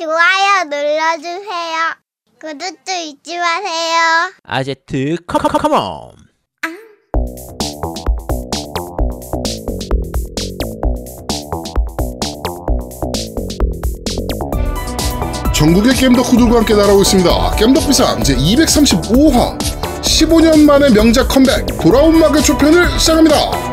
좋아요 0.00 0.64
눌러주세요. 0.64 1.76
구독도 2.40 2.90
잊지 2.90 3.36
마세요. 3.36 4.32
아제트 4.44 5.16
컴컴컴온 5.26 6.12
전국의 15.54 15.92
게임 15.92 16.14
덕후들과 16.14 16.60
함께 16.60 16.74
날아오고 16.74 17.02
있습니다. 17.02 17.56
겜덕비상 17.56 18.22
제 18.24 18.34
235화 18.36 19.58
15년 20.00 20.64
만에 20.64 20.88
명작 20.88 21.28
컴백 21.28 21.66
돌아온 21.78 22.18
막의 22.18 22.42
초편을 22.42 22.98
시작합니다. 22.98 23.69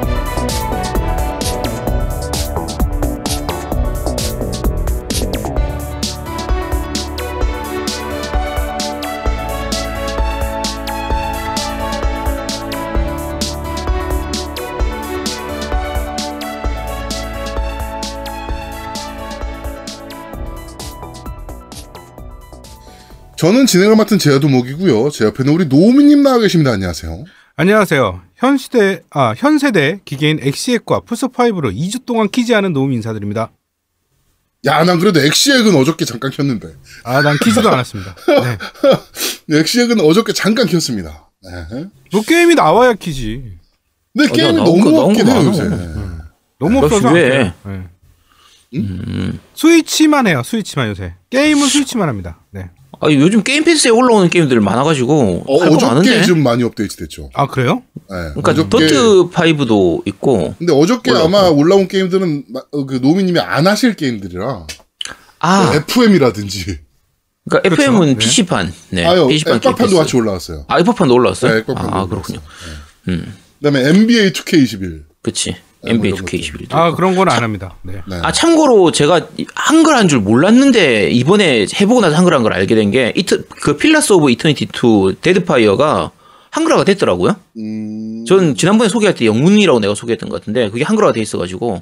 저는 23.38 23.66
진행을 23.68 23.96
맡은 23.96 24.18
제아도목이고요. 24.18 25.10
제 25.12 25.26
옆에는 25.26 25.54
우리 25.54 25.66
노우미님 25.66 26.24
나와 26.24 26.40
계십니다. 26.40 26.72
안녕하세요. 26.72 27.24
안녕하세요. 27.56 28.22
현 28.36 28.58
시대 28.58 29.02
아 29.10 29.34
현 29.38 29.58
세대 29.60 30.00
기계인 30.06 30.40
엑시엑과 30.42 31.02
플스5로 31.02 31.76
2주 31.76 32.06
동안 32.06 32.30
키지 32.30 32.56
않은 32.56 32.74
노움 32.74 32.94
인사드립니다. 32.94 33.52
야, 34.66 34.84
난 34.84 35.00
그래도 35.00 35.20
엑시액은 35.22 35.76
어저께 35.76 36.04
잠깐 36.06 36.32
켰는데. 36.32 36.68
아 37.04 37.22
난 37.22 37.38
키지도 37.38 37.70
않았습니다. 37.70 38.16
네. 38.28 38.58
네, 39.48 39.60
엑시액은 39.60 40.02
어저께 40.02 40.34
잠깐 40.34 40.66
켰습니다. 40.68 41.30
네. 41.44 41.86
뭐 42.12 42.22
게임이 42.24 42.56
나와야 42.56 42.94
키지. 42.94 43.58
근데 44.16 44.30
어, 44.30 44.34
게임이 44.34 44.60
야, 44.60 44.64
너무 44.64 45.00
없긴 45.00 45.26
거 45.26 45.32
해요. 45.32 45.46
요새. 45.48 45.64
너무 46.60 46.78
역시 46.84 46.96
없어서 46.96 47.14
왜? 47.14 47.54
네. 47.66 47.84
스위치만 49.54 50.26
해요. 50.26 50.42
스위치만 50.44 50.90
요새. 50.90 51.14
게임은 51.30 51.68
스위치만 51.68 52.10
합니다. 52.10 52.40
네. 52.52 52.70
아 53.00 53.12
요즘 53.12 53.44
게임 53.44 53.64
패스에 53.64 53.92
올라오는 53.92 54.30
게임들 54.30 54.60
많아가지고 54.60 55.44
어, 55.48 55.62
할거 55.62 55.76
어저께 55.76 55.86
많은데 55.94 56.24
좀 56.24 56.42
많이 56.42 56.64
업데이트 56.64 56.96
됐죠. 56.98 57.30
아 57.34 57.48
그래요? 57.48 57.84
네, 58.10 58.32
그러니까 58.36 58.54
어저께- 58.54 58.70
더트 58.70 59.30
5도 59.32 60.08
있고 60.08 60.56
근데 60.58 60.74
어저께 60.74 61.12
올라왔고. 61.12 61.38
아마 61.38 61.48
올라온 61.50 61.88
게임들은 61.88 62.46
마- 62.50 62.62
어, 62.72 62.86
그 62.86 62.96
노미님이 62.96 63.40
안 63.40 63.68
하실 63.68 63.96
게임들이라 63.96 64.68
아 65.40 65.72
FM이라든지 65.76 66.80
그러니까 67.50 67.70
그렇죠. 67.70 67.84
FM은 67.84 68.08
네. 68.08 68.16
PC판 68.18 68.74
네 68.90 69.06
아유 69.06 69.28
PC판 69.28 69.60
게임 69.60 69.72
액박판도 69.72 69.84
패스. 69.84 69.96
같이 69.96 70.18
올라왔어요. 70.18 70.66
아 70.68 70.80
액박판도 70.80 71.14
올라왔어요? 71.14 71.54
네, 71.54 71.64
아 71.68 71.72
올라왔어요. 71.82 72.10
그렇군요. 72.10 72.40
네. 73.06 73.14
음 73.14 73.34
그다음에 73.60 73.90
NBA 73.90 74.32
2K21. 74.32 75.04
그치 75.22 75.52
네, 75.52 75.58
NBA 75.86 76.12
뭐 76.12 76.20
이런 76.20 76.26
2K21 76.26 76.74
아 76.74 76.96
그런 76.96 77.16
건 77.16 77.30
안 77.30 77.44
합니다. 77.44 77.76
네. 77.84 77.94
네. 78.08 78.16
아 78.24 78.32
참고로 78.32 78.92
제가 78.92 79.28
한글화인 79.56 80.08
줄 80.08 80.20
몰랐는데 80.20 81.10
이번에 81.12 81.66
해보고 81.80 82.02
나서 82.02 82.16
한글화인 82.16 82.44
걸 82.44 82.54
알게 82.54 82.74
된 82.76 82.92
게 82.92 83.14
이트 83.16 83.46
그 83.48 83.78
Pillars 83.78 84.14
of 84.14 84.32
Eternity 84.32 84.66
2 84.74 85.16
Deadfire가 85.22 86.12
한글화가 86.52 86.86
됐더라고요. 86.86 87.36
음, 87.58 88.26
전 88.26 88.56
지난번에 88.56 88.90
소개할 88.90 89.14
때 89.16 89.26
영문이라고 89.26 89.80
내가 89.80 89.94
소개했던 89.96 90.30
것 90.30 90.40
같은데 90.42 90.70
그게 90.70 90.84
한글화가 90.84 91.14
돼 91.14 91.22
있어가지고 91.22 91.82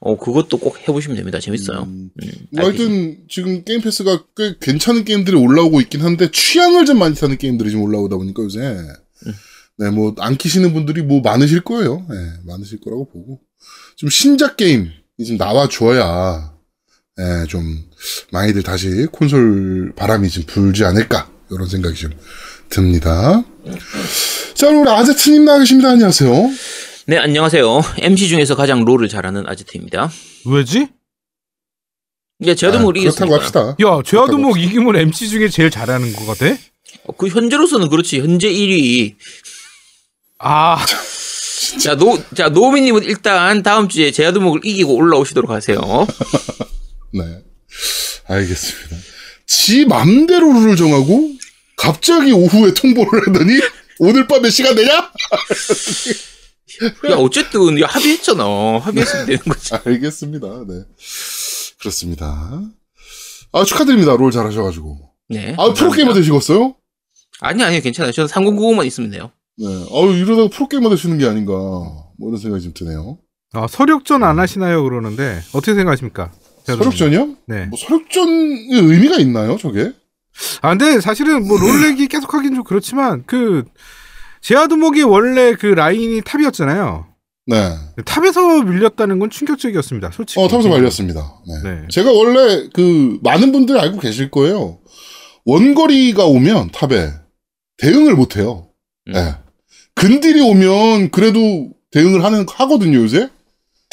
어 0.00 0.16
그것도 0.16 0.58
꼭 0.58 0.78
해보시면 0.88 1.16
됩니다. 1.16 1.38
재밌어요. 1.40 1.80
음, 1.88 2.10
음, 2.22 2.30
뭐 2.52 2.64
하여튼 2.66 3.18
지금 3.28 3.62
Game 3.64 3.80
Pass가 3.80 4.22
꽤 4.36 4.54
괜찮은 4.60 5.04
게임들이 5.04 5.36
올라오고 5.36 5.80
있긴 5.82 6.00
한데 6.02 6.30
취향을 6.32 6.86
좀 6.86 6.98
많이 6.98 7.14
타는 7.14 7.36
게임들이 7.38 7.70
좀 7.70 7.82
올라오다 7.82 8.16
보니까 8.16 8.42
요새 8.42 8.60
음. 8.60 9.32
네 9.78 9.90
뭐 9.90 10.14
안 10.18 10.36
키시는 10.36 10.72
분들이 10.72 11.02
뭐 11.02 11.20
많으실 11.20 11.60
거예요. 11.60 12.04
네, 12.08 12.16
많으실 12.46 12.80
거라고 12.80 13.08
보고 13.08 13.40
좀 13.96 14.10
신작 14.10 14.56
게임이 14.56 14.90
좀 15.26 15.36
나와줘야 15.36 16.52
네, 17.16 17.46
좀 17.48 17.84
많이들 18.32 18.62
다시 18.62 19.06
콘솔 19.12 19.92
바람이 19.96 20.28
좀 20.30 20.44
불지 20.46 20.84
않을까 20.84 21.30
이런 21.50 21.68
생각이 21.68 21.96
좀 21.96 22.10
듭니다. 22.68 23.44
자 24.54 24.68
우리 24.68 24.88
아제트님 24.90 25.44
나와 25.44 25.58
계십니다. 25.60 25.90
안녕하세요. 25.90 26.32
네 27.06 27.16
안녕하세요. 27.18 27.80
MC 27.98 28.28
중에서 28.28 28.54
가장 28.56 28.84
롤을 28.84 29.08
잘하는 29.08 29.46
아제트입니다. 29.46 30.10
왜지? 30.46 30.88
이제 32.40 32.54
제가 32.54 32.78
아, 32.78 32.80
뭐 32.80 32.92
그렇다고. 32.92 33.34
합시다. 33.34 33.76
야 33.80 34.02
죄아도목 34.04 34.60
이기면 34.60 34.94
MC 34.96 35.28
중에 35.28 35.48
제일 35.48 35.70
잘하는 35.70 36.12
거가 36.12 36.34
돼? 36.34 36.58
어, 37.04 37.12
그 37.16 37.28
현재로서는 37.28 37.88
그렇지. 37.88 38.20
현재 38.20 38.48
1위. 38.52 39.14
아 40.38 40.78
자, 41.82 41.96
노, 41.96 42.18
자, 42.34 42.48
노미님은 42.48 43.04
일단 43.04 43.62
다음 43.62 43.88
주에 43.88 44.10
제아두목을 44.10 44.60
이기고 44.64 44.94
올라오시도록 44.94 45.50
하세요. 45.50 45.78
네. 47.12 47.42
알겠습니다. 48.26 48.96
지 49.46 49.84
맘대로 49.84 50.52
룰을 50.52 50.76
정하고 50.76 51.32
갑자기 51.76 52.32
오후에 52.32 52.72
통보를 52.74 53.28
하더니 53.28 53.52
오늘 53.98 54.26
밤에 54.26 54.50
시간 54.50 54.74
되냐? 54.74 54.92
야, 57.10 57.16
어쨌든, 57.16 57.80
야, 57.80 57.86
합의했잖아. 57.86 58.44
합의했으면 58.78 59.26
되는 59.26 59.42
거지. 59.42 59.74
알겠습니다. 59.74 60.46
네. 60.68 60.84
그렇습니다. 61.80 62.62
아, 63.52 63.64
축하드립니다. 63.64 64.16
롤 64.16 64.30
잘하셔가지고. 64.30 65.10
네. 65.30 65.54
아, 65.58 65.72
프로게이머 65.72 66.14
되시겠어요? 66.14 66.76
아니, 67.40 67.62
아니, 67.64 67.80
괜찮아요. 67.80 68.12
저는 68.12 68.28
3095만 68.28 68.86
있으면 68.86 69.10
돼요. 69.10 69.32
네. 69.58 69.66
아유, 69.66 70.16
이러다가 70.16 70.48
프로게이머 70.48 70.88
되시는 70.90 71.18
게 71.18 71.26
아닌가. 71.26 71.52
뭐 71.52 72.28
이런 72.28 72.38
생각이 72.38 72.62
좀 72.62 72.72
드네요. 72.74 73.18
아, 73.52 73.66
설욕전 73.66 74.22
안 74.22 74.38
하시나요 74.38 74.82
그러는데 74.84 75.40
어떻게 75.52 75.74
생각하십니까? 75.74 76.32
설욕전이요? 76.64 77.36
네. 77.46 77.66
뭐 77.66 77.78
설욕전의 77.78 78.68
의미가 78.70 79.16
있나요, 79.16 79.56
저게? 79.56 79.92
아, 80.60 80.70
근데 80.70 81.00
사실은 81.00 81.46
뭐 81.46 81.58
롤 81.58 81.76
얘기 81.76 82.06
계속 82.08 82.34
하긴 82.34 82.54
좀 82.54 82.64
그렇지만 82.64 83.24
그 83.26 83.64
제아도목이 84.42 85.02
원래 85.02 85.54
그 85.54 85.66
라인이 85.66 86.20
top이었잖아요. 86.22 87.06
네. 87.46 87.74
top에서 88.04 88.62
밀렸다는 88.62 89.18
건 89.18 89.30
충격적이었습니다. 89.30 90.10
솔직히. 90.12 90.40
어, 90.40 90.48
top에서 90.48 90.68
말렸습니다. 90.68 91.40
네. 91.46 91.70
네. 91.70 91.88
제가 91.88 92.12
원래 92.12 92.68
그 92.74 93.18
많은 93.22 93.52
분들이 93.52 93.80
알고 93.80 93.98
계실 93.98 94.30
거예요. 94.30 94.78
원거리가 95.46 96.26
오면 96.26 96.70
top에 96.72 97.10
대응을 97.78 98.14
못 98.14 98.36
해요. 98.36 98.68
음. 99.08 99.12
네. 99.14 99.34
근딜이 99.98 100.40
오면 100.40 101.10
그래도 101.10 101.70
대응을 101.90 102.22
하는 102.24 102.46
하거든요, 102.48 102.98
요새. 102.98 103.28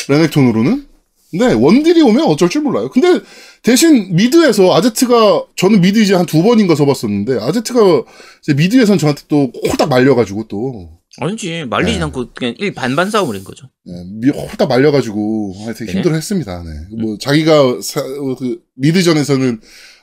레넥톤으로는. 0.08 0.88
근데 1.32 1.54
원딜이 1.54 2.02
오면 2.02 2.26
어쩔 2.28 2.50
줄 2.50 2.62
몰라요. 2.62 2.90
근데 2.90 3.20
대신 3.64 4.16
mid에서 4.16 4.74
아제트가 4.76 5.44
저는 5.56 5.82
mid 5.82 6.00
이제 6.00 6.14
한 6.14 6.26
두 6.26 6.44
번인가 6.44 6.76
서봤었는데 6.76 7.40
아제트가 7.42 8.04
이제 8.44 8.54
mid에선 8.54 8.98
저한테 8.98 9.24
또 9.28 9.52
호딱 9.70 9.90
말려가지고 9.90 10.48
또 10.48 10.92
아니지. 11.20 11.66
말리진 11.70 12.00
네. 12.00 12.04
않고 12.06 12.28
그냥 12.34 12.54
일 12.60 12.74
반반 12.74 13.10
싸움을 13.10 13.36
한 13.36 13.44
거죠. 13.44 13.68
네, 13.86 13.94
미- 14.22 14.30
호딱 14.30 14.70
말려가지고 14.70 15.56
하여튼 15.66 15.88
네. 15.88 15.94
힘들어했습니다. 15.94 16.64
네. 16.64 16.70
뭐 17.02 17.18
자기가 17.18 17.80
사- 17.82 18.02
어, 18.02 18.36
그 18.38 18.60
미드전에서는 18.76 19.60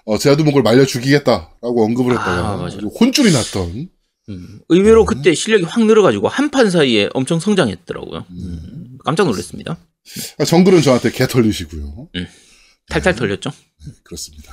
어, 0.07 0.19
제아두목을 0.19 0.63
말려 0.63 0.85
죽이겠다라고 0.85 1.85
언급을 1.85 2.13
했다가 2.13 2.31
아, 2.33 2.57
맞아요. 2.57 2.65
아주 2.67 2.87
혼쭐이 2.89 3.33
났던. 3.33 3.89
음. 4.29 4.61
의외로 4.69 5.03
음. 5.03 5.07
그때 5.07 5.35
실력이 5.35 5.65
확 5.65 5.85
늘어가지고 5.85 6.29
한 6.29 6.51
판 6.51 6.71
사이에 6.71 7.09
엄청 7.15 7.41
성장했더라고요. 7.41 8.25
음. 8.31 8.99
깜짝 9.05 9.27
놀랐습니다. 9.27 9.79
아, 10.39 10.45
정글은 10.45 10.83
저한테 10.83 11.11
개 11.11 11.27
털리시고요. 11.27 12.09
탈탈 12.89 13.15
털렸죠? 13.15 13.51
그렇습니다. 14.03 14.53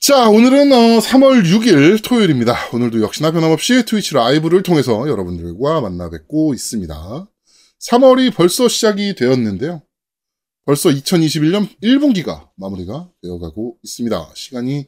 자, 0.00 0.28
오늘은 0.28 0.72
어, 0.72 0.98
3월 1.00 1.44
6일 1.44 2.02
토요일입니다. 2.04 2.70
오늘도 2.72 3.00
역시나 3.02 3.32
변함없이 3.32 3.84
트위치 3.86 4.14
라이브를 4.14 4.62
통해서 4.62 5.08
여러분들과 5.08 5.80
만나 5.80 6.10
뵙고 6.10 6.54
있습니다. 6.54 7.28
3월이 7.80 8.32
벌써 8.34 8.68
시작이 8.68 9.14
되었는데요. 9.16 9.82
벌써 10.64 10.90
2021년 10.90 11.68
1분기가 11.82 12.48
마무리가 12.56 13.08
되어가고 13.22 13.78
있습니다. 13.82 14.30
시간이 14.34 14.86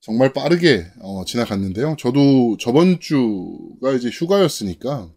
정말 0.00 0.32
빠르게 0.32 0.86
어, 1.00 1.24
지나갔는데요. 1.24 1.96
저도 1.98 2.56
저번 2.58 3.00
주가 3.00 3.92
이제 3.92 4.08
휴가였으니까 4.08 5.10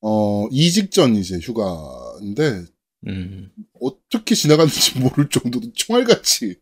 어, 0.00 0.46
이직 0.50 0.90
전 0.90 1.14
이제 1.16 1.38
휴가인데 1.38 2.64
음. 3.06 3.50
어떻게 3.80 4.34
지나갔는지 4.34 4.98
모를 5.00 5.28
정도로 5.28 5.72
총알같이 5.74 6.56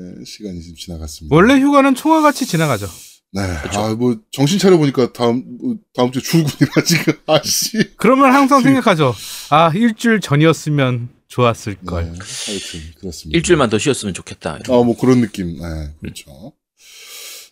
예, 0.00 0.24
시간이 0.24 0.60
지금 0.62 0.76
지나갔습니다. 0.76 1.34
원래 1.34 1.60
휴가는 1.60 1.94
총알같이 1.94 2.46
지나가죠. 2.46 2.86
네, 3.32 3.42
아뭐 3.42 4.20
정신 4.30 4.60
차려 4.60 4.78
보니까 4.78 5.12
다음 5.12 5.58
뭐, 5.60 5.76
다음 5.92 6.12
주 6.12 6.22
출근이라 6.22 6.82
지금 6.86 7.14
아씨. 7.26 7.96
그러면 7.96 8.32
항상 8.32 8.62
생각하죠. 8.62 9.12
아, 9.50 9.72
일주일 9.74 10.20
전이었으면 10.20 11.08
좋았을 11.34 11.76
네, 11.80 11.84
걸. 11.84 12.04
하여튼 12.04 12.80
그렇습니다. 13.00 13.36
일주일만 13.36 13.68
더 13.68 13.76
쉬었으면 13.76 14.14
좋겠다. 14.14 14.60
아, 14.68 14.68
뭐 14.68 14.96
그런 14.96 15.20
느낌. 15.20 15.58
네, 15.58 15.90
그렇죠. 16.00 16.52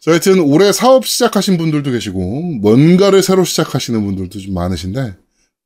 자, 0.00 0.12
하여튼 0.12 0.38
올해 0.38 0.70
사업 0.70 1.04
시작하신 1.04 1.58
분들도 1.58 1.90
계시고 1.90 2.42
뭔가를 2.60 3.24
새로 3.24 3.42
시작하시는 3.42 4.04
분들도 4.04 4.38
좀 4.38 4.54
많으신데 4.54 5.16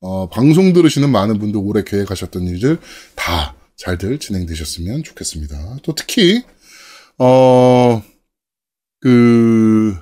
어, 0.00 0.30
방송 0.30 0.72
들으시는 0.72 1.10
많은 1.10 1.38
분들 1.38 1.60
올해 1.62 1.84
계획하셨던 1.84 2.44
일들 2.44 2.78
다 3.16 3.54
잘들 3.76 4.18
진행되셨으면 4.18 5.02
좋겠습니다. 5.02 5.78
또 5.82 5.94
특히 5.94 6.42
어, 7.18 8.02
그 9.00 9.94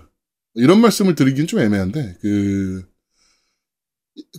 이런 0.55 0.81
말씀을 0.81 1.17
드리긴 1.17 1.49
좀 1.49 1.58
애매한데 1.58 2.19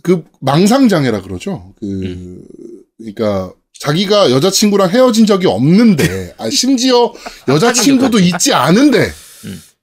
그그 0.02 0.24
망상 0.40 0.88
장애라 0.88 1.20
그러죠. 1.20 1.74
그 1.78 2.42
그러니까 2.96 3.52
자기가 3.80 4.30
여자친구랑 4.30 4.90
헤어진 4.90 5.26
적이 5.26 5.46
없는데, 5.48 6.34
아, 6.38 6.50
심지어 6.50 7.12
여자친구도 7.48 8.18
있지 8.20 8.52
않은데, 8.52 9.12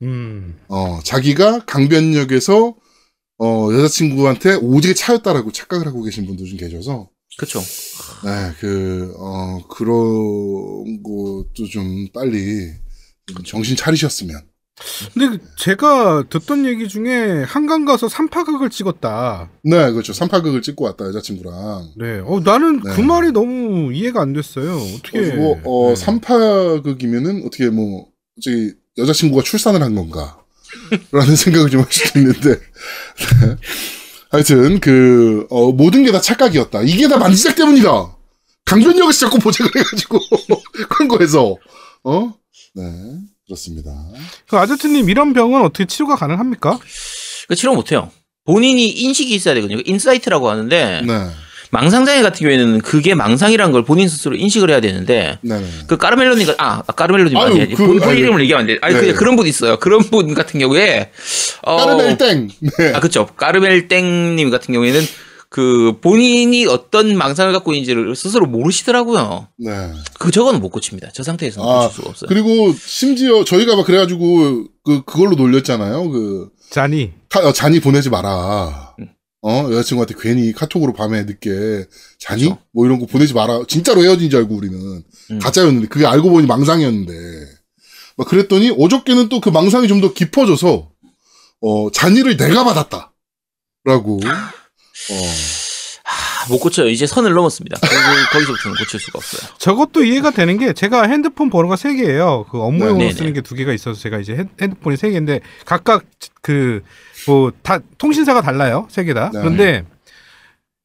음. 0.02 0.60
어, 0.68 1.00
자기가 1.04 1.66
강변역에서, 1.66 2.76
어, 3.40 3.70
여자친구한테 3.74 4.56
오지게 4.56 4.94
차였다라고 4.94 5.52
착각을 5.52 5.88
하고 5.88 6.04
계신 6.04 6.26
분도 6.26 6.46
좀 6.46 6.58
계셔서, 6.58 7.10
그쵸. 7.38 7.60
네, 8.24 8.54
그, 8.60 9.14
어, 9.18 9.68
그런 9.70 11.02
것도 11.02 11.68
좀 11.72 12.08
빨리 12.14 12.72
좀 13.28 13.44
정신 13.46 13.76
차리셨으면. 13.76 14.40
근데 15.14 15.38
제가 15.58 16.24
듣던 16.30 16.66
얘기 16.66 16.88
중에 16.88 17.44
한강 17.44 17.86
가서 17.86 18.10
삼파극을 18.10 18.70
찍었다. 18.70 19.50
네, 19.64 19.92
그렇죠. 19.92 20.14
삼파극을 20.14 20.62
찍고 20.62 20.84
왔다, 20.86 21.06
여자친구랑. 21.06 21.92
네. 21.98 22.20
어, 22.26 22.40
나는 22.44 22.82
네. 22.82 22.92
그 22.96 23.02
말이 23.02 23.32
너무 23.32 23.94
이해가 23.94 24.22
안 24.22 24.34
됐어요. 24.34 24.76
어떻게. 24.96 25.22
그리고, 25.22 25.60
어, 25.64 25.90
네. 25.90 25.96
삼파극이면은 25.96 27.44
어떻게 27.46 27.70
뭐, 27.70 28.08
저기, 28.42 28.74
여자친구가 28.98 29.44
출산을 29.44 29.82
한 29.84 29.94
건가? 29.96 30.40
라는 31.12 31.36
생각을 31.38 31.70
좀 31.70 31.82
할 31.82 31.92
수도 31.92 32.20
있는데. 32.20 32.50
네. 33.42 33.56
하여튼, 34.32 34.80
그, 34.80 35.46
어, 35.52 35.72
모든 35.72 36.04
게 36.04 36.12
다 36.12 36.20
착각이었다. 36.20 36.82
이게 36.82 37.08
다 37.08 37.18
만지작 37.18 37.56
때문이다! 37.56 38.18
강변역에서 38.66 39.20
자꾸 39.28 39.38
보색을 39.40 39.70
해가지고, 39.76 40.20
그런 40.90 41.08
거에서, 41.08 41.56
어? 42.04 42.34
네, 42.76 42.84
그렇습니다. 43.48 43.92
그 44.48 44.58
아저트님 44.58 45.10
이런 45.10 45.34
병은 45.34 45.62
어떻게 45.62 45.86
치료가 45.86 46.16
가능합니까? 46.16 46.80
그 47.48 47.56
치료 47.56 47.74
못해요. 47.74 48.10
본인이 48.46 48.90
인식이 48.90 49.34
있어야 49.36 49.54
되거든요. 49.56 49.82
insight라고 49.86 50.50
하는데 50.50 51.02
네, 51.06 51.28
망상장애 51.72 52.22
같은 52.22 52.40
경우에는 52.40 52.82
그게 52.82 53.16
망상이라는 53.16 53.72
걸 53.72 53.84
본인 53.84 54.08
스스로 54.08 54.36
인식을 54.36 54.70
해야 54.70 54.80
되는데 54.80 55.40
네네. 55.42 55.66
그 55.88 55.98
까르멜로니가 55.98 56.56
아 56.58 56.82
까르멜로님 56.84 57.38
아유, 57.38 57.46
아니 57.46 57.74
그, 57.74 57.86
본, 57.86 58.00
본 58.00 58.10
아니, 58.10 58.20
이름을 58.20 58.42
얘기하면 58.42 58.62
안 58.62 58.68
돼. 58.68 58.80
아니 58.82 58.94
네. 58.96 59.00
그냥 59.02 59.16
그런 59.16 59.36
분 59.36 59.48
있어요. 59.48 59.78
그런 59.80 60.02
분 60.02 60.34
같은 60.34 60.60
경우에 60.60 61.12
어, 61.64 61.78
까르멜 61.78 62.18
땡! 62.18 62.50
네. 62.78 62.94
아 62.94 63.00
그렇죠. 63.00 63.28
까르멜 63.28 63.88
땡님 63.88 64.50
같은 64.50 64.74
경우에는 64.74 65.02
그 65.54 66.00
본인이 66.02 66.66
어떤 66.66 67.16
망상을 67.16 67.54
갖고 67.54 67.74
있는지를 67.74 68.16
스스로 68.16 68.48
모르시더라고요. 68.48 69.50
네. 69.60 69.92
그 70.18 70.32
저거는 70.32 70.60
못 70.60 70.70
고칩니다. 70.70 71.12
저 71.14 71.22
상태에서는 71.22 71.70
아, 71.70 71.82
고칠 71.84 71.96
수가 71.98 72.10
없어요. 72.10 72.28
그리고 72.28 72.74
심지어 72.74 73.44
저희가 73.44 73.76
막 73.76 73.86
그래가지고, 73.86 74.66
그, 74.84 75.04
그걸로 75.06 75.36
놀렸잖아요. 75.36 76.10
그, 76.10 76.50
자니. 76.72 77.12
카- 77.30 77.48
어, 77.48 77.54
잔이 77.54 77.82
보내지 77.82 78.10
마라. 78.10 78.96
음. 79.00 79.10
어, 79.44 79.68
여자친구한테 79.72 80.16
괜히 80.20 80.54
카톡으로 80.54 80.94
밤에 80.94 81.22
늦게 81.26 81.86
잔이? 82.18 82.46
그쵸. 82.46 82.58
뭐 82.72 82.88
이런 82.88 82.98
거 83.00 83.06
보내지 83.06 83.36
마라. 83.36 83.62
진짜로 83.68 84.02
헤어진 84.04 84.32
줄 84.32 84.40
알고 84.40 84.56
우리는. 84.56 85.04
음. 85.30 85.40
가짜였는데, 85.40 85.88
그게 85.88 86.08
알고 86.08 86.32
보니 86.32 86.48
망상이었는데. 86.48 87.14
막 88.18 88.28
그랬더니, 88.28 88.76
어저께는 88.80 89.30
또 89.30 89.40
그 89.40 89.50
망상이 89.52 89.88
좀 89.88 90.02
더 90.02 90.14
깊어져서, 90.14 90.90
어, 91.62 91.92
잔이를 91.92 92.38
내가 92.38 92.64
받았다. 92.64 93.14
라고. 93.86 94.20
어, 95.12 95.16
아, 96.06 96.48
못 96.50 96.60
고쳐요. 96.60 96.90
이제 96.90 97.06
선을 97.08 97.34
넘었습니다. 97.34 97.80
거기- 97.80 98.26
거기서부터는 98.32 98.78
고칠 98.78 99.00
수가 99.00 99.18
없어요. 99.20 99.56
저것도 99.58 100.04
이해가 100.04 100.32
되는 100.32 100.58
게 100.58 100.74
제가 100.74 101.04
핸드폰 101.08 101.50
번호가 101.50 101.76
세 101.76 101.94
개예요. 101.96 102.46
그 102.52 102.62
업무용으로 102.62 102.98
네, 103.00 103.06
네, 103.08 103.14
쓰는 103.14 103.28
네. 103.28 103.34
게두 103.42 103.56
개가 103.56 103.74
있어서 103.74 104.00
제가 104.00 104.20
이제 104.20 104.36
핸- 104.36 104.50
핸드폰이 104.62 104.98
세 104.98 105.10
개인데 105.10 105.40
각각 105.66 106.04
그 106.42 106.82
뭐 107.28 107.52
다 107.64 107.80
통신사가 107.98 108.42
달라요. 108.42 108.86
세 108.92 109.06
개 109.06 109.14
다. 109.14 109.30
네. 109.34 109.40
그런데 109.40 109.86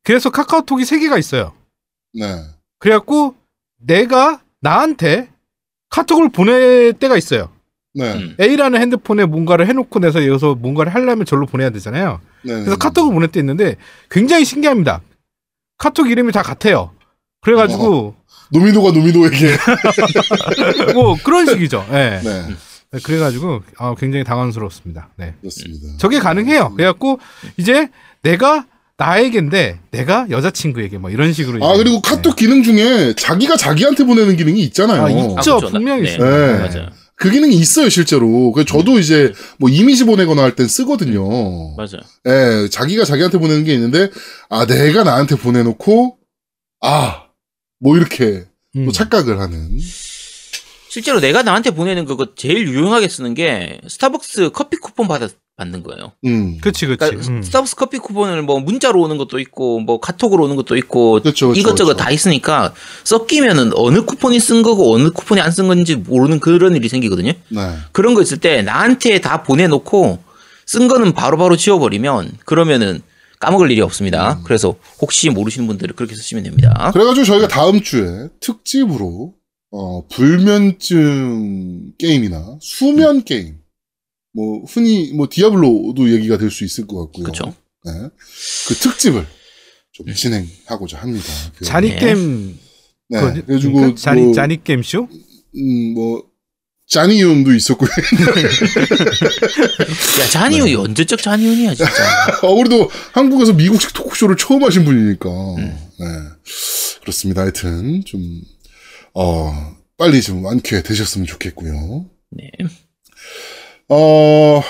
그래서 0.05 0.31
카카오톡이 0.31 0.85
세 0.85 0.99
개가 1.01 1.19
있어요. 1.19 1.53
네. 2.15 2.43
그래갖고 2.79 3.35
내가 3.81 4.41
나한테 4.61 5.29
카톡을 5.91 6.29
보낼 6.31 6.93
때가 6.93 7.17
있어요. 7.17 7.51
네. 7.95 8.13
음. 8.13 8.37
A라는 8.41 8.81
핸드폰에 8.81 9.25
뭔가를 9.25 9.67
해놓고 9.67 9.99
내서 9.99 10.27
여기서 10.27 10.55
뭔가를 10.55 10.95
하려면 10.95 11.25
절로 11.25 11.47
보내야 11.47 11.71
되잖아요. 11.71 12.21
네. 12.43 12.53
그래서 12.55 12.77
카톡을 12.77 13.13
보낼 13.13 13.29
때 13.29 13.41
있는데 13.41 13.77
굉장히 14.11 14.45
신기합니다. 14.45 15.01
카톡 15.79 16.11
이름이 16.11 16.33
다 16.33 16.43
같아요. 16.43 16.93
그래가지고 17.41 18.15
노미노가 18.51 18.93
노미노에게. 18.93 19.57
뭐 20.95 21.17
그런 21.23 21.47
식이죠. 21.47 21.87
예. 21.91 22.21
네. 22.23 22.47
네, 22.91 23.01
그래가지고 23.03 23.63
아, 23.79 23.95
굉장히 23.99 24.25
당황스럽습니다. 24.25 25.11
네. 25.17 25.35
그렇습니다. 25.41 25.87
저게 25.99 26.19
가능해요. 26.19 26.75
그래갖고 26.75 27.21
이제 27.57 27.89
내가 28.23 28.67
나에게인데 28.97 29.79
내가 29.93 30.27
여자친구에게 30.31 30.99
뭐 30.99 31.11
이런 31.11 31.33
식으로 31.33 31.65
아, 31.65 31.77
그리고 31.77 32.01
카톡 32.01 32.35
기능 32.35 32.63
중에 32.63 33.15
자기가 33.15 33.57
자기한테 33.57 34.05
보내는 34.05 34.37
기능이 34.37 34.61
있잖아요. 34.65 35.03
아, 35.03 35.07
아, 35.07 35.11
있죠. 35.11 35.59
그렇죠. 35.59 35.71
분명히 35.71 36.03
네. 36.03 36.15
있어요. 36.15 36.47
네. 36.47 36.59
맞아요. 36.59 36.91
그 37.19 37.31
기능이 37.31 37.55
있어요, 37.57 37.89
실제로. 37.89 38.53
그래서 38.53 38.67
저도 38.69 38.99
이제 38.99 39.33
뭐 39.59 39.69
이미지 39.69 40.05
보내거나 40.05 40.43
할 40.43 40.55
땐 40.55 40.69
쓰거든요. 40.69 41.75
맞아요. 41.77 42.01
예, 42.27 42.69
자기가 42.69 43.05
자기한테 43.05 43.39
보내는 43.39 43.65
게 43.65 43.75
있는데, 43.75 44.09
아, 44.49 44.67
내가 44.67 45.03
나한테 45.03 45.35
보내놓고, 45.37 46.17
아, 46.81 47.25
뭐 47.81 47.97
이렇게 47.97 48.45
음. 48.77 48.87
또 48.87 48.93
착각을 48.93 49.41
하는. 49.41 49.79
실제로 50.91 51.21
내가 51.21 51.43
나한테 51.43 51.73
보내는 51.73 52.05
그거 52.07 52.35
제일 52.35 52.67
유용하게 52.69 53.09
쓰는 53.09 53.35
게 53.35 53.81
스타벅스 53.89 54.51
커피 54.55 54.77
쿠폰 54.79 55.07
받아 55.09 55.29
받는 55.59 55.83
거예요. 55.83 56.13
음. 56.25 56.57
그치 56.63 56.87
그치. 56.87 56.99
그러니까 56.99 57.31
음. 57.31 57.43
스타벅스 57.43 57.77
커피 57.77 57.99
쿠폰을 57.99 58.43
뭐 58.43 58.61
문자로 58.61 59.03
오는 59.03 59.19
것도 59.19 59.39
있고 59.41 59.81
뭐 59.81 60.01
카톡으로 60.01 60.45
오는 60.45 60.57
것도 60.57 60.77
있고 60.77 61.21
그렇죠, 61.21 61.49
그렇죠, 61.49 61.61
이것저것 61.61 61.95
그렇죠. 61.95 61.97
다 62.05 62.11
있으니까 62.11 62.73
섞이면은 63.05 63.73
어느 63.75 64.05
쿠폰이 64.05 64.39
쓴 64.41 64.63
거고 64.63 64.95
어느 64.95 65.11
쿠폰이 65.11 65.41
안 65.41 65.49
쓴 65.51 65.67
건지 65.67 65.97
모르는 65.97 66.39
그런 66.41 66.77
일이 66.77 66.89
생기거든요. 66.89 67.33
네. 67.49 67.73
그런 67.93 68.15
거 68.15 68.23
있을 68.23 68.39
때 68.39 68.63
나한테 68.63 69.21
다 69.21 69.43
보내놓고 69.43 70.19
쓴 70.67 70.87
거는 70.87 71.13
바로바로 71.15 71.57
지워버리면 71.57 72.33
그러면은 72.45 73.01
까먹을 73.41 73.71
일이 73.73 73.81
없습니다. 73.81 74.41
그래서 74.45 74.77
혹시 75.01 75.31
모르시는 75.31 75.67
분들은 75.67 75.97
그렇게 75.97 76.15
쓰시면 76.15 76.45
됩니다. 76.45 76.91
그래가지고 76.93 77.25
저희가 77.25 77.49
다음 77.49 77.81
주에 77.81 78.29
특집으로, 78.41 79.33
어, 79.73 80.07
불면증 80.09 81.93
게임이나 81.99 82.59
수면 82.61 83.25
게임, 83.25 83.57
뭐, 84.39 84.63
흔히, 84.69 85.13
뭐, 85.15 85.27
디아블로도 85.29 86.13
얘기가 86.13 86.39
될 86.39 86.51
수 86.53 86.65
있을 86.65 86.87
것 86.87 86.97
같고요. 87.07 87.25
그쵸. 87.25 87.53
네. 87.85 87.93
그 88.69 88.75
특집을 88.77 89.27
좀 89.93 90.15
진행하고자 90.15 90.99
합니다. 90.99 91.27
그, 91.57 91.65
자니 91.65 91.89
네. 91.91 91.97
게임. 91.99 92.57
네. 93.09 93.21
그래가지고, 93.21 93.73
그러니까 93.75 94.01
자니 94.01 94.23
뭐, 94.23 94.33
자니 94.35 94.63
게임 94.63 94.83
쇼? 94.85 95.09
음, 95.57 95.95
뭐, 95.95 96.23
짜니윤도 96.87 97.53
있었고요. 97.55 97.91
야 100.21 100.29
잔이윤이 100.31 100.75
언제적 100.77 101.21
잔이윤이야 101.21 101.75
진짜. 101.75 101.93
어, 102.47 102.53
우리도 102.53 102.89
한국에서 103.13 103.53
미국식 103.55 103.93
토크쇼를 103.93 104.37
처음 104.37 104.63
하신 104.63 104.85
분이니까. 104.85 105.29
음. 105.29 105.77
네. 105.99 106.07
그렇습니다. 107.01 107.43
하여튼, 107.43 108.05
좀, 108.05 108.41
어, 109.15 109.77
빨리 109.97 110.23
좀 110.23 110.45
완쾌 110.45 110.81
되셨으면 110.83 111.27
좋겠고요. 111.27 112.07
네. 112.31 112.51
어, 113.89 114.61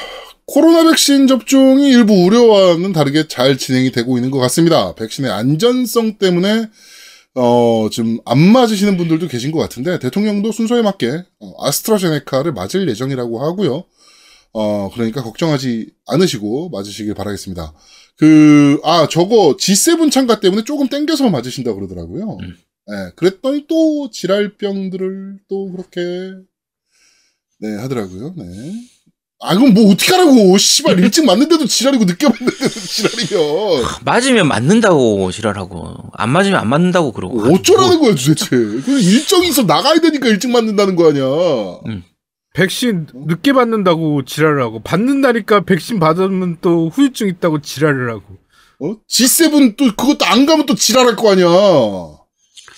코로나 0.47 0.89
백신 0.89 1.27
접종이 1.27 1.89
일부 1.91 2.15
우려와는 2.25 2.93
다르게 2.93 3.29
잘 3.29 3.59
진행이 3.59 3.93
되고 3.93 4.17
있는 4.17 4.31
것 4.31 4.39
같습니다. 4.39 4.95
백신의 4.95 5.31
안전성 5.31 6.19
때문에 6.19 6.69
어, 7.35 7.89
좀안 7.91 8.39
맞으시는 8.39 8.97
분들도 8.97 9.29
계신 9.29 9.53
것 9.53 9.59
같은데 9.59 9.99
대통령도 9.99 10.53
순서에 10.53 10.83
맞게 10.83 11.25
어, 11.41 11.67
아스트라제네카를 11.67 12.53
맞을 12.53 12.89
예정이라고 12.89 13.45
하고요. 13.45 13.85
어, 14.53 14.91
그러니까 14.95 15.23
걱정하지 15.23 15.91
않으시고 16.07 16.71
맞으시길 16.71 17.15
바라겠습니다. 17.15 17.75
그, 18.17 18.81
아, 18.83 19.07
저거 19.09 19.57
G7 19.57 20.11
참가 20.11 20.41
때문에 20.41 20.65
조금 20.65 20.89
땡겨서 20.89 21.31
맞으신다 21.31 21.75
그러더라고요. 21.75 22.39
음. 22.41 22.57
네, 22.87 23.11
그랬더니 23.15 23.67
또 23.69 24.11
질랄병들을 24.11 25.39
또 25.49 25.71
그렇게 25.71 26.33
네, 27.61 27.77
하더라고요. 27.77 28.35
네. 28.37 28.45
아, 29.41 29.55
그럼 29.55 29.73
뭐 29.73 29.93
어떡하라고. 29.93 30.59
씨발, 30.59 30.99
일찍 30.99 31.25
맞는데도 31.25 31.67
지랄이고 31.67 32.05
늦게 32.05 32.29
맞는데도 32.29 32.69
지랄이면. 32.69 33.85
맞으면 34.05 34.49
맞는다고 34.49 35.31
지랄하고 35.31 35.95
안 36.13 36.31
맞으면 36.31 36.59
안 36.59 36.69
맞는다고 36.69 37.13
그러고 37.13 37.41
어쩌라는 37.55 38.01
거야, 38.01 38.15
도대체. 38.15 38.49
그 38.51 39.01
일정이 39.01 39.49
있어 39.49 39.63
나가야 39.63 40.01
되니까 40.01 40.29
일찍 40.29 40.51
맞는다는 40.51 40.97
거 40.97 41.09
아니야. 41.11 41.25
백신 42.55 43.07
늦게 43.15 43.53
받는다고 43.53 44.25
지랄을 44.25 44.61
하고 44.61 44.83
받는다니까 44.83 45.61
백신 45.61 46.01
받으면 46.01 46.59
또 46.61 46.89
후유증 46.89 47.29
있다고 47.29 47.61
지랄을 47.61 48.11
하고 48.11 48.25
어? 48.81 48.97
G7 49.09 49.77
또 49.77 49.85
그것도 49.95 50.25
안 50.25 50.47
가면 50.47 50.67
또 50.67 50.75
지랄할 50.75 51.15
거 51.15 51.31
아니야. 51.33 51.47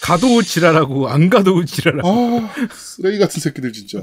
가도 0.03 0.43
지랄하고 0.43 1.09
안 1.09 1.31
가도 1.31 1.65
지랄하고 1.65 2.09
아, 2.43 2.51
쓰레기 2.75 3.19
같은 3.19 3.41
새끼들 3.41 3.73
진짜. 3.73 4.03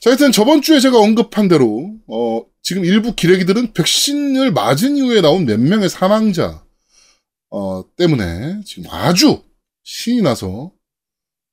자, 0.00 0.10
하여튼 0.10 0.32
저번 0.32 0.62
주에 0.62 0.80
제가 0.80 0.98
언급한 0.98 1.48
대로 1.48 1.94
어, 2.06 2.42
지금 2.62 2.84
일부 2.84 3.14
기레기들은 3.14 3.74
백신을 3.74 4.50
맞은 4.50 4.96
이후에 4.96 5.20
나온 5.20 5.44
몇 5.44 5.60
명의 5.60 5.90
사망자 5.90 6.64
어, 7.50 7.84
때문에 7.96 8.60
지금 8.64 8.90
아주 8.90 9.42
신이 9.84 10.22
나서 10.22 10.72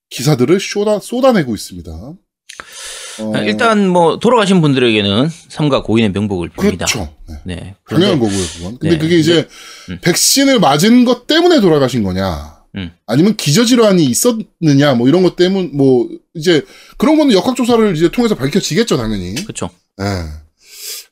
기사들을 0.10 0.60
쏟아, 0.62 1.00
쏟아내고 1.00 1.54
있습니다. 1.54 1.92
어, 1.92 3.38
일단 3.46 3.90
뭐 3.90 4.20
돌아가신 4.20 4.62
분들에게는 4.62 5.28
삼가 5.50 5.84
고인의 5.84 6.12
명복을 6.12 6.50
빕니다. 6.52 6.78
그렇죠. 6.78 7.14
네. 7.28 7.36
네. 7.44 7.76
당연한 7.90 8.20
거고요, 8.20 8.46
그건. 8.56 8.78
근데 8.78 8.96
네. 8.96 8.98
그게 8.98 9.18
이제 9.18 9.48
음. 9.90 10.00
백신을 10.02 10.60
맞은 10.60 11.04
것 11.04 11.28
때문에 11.28 11.60
돌아가신 11.60 12.04
거냐, 12.04 12.57
음. 12.76 12.92
아니면 13.06 13.36
기저질환이 13.36 14.04
있었느냐, 14.06 14.96
뭐 14.96 15.08
이런 15.08 15.24
것 15.24 15.36
때문, 15.36 15.72
뭐 15.76 16.10
이제 16.34 16.64
그런 16.98 17.18
거는 17.18 17.34
역학조사를 17.34 17.96
이제 17.96 18.10
통해서 18.10 18.36
밝혀지겠죠, 18.36 18.98
당연히. 18.98 19.36
그렇죠. 19.36 19.70
예. 20.00 20.06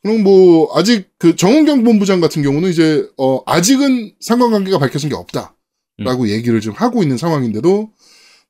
그럼 0.02 0.24
뭐 0.24 0.70
아직 0.78 1.10
그 1.18 1.36
정은경 1.36 1.84
본부장 1.84 2.22
같은 2.22 2.44
경우는 2.44 2.70
이제 2.70 3.08
어 3.18 3.42
아직은 3.46 4.14
상관관계가 4.20 4.78
밝혀진 4.78 5.10
게 5.10 5.16
없다라고 5.16 6.30
얘기를 6.30 6.62
좀 6.62 6.74
하고 6.76 7.02
있는 7.02 7.18
상황인데도 7.18 7.90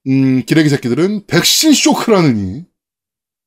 음 0.08 0.44
기레기 0.46 0.70
새끼들은 0.70 1.28
백신 1.28 1.74
쇼크라느니 1.74 2.66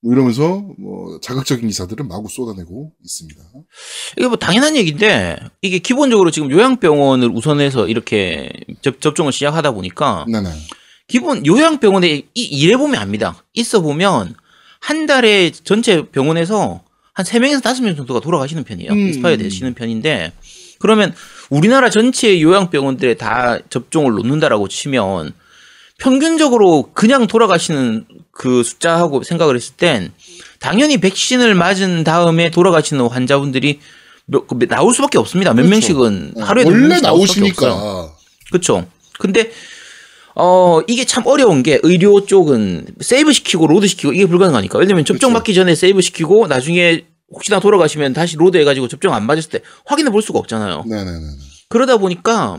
뭐 0.01 0.13
이러면서 0.13 0.65
뭐 0.79 1.19
자극적인 1.21 1.67
기사들을 1.67 2.07
마구 2.07 2.29
쏟아내고 2.29 2.93
있습니다. 3.05 3.41
이게 4.17 4.29
뭐 4.29 4.37
당연한 4.37 4.77
얘기인데 4.77 5.39
이게 5.61 5.79
기본적으로 5.79 6.31
지금 6.31 6.51
요양병원을 6.51 7.31
우선해서 7.31 7.89
이렇게 7.89 8.51
접, 8.81 9.01
접종을 9.01 9.33
시작하다 9.33 9.73
보니까 9.73 10.25
네네. 10.29 10.51
기본 11.09 11.45
요양병원에 11.45 12.23
이, 12.35 12.43
일해 12.43 12.77
보면 12.77 13.01
압니다. 13.01 13.43
있어 13.55 13.81
보면 13.81 14.35
한 14.81 15.07
달에 15.07 15.51
전체 15.51 16.09
병원에서 16.09 16.83
한 17.13 17.27
3명에서 17.27 17.61
5명 17.61 17.97
정도가 17.97 18.21
돌아가시는 18.21 18.63
편이에요. 18.63 18.93
음. 18.93 19.09
익스파이어 19.09 19.37
되시는 19.39 19.75
편인데 19.75 20.33
그러면 20.79 21.13
우리나라 21.51 21.91
전체 21.91 22.41
요양병원들에 22.41 23.15
다 23.15 23.59
접종을 23.69 24.13
놓는다라고 24.13 24.69
치면 24.69 25.33
평균적으로 25.99 26.91
그냥 26.95 27.27
돌아가시는 27.27 28.07
그 28.31 28.63
숫자하고 28.63 29.23
생각을 29.25 29.57
했을 29.57 29.75
땐 29.75 30.13
당연히 30.61 30.99
백신을 30.99 31.55
맞은 31.55 32.05
다음에 32.05 32.51
돌아가시는 32.51 33.07
환자분들이 33.09 33.81
몇, 34.27 34.47
그 34.47 34.67
나올 34.69 34.95
수밖에 34.95 35.19
없습니다. 35.19 35.53
몇 35.53 35.63
그렇죠. 35.63 35.71
명씩은 35.71 36.33
네, 36.37 36.43
하루에 36.43 36.65
원래 36.65 37.01
나오시니까. 37.01 38.13
그렇죠. 38.51 38.87
근데 39.19 39.51
어 40.37 40.81
이게 40.87 41.05
참 41.05 41.27
어려운 41.27 41.65
게 41.65 41.81
의료 41.83 42.25
쪽은 42.25 42.87
save 43.01 43.33
시키고 43.33 43.67
load 43.67 43.89
시키고 43.89 44.13
이게 44.13 44.27
불가능하니까. 44.27 44.79
들면 44.79 45.05
접종 45.05 45.31
그렇죠. 45.31 45.35
받기 45.35 45.55
전에 45.55 45.75
save 45.75 46.01
시키고 46.01 46.47
나중에 46.47 47.05
혹시나 47.31 47.59
돌아가시면 47.59 48.13
다시 48.13 48.37
load 48.37 48.57
해가지고 48.59 48.87
접종 48.87 49.15
안 49.15 49.27
맞았을 49.27 49.51
때 49.51 49.61
확인해 49.85 50.11
볼 50.11 50.23
수가 50.23 50.39
없잖아요. 50.39 50.85
네네네. 50.87 51.27
그러다 51.69 51.97
보니까 51.97 52.59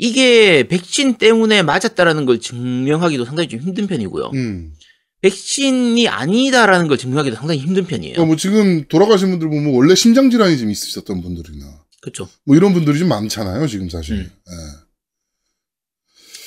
이게 0.00 0.66
백신 0.68 1.14
때문에 1.18 1.62
맞았다라는 1.62 2.24
걸 2.24 2.40
증명하기도 2.40 3.24
상당히 3.24 3.48
좀 3.48 3.58
힘든 3.58 3.88
편이고요. 3.88 4.30
음. 4.32 4.72
백신이 5.20 6.06
아니다라는 6.06 6.86
걸 6.86 6.96
증명하기도 6.96 7.34
상당히 7.34 7.60
힘든 7.60 7.84
편이에요. 7.84 8.12
그러니까 8.14 8.26
뭐 8.28 8.36
지금 8.36 8.84
돌아가신 8.86 9.30
분들 9.30 9.48
보면 9.48 9.74
원래 9.74 9.96
심장 9.96 10.30
질환이 10.30 10.56
좀 10.56 10.70
있으셨던 10.70 11.20
분들이나 11.20 11.66
그렇죠. 12.00 12.28
뭐 12.44 12.56
이런 12.56 12.72
분들이 12.72 12.96
좀 12.96 13.08
많잖아요 13.08 13.66
지금 13.66 13.90
사실. 13.90 14.14
음. 14.14 14.30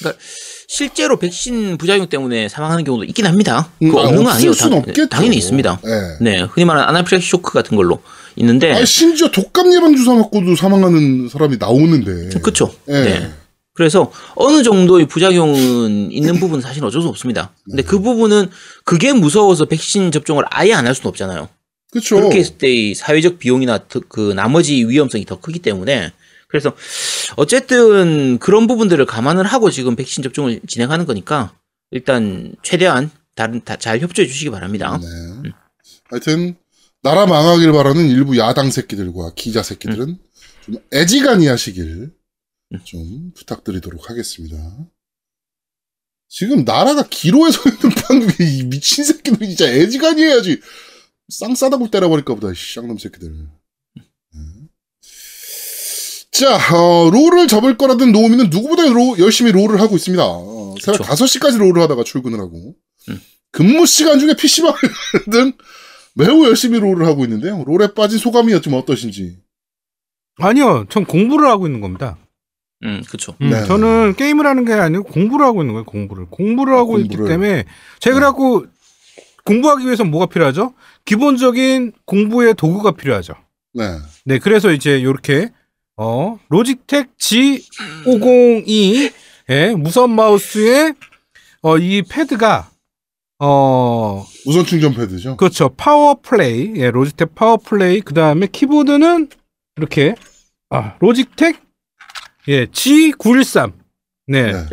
예. 0.06 0.12
실제로 0.68 1.20
백신 1.20 1.78
부작용 1.78 2.08
때문에 2.08 2.48
사망하는 2.48 2.86
경우도 2.86 3.04
있긴 3.04 3.26
합니다. 3.26 3.70
음, 3.82 3.90
그거 3.90 4.02
아, 4.02 4.08
없는 4.08 4.24
건 4.24 4.34
아니에요. 4.34 4.54
순 4.54 4.70
당- 4.70 4.80
없겠죠. 4.80 5.10
당연히 5.10 5.36
있습니다. 5.38 5.82
예. 5.86 6.24
네, 6.24 6.42
흔히 6.42 6.64
말하는 6.64 6.88
아나필락시 6.88 7.30
쇼크 7.30 7.52
같은 7.52 7.76
걸로 7.76 8.02
있는데, 8.38 8.72
아니, 8.72 8.86
심지어 8.86 9.30
독감 9.30 9.74
예방 9.76 9.96
주사 9.96 10.14
맞고도 10.16 10.56
사망하는 10.56 11.28
사람이 11.28 11.58
나오는데. 11.58 12.40
그렇죠. 12.40 12.74
예. 12.88 12.94
네. 12.94 13.32
그래서 13.74 14.12
어느 14.36 14.64
정도의 14.64 15.08
부작용은 15.08 16.12
있는 16.12 16.40
부분은 16.40 16.62
사실 16.62 16.84
어쩔 16.84 17.02
수 17.02 17.08
없습니다. 17.08 17.54
근데 17.66 17.84
그 17.84 18.00
부분은 18.00 18.50
그게 18.84 19.14
무서워서 19.14 19.66
백신 19.66 20.12
접종을 20.12 20.44
아예 20.50 20.74
안 20.74 20.86
할 20.88 20.94
수는 20.96 21.08
없잖아요. 21.10 21.48
그렇죠. 21.92 22.16
그렇게 22.18 22.40
했을 22.40 22.58
때이 22.58 22.94
사회적 22.94 23.40
비용이나 23.40 23.88
더- 23.88 24.02
그 24.08 24.34
나머지 24.34 24.86
위험성이 24.86 25.26
더 25.26 25.40
크기 25.40 25.60
때문에 25.60 26.12
그래서 26.48 26.74
어쨌든 27.38 28.38
그런 28.40 28.68
부분들을 28.68 29.06
감안을 29.06 29.46
하고 29.46 29.70
지금 29.72 29.96
백신 29.96 30.22
접종을 30.24 30.60
진행하는 30.68 31.06
거니까 31.06 31.54
일단 31.92 32.54
최대한 32.64 33.10
다른 33.36 33.62
다 33.64 33.78
잘 33.78 34.00
협조해 34.00 34.28
주시기 34.28 34.50
바랍니다. 34.52 35.00
네. 35.02 35.52
하여튼 36.10 36.56
나라 37.02 37.26
망하길 37.26 37.72
바라는 37.72 38.10
일부 38.10 38.38
야당 38.38 38.70
새끼들과 38.70 39.32
기자 39.36 39.64
새끼들은 39.64 40.10
음. 40.10 40.18
좀 40.66 40.76
애지간히 40.94 41.48
하시길 41.48 42.12
좀 42.84 43.32
부탁드리도록 43.36 44.10
하겠습니다. 44.10 44.58
지금 46.30 46.64
나라가 46.64 47.04
기로에 47.10 47.52
서 47.52 47.62
있는 47.70 47.90
방법이 47.90 48.58
이 48.58 48.64
미친 48.64 49.04
새끼들 49.04 49.48
진짜 49.48 49.68
애지간히 49.70 50.24
해야지. 50.24 50.62
쌍 51.30 51.56
싸다고 51.56 51.90
때려버릴까 51.92 52.36
보다, 52.36 52.52
이 52.52 52.56
쌍놈 52.56 52.98
새끼들. 52.98 53.48
네. 53.96 54.04
자, 56.32 56.56
어, 56.76 57.10
롤을 57.10 57.48
접을 57.48 57.78
거라던 57.78 58.12
노우미는 58.14 58.50
누구보다 58.50 58.84
로- 58.88 59.18
열심히 59.20 59.52
롤을 59.52 59.80
하고 59.82 59.96
있습니다. 59.98 60.24
어, 60.26 60.76
새벽 60.82 61.00
그쵸. 61.02 61.12
5시까지 61.26 61.58
롤을 61.58 61.82
하다가 61.82 62.04
출근을 62.06 62.40
하고. 62.40 62.76
음. 63.10 63.22
근무 63.52 63.86
시간 63.86 64.18
중에 64.20 64.34
PC방 64.36 64.74
등 65.30 65.54
매우 66.16 66.46
열심히 66.46 66.80
롤을 66.80 67.06
하고 67.06 67.26
있는데요. 67.26 67.64
롤에 67.66 67.94
빠진 67.94 68.18
소감이 68.18 68.60
좀 68.62 68.74
어떠신지. 68.76 69.40
아니요 70.38 70.86
전 70.90 71.06
공부를 71.06 71.48
하고 71.50 71.68
있는 71.68 71.82
겁니다 71.82 72.18
음, 72.84 73.04
그렇죠. 73.08 73.36
음, 73.42 73.50
네. 73.50 73.64
저는 73.66 74.16
게임을 74.16 74.46
하는 74.46 74.66
게 74.66 74.74
아니고 74.74 75.04
공부를 75.04 75.46
하고 75.46 75.62
있는 75.62 75.74
거예요 75.74 75.86
공부를 75.86 76.26
공부를 76.30 76.76
하고 76.76 76.98
있기 76.98 77.16
공부를. 77.16 77.30
때문에 77.30 77.66
제가 78.00 78.16
그래갖고 78.16 78.66
공부하기 79.46 79.86
위해서 79.86 80.04
뭐가 80.04 80.28
필요하죠 80.28 80.74
기본적인 81.06 81.94
공부의 82.06 82.54
도구가 82.56 82.92
필요하죠 82.92 83.34
네. 83.74 83.98
네, 84.26 84.40
그래서 84.40 84.72
이제 84.72 85.04
요렇게 85.04 85.52
어, 85.98 86.40
Logitech 86.50 87.18
G502 87.18 89.12
의 89.48 89.76
무선 89.76 90.12
마우스에 90.12 90.94
어, 91.62 91.78
이 91.78 92.02
패드가 92.04 92.70
어, 93.40 94.24
무선 94.46 94.66
충전 94.66 94.94
패드죠. 94.94 95.36
그렇죠. 95.36 95.70
Powerplay. 95.76 96.74
예, 96.76 96.92
Logitech 96.92 97.34
Powerplay. 97.34 98.02
그 98.02 98.14
다음에 98.14 98.46
키보드는 98.46 99.30
이렇게 99.78 100.16
아, 100.70 100.96
로직텍 101.00 101.60
예, 102.48 102.66
G913. 102.66 103.74
네. 104.28 104.52
네. 104.54 104.66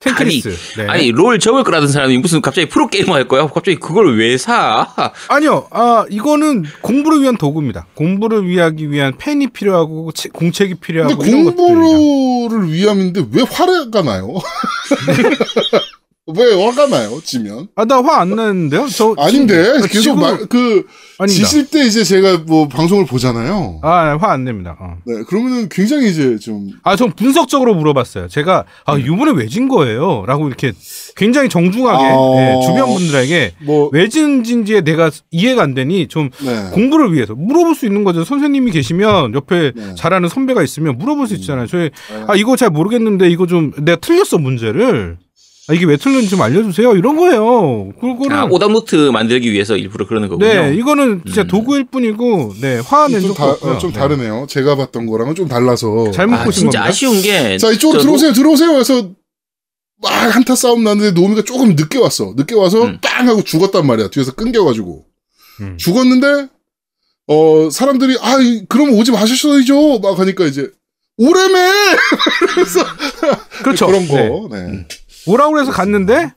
텐크리스. 0.00 0.48
네. 0.78 0.86
아니 0.88 1.10
롤 1.10 1.38
접을 1.38 1.64
거라던 1.64 1.88
사람이 1.88 2.18
무슨 2.18 2.40
갑자기 2.40 2.68
프로 2.68 2.88
게이머 2.88 3.14
할 3.14 3.26
거야? 3.28 3.46
갑자기 3.46 3.76
그걸 3.76 4.16
왜 4.18 4.36
사? 4.36 4.86
아니요. 5.28 5.66
아, 5.70 6.04
이거는 6.10 6.64
공부를 6.80 7.22
위한 7.22 7.36
도구입니다. 7.36 7.86
공부를 7.94 8.46
위하기 8.46 8.90
위한 8.90 9.14
펜이 9.16 9.48
필요하고 9.48 10.12
체- 10.12 10.28
공책이 10.28 10.76
필요하고 10.76 11.16
근데 11.18 11.30
이런. 11.30 11.54
공부를 11.56 12.72
위함인데 12.72 13.24
왜 13.32 13.42
화가 13.42 14.02
나요? 14.02 14.34
왜 16.28 16.60
화가 16.60 16.88
나요? 16.88 17.20
지면? 17.22 17.68
아, 17.76 17.84
나 17.84 18.00
화 18.02 18.20
안 18.20 18.30
나는데요? 18.30 18.88
저 18.88 19.14
아닌데 19.16 19.62
지금- 19.74 19.80
계속 19.88 20.00
지금- 20.02 20.20
말, 20.20 20.36
그 20.48 20.84
아닙니다. 21.18 21.26
지실 21.26 21.66
때 21.70 21.86
이제 21.86 22.02
제가 22.02 22.38
뭐 22.48 22.66
방송을 22.66 23.06
보잖아요. 23.06 23.78
아, 23.84 24.16
화 24.20 24.32
안 24.32 24.42
냅니다. 24.44 24.76
어. 24.80 24.96
네, 25.06 25.22
그러면은 25.28 25.68
굉장히 25.68 26.10
이제 26.10 26.36
좀 26.38 26.70
아, 26.82 26.96
전 26.96 27.12
분석적으로 27.12 27.76
물어봤어요. 27.76 28.26
제가 28.26 28.64
아, 28.86 28.98
이번에 28.98 29.30
왜 29.36 29.46
진 29.46 29.68
거예요? 29.68 30.24
라고 30.26 30.48
이렇게 30.48 30.72
굉장히 31.14 31.48
정중하게 31.48 32.04
아. 32.04 32.10
예, 32.38 32.66
주변 32.66 32.92
분들에게 32.92 33.52
뭐, 33.64 33.88
왜 33.92 34.08
진지에 34.08 34.80
내가 34.80 35.12
이해가 35.30 35.62
안 35.62 35.74
되니 35.74 36.08
좀 36.08 36.30
네. 36.44 36.70
공부를 36.72 37.14
위해서 37.14 37.36
물어볼 37.36 37.76
수 37.76 37.86
있는 37.86 38.02
거죠. 38.02 38.24
선생님이 38.24 38.72
계시면 38.72 39.32
옆에 39.34 39.70
네. 39.76 39.94
잘하는 39.96 40.28
선배가 40.28 40.64
있으면 40.64 40.98
물어볼 40.98 41.28
수 41.28 41.34
있잖아요. 41.34 41.68
저희 41.68 41.82
네. 41.84 42.24
아 42.26 42.34
이거 42.34 42.56
잘 42.56 42.70
모르겠는데 42.70 43.30
이거 43.30 43.46
좀 43.46 43.70
내가 43.78 44.00
틀렸어 44.00 44.38
문제를 44.38 45.18
아, 45.68 45.74
이게 45.74 45.84
왜 45.84 45.96
틀렸는지 45.96 46.30
좀 46.30 46.40
알려주세요. 46.42 46.94
이런 46.94 47.16
거예요. 47.16 47.90
그거는 48.00 48.36
아, 48.36 48.44
오답노트 48.44 49.10
만들기 49.10 49.52
위해서 49.52 49.76
일부러 49.76 50.06
그러는 50.06 50.28
거군요. 50.28 50.46
네, 50.48 50.74
이거는 50.76 51.22
진짜 51.26 51.42
음. 51.42 51.48
도구일 51.48 51.86
뿐이고, 51.86 52.54
네, 52.60 52.78
화는 52.78 53.20
좀, 53.20 53.34
좀, 53.34 53.36
다, 53.36 53.46
어, 53.46 53.78
좀 53.78 53.92
다르네요. 53.92 54.46
제가 54.48 54.76
봤던 54.76 55.06
거랑은 55.06 55.34
좀 55.34 55.48
달라서. 55.48 56.12
잘못 56.12 56.36
아, 56.36 56.44
보신 56.44 56.62
진짜 56.64 56.78
겁니다. 56.80 56.84
아쉬운 56.88 57.20
게. 57.20 57.58
자, 57.58 57.70
이쪽으로 57.72 57.98
저 57.98 58.04
들어오세요, 58.04 58.32
들어오세요. 58.32 58.76
해서 58.78 59.10
막 60.00 60.10
한타 60.34 60.54
싸움 60.54 60.84
났는데 60.84 61.20
노미가 61.20 61.42
조금 61.42 61.74
늦게 61.74 61.98
왔어. 61.98 62.34
늦게 62.36 62.54
와서 62.54 62.84
음. 62.84 62.98
빵 63.02 63.26
하고 63.28 63.42
죽었단 63.42 63.84
말이야. 63.86 64.08
뒤에서 64.10 64.34
끊겨가지고. 64.34 65.04
음. 65.62 65.76
죽었는데, 65.78 66.46
어, 67.26 67.68
사람들이, 67.72 68.18
아, 68.20 68.38
이- 68.40 68.64
그럼 68.68 68.90
오지 68.92 69.10
마셨어야죠. 69.10 69.98
막 69.98 70.16
하니까 70.20 70.44
이제, 70.46 70.70
오래매! 71.18 71.58
그렇죠. 73.64 73.86
그런 73.86 74.06
거. 74.06 74.48
네. 74.54 74.62
네. 74.70 74.86
오라고 75.26 75.60
해서 75.60 75.70
갔는데, 75.72 76.32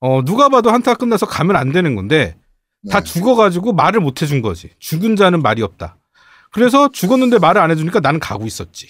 어, 0.00 0.22
누가 0.24 0.48
봐도 0.48 0.70
한타 0.70 0.94
끝나서 0.94 1.26
가면 1.26 1.56
안 1.56 1.72
되는 1.72 1.94
건데, 1.94 2.36
다 2.90 3.00
네. 3.00 3.04
죽어가지고 3.12 3.74
말을 3.74 4.00
못 4.00 4.22
해준 4.22 4.40
거지. 4.40 4.70
죽은 4.78 5.16
자는 5.16 5.42
말이 5.42 5.62
없다. 5.62 5.96
그래서 6.50 6.90
죽었는데 6.90 7.38
말을 7.38 7.60
안 7.60 7.70
해주니까 7.70 8.00
나는 8.00 8.18
가고 8.18 8.46
있었지. 8.46 8.86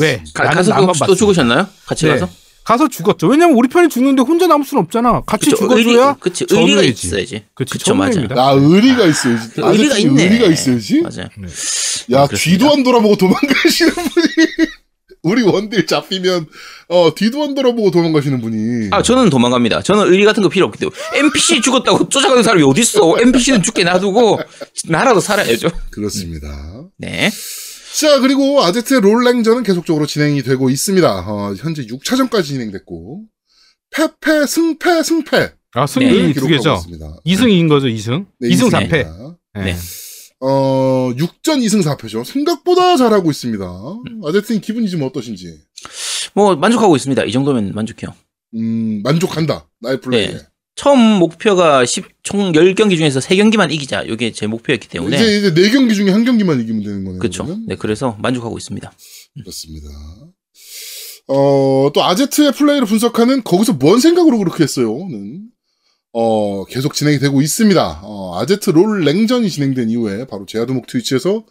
왜? 0.00 0.16
그렇습니다. 0.16 0.32
가, 0.42 0.44
나는 0.44 0.56
가서 0.56 0.70
나만 0.70 0.88
혹시 0.88 1.02
또. 1.06 1.14
죽으셨나요? 1.14 1.68
같이 1.86 2.06
네. 2.06 2.12
가서? 2.12 2.28
가서 2.64 2.88
죽었죠. 2.88 3.28
왜냐면 3.28 3.56
우리 3.56 3.68
편이 3.68 3.88
죽는데 3.90 4.22
혼자 4.22 4.46
남을 4.48 4.64
수는 4.66 4.82
없잖아. 4.84 5.20
같이 5.24 5.50
그쵸, 5.50 5.56
죽어줘야. 5.56 6.06
의리, 6.08 6.18
그치, 6.18 6.46
의리가. 6.50 6.82
있어야지. 6.82 7.44
그치, 7.54 7.72
그쵸. 7.74 7.84
전우회입니다. 7.84 8.34
아, 8.42 8.52
의리가 8.52 9.04
있어야지. 9.04 9.50
그 9.50 9.60
의리가 9.64 9.98
있네. 9.98 10.22
의리가 10.24 10.46
있어야지. 10.46 11.02
맞아요. 11.02 11.28
야, 12.12 12.26
그렇습니다. 12.26 12.36
뒤도 12.36 12.72
안 12.72 12.82
돌아보고 12.82 13.16
도망가시는 13.16 13.92
분이. 13.92 14.26
우리 15.26 15.42
원딜 15.42 15.86
잡히면, 15.86 16.46
어, 16.88 17.14
뒤도 17.14 17.42
안 17.42 17.54
돌아보고 17.54 17.90
도망가시는 17.90 18.40
분이. 18.40 18.88
아, 18.92 19.02
저는 19.02 19.28
도망갑니다. 19.28 19.82
저는 19.82 20.12
의리 20.12 20.24
같은 20.24 20.42
거 20.42 20.48
필요 20.48 20.66
없기 20.66 20.78
때문에. 20.78 20.96
NPC 21.14 21.60
죽었다고 21.62 22.08
쫓아가는 22.10 22.42
사람이 22.42 22.62
어딨어? 22.62 23.18
NPC는 23.20 23.62
죽게 23.62 23.84
놔두고, 23.84 24.38
나라도 24.88 25.20
살아야죠. 25.20 25.68
그렇습니다. 25.90 26.48
네. 26.98 27.30
자, 27.98 28.20
그리고 28.20 28.62
아제트의 28.62 29.00
롤랭전은 29.00 29.62
계속적으로 29.64 30.06
진행이 30.06 30.42
되고 30.42 30.70
있습니다. 30.70 31.24
어, 31.26 31.54
현재 31.58 31.84
6차전까지 31.86 32.44
진행됐고, 32.44 33.24
패패, 33.90 34.46
승패, 34.46 35.02
승패. 35.02 35.52
아, 35.74 35.86
승리 35.86 36.06
네, 36.28 36.32
두 36.32 36.46
개죠. 36.46 36.74
있습니다. 36.74 37.06
2승 37.26 37.50
이긴 37.50 37.68
거죠, 37.68 37.86
2승. 37.88 38.26
네, 38.38 38.48
2승 38.48 38.52
이승 38.52 38.68
4패. 38.68 38.82
입니다. 38.82 39.36
네. 39.56 39.76
어, 40.40 41.12
6전 41.16 41.64
2승 41.64 41.82
4패죠. 41.82 42.24
생각보다 42.24 42.96
잘하고 42.96 43.30
있습니다. 43.30 43.64
아제트님 44.26 44.60
기분이 44.60 44.88
좀 44.90 45.02
어떠신지. 45.02 45.58
뭐, 46.34 46.54
만족하고 46.56 46.96
있습니다. 46.96 47.24
이 47.24 47.32
정도면 47.32 47.72
만족해요. 47.74 48.14
음, 48.54 49.02
만족한다. 49.02 49.68
나의 49.80 50.00
플레이에. 50.00 50.26
네. 50.28 50.38
처음 50.74 50.98
목표가 51.18 51.86
10, 51.86 52.04
총 52.22 52.52
10경기 52.52 52.98
중에서 52.98 53.18
3경기만 53.18 53.72
이기자. 53.72 54.02
이게 54.02 54.30
제 54.30 54.46
목표였기 54.46 54.88
때문에. 54.88 55.16
이제, 55.16 55.38
이제 55.38 55.54
4경기 55.54 55.94
중에 55.94 56.10
한 56.10 56.24
경기만 56.24 56.60
이기면 56.60 56.82
되는 56.82 57.04
거네요. 57.04 57.18
그렇죠. 57.18 57.58
네, 57.66 57.76
그래서 57.76 58.18
만족하고 58.20 58.58
있습니다. 58.58 58.92
그렇습니다. 59.40 59.88
어, 61.28 61.90
또 61.94 62.04
아제트의 62.04 62.52
플레이를 62.52 62.86
분석하는 62.86 63.42
거기서 63.42 63.72
뭔 63.74 64.00
생각으로 64.00 64.38
그렇게 64.38 64.62
했어요?는 64.64 65.48
어, 66.18 66.64
계속 66.64 66.94
진행이 66.94 67.18
되고 67.18 67.42
있습니다. 67.42 68.00
어, 68.02 68.40
아제트 68.40 68.70
롤 68.70 69.04
랭전이 69.04 69.50
진행된 69.50 69.90
이후에 69.90 70.26
바로 70.26 70.46
제아도목 70.46 70.86
트위치에서 70.86 71.44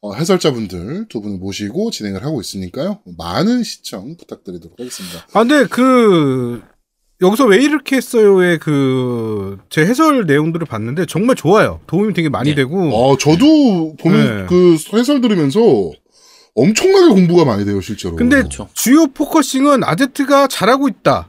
어, 0.00 0.14
해설자분들 0.14 1.08
두 1.10 1.20
분을 1.20 1.36
모시고 1.36 1.90
진행을 1.90 2.24
하고 2.24 2.40
있으니까요. 2.40 3.00
많은 3.18 3.62
시청 3.62 4.16
부탁드리도록 4.16 4.80
하겠습니다. 4.80 5.26
아, 5.34 5.40
근데 5.40 5.66
그, 5.66 6.62
여기서 7.20 7.44
왜 7.44 7.62
이렇게 7.62 7.96
했어요의 7.96 8.58
그, 8.60 9.58
제 9.68 9.82
해설 9.82 10.24
내용들을 10.24 10.66
봤는데 10.66 11.04
정말 11.04 11.36
좋아요. 11.36 11.80
도움이 11.86 12.14
되게 12.14 12.30
많이 12.30 12.50
네. 12.50 12.54
되고. 12.56 12.88
어, 12.94 13.18
저도 13.18 13.96
보면 13.96 14.36
네. 14.36 14.46
그 14.48 14.78
해설 14.94 15.20
들으면서 15.20 15.60
엄청나게 16.54 17.12
공부가 17.12 17.44
많이 17.44 17.66
돼요, 17.66 17.82
실제로. 17.82 18.16
근데 18.16 18.36
그렇죠. 18.36 18.70
주요 18.72 19.08
포커싱은 19.08 19.84
아제트가 19.84 20.46
잘하고 20.48 20.88
있다. 20.88 21.28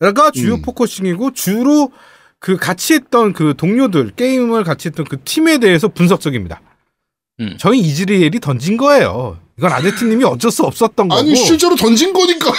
가 0.00 0.30
주요 0.30 0.54
음. 0.54 0.62
포커싱이고 0.62 1.32
주로 1.32 1.90
그 2.38 2.56
같이 2.56 2.94
했던 2.94 3.32
그 3.32 3.54
동료들 3.56 4.12
게임을 4.14 4.62
같이 4.64 4.88
했던 4.88 5.06
그 5.06 5.16
팀에 5.24 5.58
대해서 5.58 5.88
분석적입니다. 5.88 6.60
음. 7.40 7.56
저희 7.58 7.80
이즈리엘이 7.80 8.40
던진 8.40 8.76
거예요. 8.76 9.38
이건 9.58 9.72
아제트님이 9.72 10.22
어쩔 10.24 10.50
수 10.50 10.64
없었던 10.64 11.08
거고 11.08 11.18
아니, 11.18 11.34
실제로 11.34 11.74
던진 11.76 12.12
거니까. 12.12 12.50
어, 12.50 12.52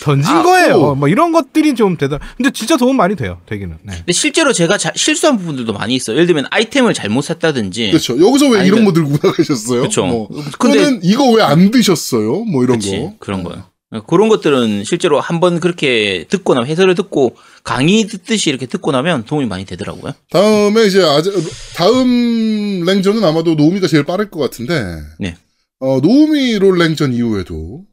던진 0.00 0.32
아, 0.32 0.42
거예요. 0.44 0.72
또. 0.74 0.94
뭐 0.94 1.08
이런 1.08 1.32
것들이 1.32 1.74
좀 1.74 1.96
대단. 1.96 2.20
근데 2.36 2.50
진짜 2.52 2.76
도움 2.76 2.96
많이 2.96 3.16
돼요. 3.16 3.40
되기는. 3.46 3.78
네. 3.82 3.94
근데 3.96 4.12
실제로 4.12 4.52
제가 4.52 4.78
자- 4.78 4.92
실수한 4.94 5.36
부분들도 5.38 5.72
많이 5.72 5.96
있어요. 5.96 6.14
예를 6.16 6.28
들면 6.28 6.46
아이템을 6.52 6.94
잘못 6.94 7.22
샀다든지. 7.22 7.88
그렇죠. 7.90 8.12
여기서 8.24 8.48
왜 8.50 8.60
아니, 8.60 8.68
이런 8.68 8.80
그- 8.84 8.86
거 8.86 8.92
들고 8.92 9.10
나가셨어요? 9.28 9.82
그쵸. 9.82 10.06
뭐. 10.06 10.28
근데- 10.60 11.00
이거 11.02 11.24
왜 11.32 11.42
안 11.42 11.72
드셨어요? 11.72 12.44
뭐 12.44 12.62
이런 12.62 12.78
그치, 12.78 12.96
거. 12.96 13.14
그런 13.18 13.42
거요. 13.42 13.64
그런 14.06 14.28
것들은 14.28 14.84
실제로 14.84 15.18
한번 15.18 15.60
그렇게 15.60 16.26
듣고 16.28 16.52
나면 16.54 16.68
해설을 16.68 16.94
듣고 16.94 17.36
강의 17.64 18.04
듣듯이 18.06 18.50
이렇게 18.50 18.66
듣고 18.66 18.92
나면 18.92 19.24
도움이 19.24 19.46
많이 19.46 19.64
되더라고요. 19.64 20.12
다음에 20.30 20.84
이제 20.86 21.02
아제, 21.02 21.30
다음 21.74 22.84
랭전은 22.84 23.24
아마도 23.24 23.54
노우미가 23.54 23.86
제일 23.86 24.04
빠를 24.04 24.30
것 24.30 24.40
같은데. 24.40 25.00
네. 25.18 25.36
어, 25.80 26.00
노우미 26.00 26.58
롤 26.58 26.76
랭전 26.78 27.14
이후에도 27.14 27.84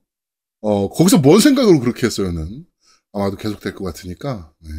어, 0.62 0.90
거기서 0.90 1.20
뭔 1.20 1.40
생각으로 1.40 1.80
그렇게 1.80 2.08
했어요는 2.08 2.66
아마도 3.14 3.38
계속 3.38 3.60
될 3.62 3.74
것 3.76 3.86
같으니까 3.86 4.52
네. 4.62 4.70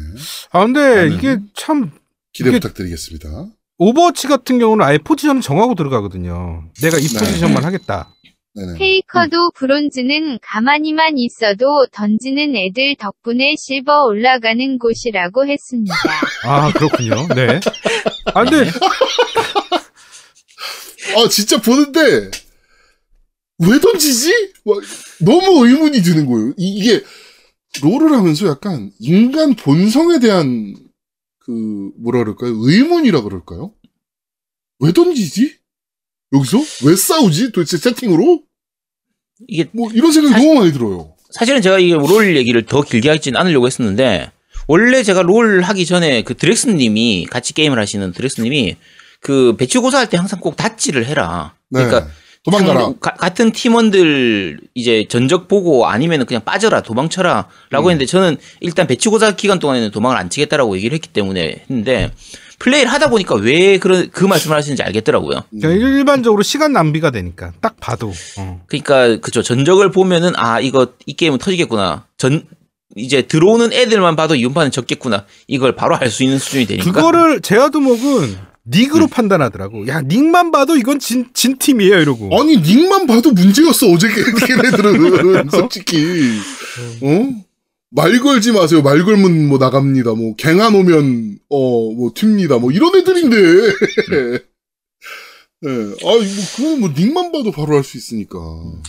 아 0.51 0.63
근데 0.65 1.09
이게 1.15 1.37
참 1.55 1.91
기대 2.33 2.49
이게- 2.49 2.59
부탁드리겠습니다. 2.59 3.47
Overwatch 3.79 4.27
같은 4.27 4.57
경우는 4.59 4.83
아예 4.85 4.97
포지션을 4.97 5.41
정하고 5.41 5.75
들어가거든요. 5.75 6.63
내가 6.81 6.97
이 6.97 7.07
네. 7.07 7.19
포지션만 7.19 7.63
하겠다. 7.63 8.13
네네. 8.57 8.73
페이커도 8.79 9.51
브론즈는 9.51 10.39
가만히만 10.41 11.19
있어도 11.19 11.85
던지는 11.91 12.55
애들 12.55 12.95
덕분에 12.97 13.53
실버 13.55 14.05
올라가는 14.05 14.79
곳이라고 14.79 15.45
했습니다. 15.45 15.95
아 16.43 16.71
그렇군요. 16.73 17.27
네. 17.35 17.59
아 18.33 18.43
근데 18.43 18.67
아 21.15 21.29
진짜 21.29 21.61
보는데 21.61 22.31
왜 23.59 23.79
던지지? 23.79 24.53
막 24.65 24.77
너무 25.23 25.67
의문이 25.67 26.01
드는 26.01 26.25
거예요. 26.25 26.53
이, 26.57 26.83
게 26.83 27.03
롤을 27.83 28.11
하면서 28.11 28.47
약간 28.47 28.91
인간 28.99 29.53
본성에 29.53 30.17
대한 30.17 30.75
그 31.39 31.91
뭐라 31.99 32.23
그럴까요? 32.23 32.53
의문이라 32.57 33.21
그럴까요? 33.21 33.71
왜 34.79 34.91
던지지? 34.91 35.57
여기서 36.33 36.57
왜 36.85 36.95
싸우지? 36.95 37.51
도대체 37.51 37.77
세팅으로? 37.77 38.46
이게 39.47 39.65
뭐 39.73 39.89
이런 39.93 40.11
생각이 40.11 40.33
사실- 40.33 40.47
너무 40.47 40.59
많이 40.59 40.73
들어요. 40.73 41.11
사실은 41.31 41.61
제가 41.61 41.79
이게 41.79 41.93
롤 41.93 42.35
얘기를 42.37 42.63
더 42.65 42.81
길게 42.81 43.09
하지는 43.09 43.39
않으려고 43.39 43.67
했었는데 43.67 44.31
원래 44.67 45.03
제가 45.03 45.21
롤 45.21 45.61
하기 45.61 45.85
전에 45.85 46.23
그 46.23 46.35
드렉스님이 46.35 47.27
같이 47.29 47.53
게임을 47.53 47.77
하시는 47.79 48.11
드렉스님이 48.11 48.75
그 49.19 49.55
배치고사 49.57 49.99
할 49.99 50.07
때 50.09 50.17
항상 50.17 50.39
꼭 50.39 50.55
다찌를 50.55 51.05
해라. 51.05 51.53
네. 51.69 51.83
그러니까 51.85 52.11
도망가라. 52.43 52.93
가- 53.01 53.13
같은 53.15 53.51
팀원들 53.51 54.59
이제 54.73 55.05
전적 55.09 55.47
보고 55.49 55.85
아니면 55.87 56.25
그냥 56.25 56.43
빠져라 56.45 56.81
도망쳐라 56.81 57.47
라고 57.71 57.87
음. 57.87 57.91
했는데 57.91 58.05
저는 58.05 58.37
일단 58.61 58.87
배치고사 58.87 59.35
기간 59.35 59.59
동안에는 59.59 59.91
도망을 59.91 60.15
안 60.17 60.29
치겠다라고 60.29 60.77
얘기를 60.77 60.95
했기 60.95 61.09
때문에 61.09 61.65
했는데 61.69 62.11
플레이를 62.59 62.91
하다 62.91 63.09
보니까 63.09 63.35
왜 63.35 63.77
그런 63.77 64.09
그 64.11 64.25
말씀을 64.25 64.57
하시는지 64.57 64.81
알겠더라고요. 64.83 65.43
그냥 65.51 65.73
일반적으로 65.77 66.41
시간 66.43 66.73
낭비가 66.73 67.11
되니까 67.11 67.53
딱 67.61 67.79
봐도. 67.79 68.11
어. 68.37 68.61
그러니까 68.67 69.17
그쵸 69.21 69.43
전적을 69.43 69.91
보면은 69.91 70.33
아 70.35 70.59
이거 70.59 70.93
이 71.05 71.13
게임은 71.13 71.37
터지겠구나. 71.37 72.05
전 72.17 72.43
이제 72.95 73.21
들어오는 73.21 73.73
애들만 73.73 74.15
봐도 74.15 74.35
이 74.35 74.43
음판은 74.45 74.71
적겠구나. 74.71 75.25
이걸 75.47 75.75
바로 75.75 75.95
알 75.95 76.09
수 76.09 76.23
있는 76.23 76.39
수준이 76.39 76.65
되니까. 76.65 76.91
그거를 76.91 77.41
제아두목은 77.41 78.37
닉으로 78.69 79.05
음. 79.05 79.09
판단하더라고. 79.09 79.87
야 79.87 80.01
닉만 80.01 80.51
봐도 80.51 80.75
이건 80.75 80.97
진, 80.99 81.27
진 81.33 81.57
팀이에요 81.59 81.99
이러고. 82.01 82.37
아니 82.39 82.57
닉만 82.57 83.05
봐도 83.07 83.31
문제였어 83.31 83.87
어제 83.91 84.07
걔- 84.09 84.47
걔네들은 84.47 85.49
솔직히 85.51 86.39
어? 87.01 87.29
말 87.89 88.19
걸지 88.19 88.51
마세요. 88.51 88.81
말 88.81 89.03
걸면 89.03 89.47
뭐 89.47 89.57
나갑니다. 89.57 90.11
뭐 90.13 90.35
갱안 90.35 90.75
오면 90.75 91.39
어 91.49 91.91
뭐 91.93 92.13
튑니다. 92.13 92.59
뭐 92.59 92.71
이런 92.71 92.95
애들인데. 92.95 93.37
예. 93.37 94.39
아, 95.67 95.69
뭐 95.69 96.19
그건 96.55 96.79
뭐 96.81 96.93
닉만 96.95 97.31
봐도 97.31 97.51
바로 97.51 97.77
알 97.77 97.83
수 97.83 97.97
있으니까. 97.97 98.37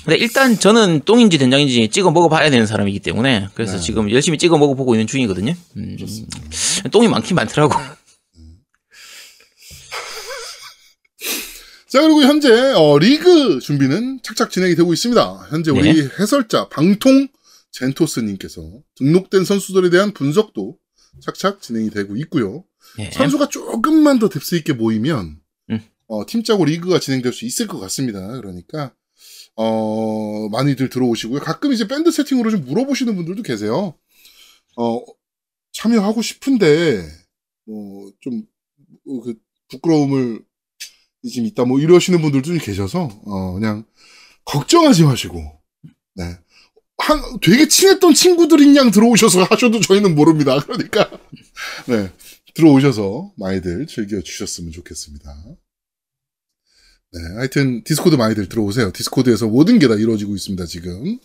근데 0.05 0.17
일단 0.17 0.59
저는 0.59 1.03
똥인지 1.05 1.39
된장인지 1.39 1.89
찍어 1.89 2.11
먹어봐야 2.11 2.51
되는 2.51 2.67
사람이기 2.67 2.99
때문에 3.01 3.49
그래서 3.55 3.77
네. 3.77 3.81
지금 3.83 4.11
열심히 4.11 4.37
찍어 4.37 4.59
먹어보고 4.59 4.95
있는 4.95 5.07
중이거든요. 5.07 5.55
음, 5.77 5.97
똥이 6.91 7.09
많긴 7.09 7.37
많더라고. 7.37 7.75
자 11.89 12.03
그리고 12.03 12.21
현재 12.23 12.51
어, 12.75 12.99
리그 12.99 13.61
준비는 13.61 14.21
착착 14.23 14.51
진행이 14.51 14.75
되고 14.75 14.93
있습니다. 14.93 15.47
현재 15.51 15.71
우리 15.71 15.95
네. 15.95 16.09
해설자 16.21 16.69
방통 16.69 17.29
젠토스님께서 17.73 18.83
등록된 18.97 19.45
선수들에 19.45 19.91
대한 19.91 20.13
분석도 20.13 20.79
착착 21.21 21.63
진행이 21.63 21.91
되고 21.91 22.17
있고요. 22.17 22.65
예. 22.99 23.11
선수가 23.11 23.49
조금만 23.49 24.19
더 24.19 24.29
depth 24.29 24.55
있게 24.57 24.73
모이면 24.73 25.41
음. 25.71 25.81
어, 26.07 26.27
팀짜고 26.27 26.65
리그가 26.65 27.01
진행될 27.01 27.33
수 27.33 27.45
있을 27.45 27.67
것 27.67 27.79
같습니다. 27.81 28.21
그러니까 28.41 28.95
어, 29.57 30.49
많이들 30.51 30.89
들어오시고요. 30.89 31.41
가끔 31.41 31.73
이제 31.73 31.89
밴드 31.89 32.11
채팅으로 32.11 32.51
좀 32.51 32.65
물어보시는 32.65 33.17
분들도 33.17 33.43
계세요. 33.43 33.95
어, 34.77 35.01
참여하고 35.73 36.23
싶은데 36.23 37.05
뭐, 37.69 38.11
좀, 38.21 38.45
어, 39.07 39.21
그, 39.21 39.35
부끄러움을 39.69 40.43
지금 41.29 41.47
있다, 41.47 41.65
뭐, 41.67 41.79
이러시는 41.79 42.23
분들도 42.23 42.47
좀 42.47 42.59
계셔서, 42.59 43.09
어, 43.27 43.53
그냥, 43.53 43.85
걱정하지 44.47 45.05
마시고, 45.05 45.39
네. 46.15 46.25
한, 46.99 47.21
되게 47.41 47.69
친했던 47.69 48.15
친구들인 48.15 48.77
양 48.77 48.91
들어오셔서 48.91 49.45
하셔도 49.51 49.81
저희는 49.81 50.15
모릅니다. 50.15 50.59
그러니까, 50.61 51.11
네. 51.87 52.13
들어오셔서 52.55 53.33
많이들 53.37 53.87
즐겨 53.87 54.21
주셨으면 54.21 54.73
좋겠습니다. 54.73 55.35
네. 57.13 57.21
하여튼, 57.37 57.83
Discord 57.85 58.17
많이들 58.17 58.49
들어오세요. 58.49 58.93
Discord에서 58.93 59.47
모든 59.47 59.79
게 59.79 59.87
다 59.89 59.95
이루어지고 59.95 60.35
있습니다, 60.35 60.67
지금. 60.67 61.19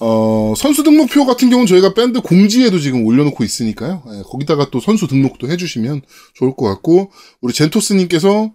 어, 0.00 0.54
선수 0.56 0.82
등록표 0.82 1.26
같은 1.26 1.48
경우는 1.48 1.66
저희가 1.66 1.94
밴드 1.94 2.20
공지에도 2.20 2.78
지금 2.78 3.04
올려놓고 3.06 3.44
있으니까요. 3.44 4.02
예, 4.08 4.22
거기다가 4.24 4.68
또 4.70 4.80
선수 4.80 5.06
등록도 5.06 5.48
해주시면 5.48 6.02
좋을 6.34 6.54
것 6.54 6.66
같고, 6.66 7.10
우리 7.40 7.52
젠토스님께서, 7.54 8.54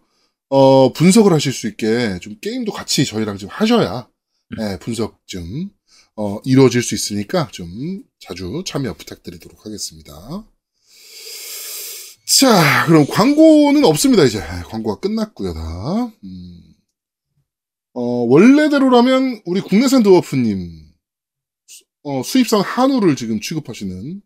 어, 0.50 0.94
분석을 0.94 1.34
하실 1.34 1.52
수 1.52 1.68
있게 1.68 2.20
좀 2.22 2.36
게임도 2.42 2.72
같이 2.72 3.06
저희랑 3.06 3.38
좀 3.38 3.50
하셔야, 3.52 4.08
예, 4.62 4.78
분석 4.80 5.20
좀, 5.26 5.70
어, 6.18 6.40
이루어질 6.46 6.82
수 6.82 6.96
있으니까 6.96 7.48
좀 7.52 8.02
자주 8.20 8.64
참여 8.66 8.94
부탁드리도록 8.96 9.66
하겠습니다. 9.66 10.14
자, 12.40 12.86
그럼 12.88 13.06
광고는 13.08 13.86
없습니다, 13.86 14.24
이제. 14.24 14.40
예, 14.40 14.64
광고가 14.68 15.00
끝났고요, 15.00 15.54
다. 15.54 16.12
음. 16.24 16.62
어, 17.94 18.02
원래대로라면 18.02 19.42
우리 19.46 19.62
국내산 19.62 20.04
드워프님, 20.04 20.70
어, 22.04 22.22
수입산 22.24 22.62
한우를 22.62 23.16
지금 23.16 23.40
취급하시는 23.40 24.22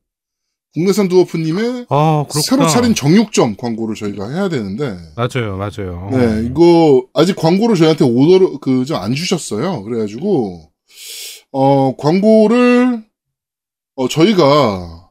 국내산 0.74 1.10
두어프님의 1.10 1.88
아. 1.90 2.26
새로 2.44 2.68
차린 2.68 2.96
정육점 2.96 3.58
광고를 3.58 3.96
저희가 3.96 4.30
해야 4.30 4.48
되는데, 4.50 4.98
맞아요, 5.16 5.58
맞아요. 5.58 6.10
네, 6.12 6.48
이거, 6.48 7.06
아직 7.14 7.36
광고를 7.36 7.76
저희한테 7.76 8.06
오더를, 8.06 8.60
그, 8.62 8.86
좀 8.86 8.98
안 8.98 9.14
주셨어요. 9.14 9.84
그래가지고, 9.84 10.72
어, 11.52 11.96
광고를, 11.98 13.04
어, 13.96 14.08
저희가 14.08 15.10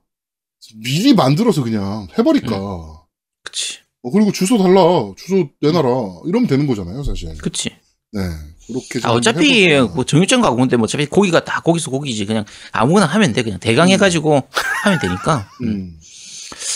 미리 0.76 1.14
만들어서 1.14 1.62
그냥 1.62 2.08
해버릴까. 2.18 3.04
그치. 3.42 3.78
어, 4.02 4.10
그리고 4.10 4.32
주소 4.32 4.56
달라. 4.56 4.80
주소 5.16 5.48
내놔라. 5.60 5.88
이러면 6.26 6.46
되는 6.46 6.66
거잖아요, 6.66 7.02
사실. 7.02 7.36
그치. 7.38 7.70
네. 8.12 8.20
그렇게 8.66 9.00
좀 9.00 9.10
아, 9.10 9.14
어차피. 9.14 9.78
뭐 9.94 10.04
정육점 10.04 10.40
가고 10.40 10.56
근데 10.56 10.76
뭐 10.76 10.84
어차피 10.84 11.06
고기가 11.06 11.44
다 11.44 11.60
거기서 11.60 11.90
고기지. 11.90 12.24
그냥 12.24 12.44
아무거나 12.72 13.06
하면 13.06 13.32
돼. 13.32 13.42
그냥 13.42 13.58
대강 13.60 13.88
해가지고 13.88 14.42
하면 14.84 14.98
되니까. 15.00 15.48
음. 15.62 15.99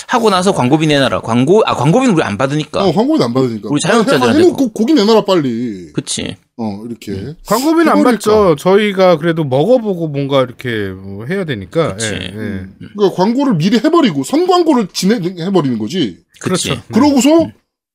하고 0.08 0.30
나서 0.30 0.52
광고비 0.52 0.86
내놔라. 0.86 1.20
광고, 1.20 1.62
아, 1.66 1.74
광고비는 1.74 2.14
우리 2.14 2.22
안 2.22 2.38
받으니까. 2.38 2.84
어, 2.84 2.92
광고는 2.92 3.24
안 3.24 3.34
받으니까. 3.34 3.68
우리 3.70 3.80
자영업자들한테 3.80 4.38
해- 4.38 4.44
해놓고 4.44 4.72
고기 4.72 4.94
내놔라, 4.94 5.24
빨리. 5.24 5.92
그치. 5.92 6.36
어, 6.56 6.82
이렇게. 6.88 7.34
광고비는 7.46 7.88
안? 7.92 8.02
받죠. 8.04 8.56
저희가 8.56 9.18
그래도 9.18 9.44
먹어보고 9.44 10.08
뭔가 10.08 10.42
이렇게 10.42 10.88
뭐 10.88 11.26
해야 11.26 11.44
되니까. 11.44 11.94
그치. 11.96 12.06
예, 12.14 12.18
예. 12.24 12.28
음. 12.28 12.76
그러니까 12.96 13.16
광고를 13.16 13.54
미리 13.56 13.78
해버리고, 13.78 14.24
선광고를 14.24 14.88
진행해 14.92 15.50
버리는 15.50 15.78
거지. 15.78 16.24
그치. 16.40 16.68
그렇죠. 16.70 16.82
그러고서, 16.92 17.28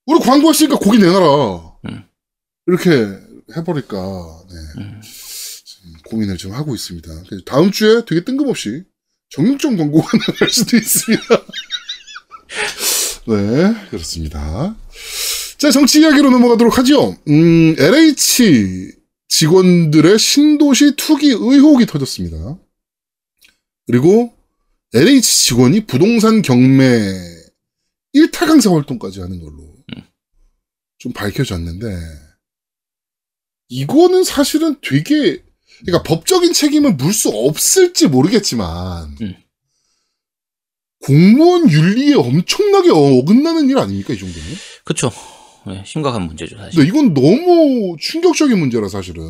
우리 0.06 0.20
광고했으니까 0.20 0.78
고기 0.78 0.98
내놔라. 0.98 1.26
음. 1.90 2.04
이렇게 2.68 2.90
해버릴까. 3.58 3.98
네. 3.98 4.82
음. 4.84 5.02
고민을 6.10 6.38
좀 6.38 6.52
하고 6.54 6.76
있습니다. 6.76 7.10
다음 7.46 7.72
주에 7.72 8.04
되게 8.06 8.24
뜬금없이 8.24 8.84
정육점 9.30 9.78
광고가 9.78 10.08
나갈 10.28 10.50
수도 10.50 10.76
있습니다. 10.78 11.24
네, 13.28 13.88
그렇습니다. 13.90 14.76
자, 15.58 15.72
정치 15.72 16.00
이야기로 16.02 16.30
넘어가도록 16.32 16.78
하죠. 16.80 17.18
음, 17.28 17.76
LH 17.78 18.94
직원들의 19.28 20.18
신도시 20.18 20.96
투기 20.96 21.28
의혹이 21.28 21.86
터졌습니다. 21.86 22.58
그리고 23.88 24.34
LH 24.94 25.22
직원이 25.22 25.86
부동산 25.86 26.42
경매 26.42 27.14
일타 28.14 28.48
강사 28.48 28.72
활동까지 28.72 29.20
하는 29.20 29.40
걸로 29.40 29.70
좀 31.00 31.14
밝혀졌는데, 31.14 31.88
이거는 33.70 34.24
사실은 34.24 34.76
되게, 34.82 35.42
그러니까 35.86 36.04
법적인 36.04 36.54
책임을 36.54 36.96
물수 36.96 37.30
없을지 37.30 38.08
모르겠지만, 38.08 39.16
음. 39.22 39.36
공무원 41.02 41.70
윤리에 41.70 42.16
엄청나게 42.16 42.90
어긋나는 42.92 43.70
일 43.70 43.78
아닙니까, 43.78 44.14
이 44.14 44.18
정도는? 44.18 44.48
그쵸. 44.84 45.12
네, 45.66 45.84
심각한 45.86 46.24
문제죠, 46.24 46.58
사실. 46.58 46.86
이건 46.86 47.14
너무 47.14 47.96
충격적인 48.00 48.58
문제라 48.58 48.90
사실은. 48.90 49.24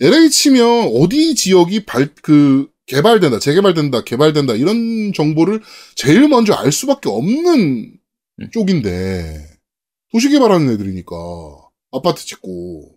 LH면 0.00 0.90
어디 0.94 1.34
지역이 1.34 1.84
발, 1.86 2.08
그, 2.22 2.68
개발된다, 2.86 3.38
재개발된다, 3.38 4.04
개발된다, 4.04 4.54
이런 4.54 5.12
정보를 5.12 5.60
제일 5.94 6.28
먼저 6.28 6.54
알 6.54 6.72
수밖에 6.72 7.08
없는 7.08 7.98
음. 8.40 8.50
쪽인데, 8.52 9.46
도시 10.10 10.28
개발하는 10.28 10.70
애들이니까, 10.72 11.14
아파트 11.92 12.24
짓고. 12.26 12.96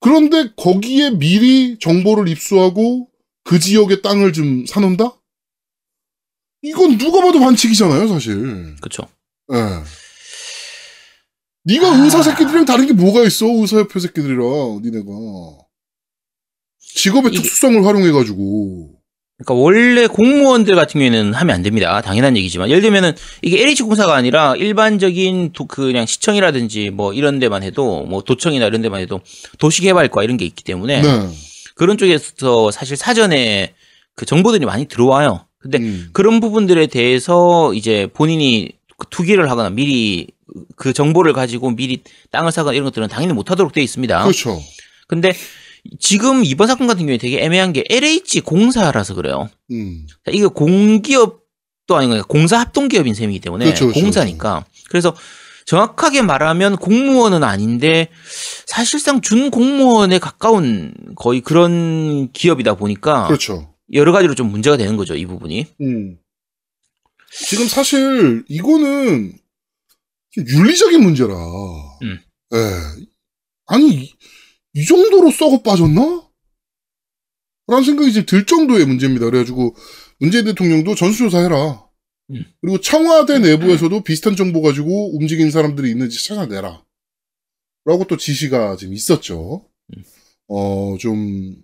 그런데 0.00 0.50
거기에 0.56 1.10
미리 1.12 1.78
정보를 1.78 2.28
입수하고 2.28 3.08
그 3.44 3.60
지역의 3.60 4.02
땅을 4.02 4.32
좀 4.32 4.66
사놓는다? 4.66 5.21
이건 6.62 6.96
누가 6.98 7.20
봐도 7.20 7.40
반칙이잖아요, 7.40 8.06
사실. 8.08 8.76
그쵸. 8.80 9.02
예. 9.52 9.56
네가 11.64 11.92
아. 11.92 12.04
의사 12.04 12.22
새끼들이랑 12.22 12.64
다른 12.64 12.86
게 12.86 12.92
뭐가 12.92 13.22
있어? 13.24 13.46
의사협회 13.46 13.98
새끼들이랑 14.00 14.80
니네가 14.82 15.10
직업의 16.94 17.32
이게- 17.32 17.42
특수성을 17.42 17.84
활용해가지고 17.84 18.90
그러니까 19.38 19.54
원래 19.54 20.06
공무원들 20.06 20.74
같은 20.76 21.00
경우에는 21.00 21.34
하면 21.34 21.54
안 21.54 21.62
됩니다. 21.62 22.00
당연한 22.00 22.36
얘기지만 22.36 22.68
예를 22.70 22.80
들면은 22.82 23.12
이게 23.42 23.60
LH 23.60 23.82
공사가 23.82 24.14
아니라 24.14 24.54
일반적인 24.56 25.52
도, 25.52 25.66
그 25.66 25.86
그냥 25.86 26.06
시청이라든지 26.06 26.90
뭐 26.90 27.12
이런 27.12 27.38
데만 27.40 27.62
해도 27.64 28.04
뭐 28.04 28.22
도청이나 28.22 28.66
이런 28.66 28.82
데만 28.82 29.00
해도 29.00 29.20
도시개발과 29.58 30.22
이런 30.22 30.36
게 30.36 30.44
있기 30.44 30.62
때문에 30.62 31.02
네. 31.02 31.28
그런 31.74 31.98
쪽에서 31.98 32.70
사실 32.70 32.96
사전에 32.96 33.74
그 34.14 34.26
정보들이 34.26 34.64
많이 34.66 34.86
들어와요. 34.86 35.46
근데 35.62 35.78
음. 35.78 36.08
그런 36.12 36.40
부분들에 36.40 36.86
대해서 36.88 37.72
이제 37.74 38.08
본인이 38.12 38.72
그 38.98 39.06
투기를 39.08 39.50
하거나 39.50 39.70
미리 39.70 40.28
그 40.76 40.92
정보를 40.92 41.32
가지고 41.32 41.70
미리 41.70 42.02
땅을 42.30 42.52
사거나 42.52 42.74
이런 42.74 42.84
것들은 42.84 43.08
당연히 43.08 43.32
못하도록 43.32 43.72
되어 43.72 43.82
있습니다. 43.82 44.22
그렇죠. 44.22 44.60
근데 45.08 45.32
지금 45.98 46.44
이번 46.44 46.68
사건 46.68 46.86
같은 46.86 47.06
경우에 47.06 47.18
되게 47.18 47.42
애매한 47.42 47.72
게 47.72 47.84
LH 47.88 48.40
공사라서 48.40 49.14
그래요. 49.14 49.48
음. 49.70 50.06
자, 50.24 50.32
이거 50.32 50.48
공기업도 50.48 51.40
아니고 51.88 52.10
그러니까 52.10 52.26
공사 52.26 52.58
합동기업인 52.60 53.14
셈이기 53.14 53.40
때문에 53.40 53.64
그렇죠, 53.66 53.86
그렇죠, 53.86 54.00
공사니까. 54.00 54.64
그래서 54.88 55.14
정확하게 55.66 56.22
말하면 56.22 56.76
공무원은 56.76 57.44
아닌데 57.44 58.08
사실상 58.66 59.20
준 59.20 59.50
공무원에 59.50 60.18
가까운 60.18 60.92
거의 61.14 61.40
그런 61.40 62.30
기업이다 62.32 62.74
보니까 62.74 63.26
그렇죠. 63.26 63.71
여러 63.92 64.12
가지로 64.12 64.34
좀 64.34 64.50
문제가 64.50 64.76
되는 64.76 64.96
거죠 64.96 65.14
이 65.14 65.26
부분이. 65.26 65.66
음. 65.80 66.18
지금 67.30 67.66
사실 67.66 68.44
이거는 68.48 69.32
윤리적인 70.36 71.02
문제라. 71.02 71.34
음. 71.34 72.20
예. 72.54 72.58
아니 73.66 73.88
이, 73.88 74.12
이 74.74 74.84
정도로 74.84 75.30
썩어 75.30 75.62
빠졌나? 75.62 76.28
라는 77.68 77.84
생각이 77.84 78.12
지금 78.12 78.26
들 78.26 78.46
정도의 78.46 78.86
문제입니다. 78.86 79.26
그래가지고 79.26 79.76
문재인 80.18 80.44
대통령도 80.44 80.94
전수조사해라. 80.94 81.86
음. 82.30 82.44
그리고 82.60 82.80
청와대 82.80 83.38
내부에서도 83.38 84.02
비슷한 84.04 84.36
정보 84.36 84.62
가지고 84.62 85.16
움직이는 85.16 85.50
사람들이 85.50 85.90
있는지 85.90 86.22
찾아내라. 86.26 86.84
라고 87.84 88.04
또 88.04 88.16
지시가 88.16 88.76
지금 88.76 88.94
있었죠. 88.94 89.68
음. 89.96 90.04
어, 90.48 90.96
좀, 90.98 91.56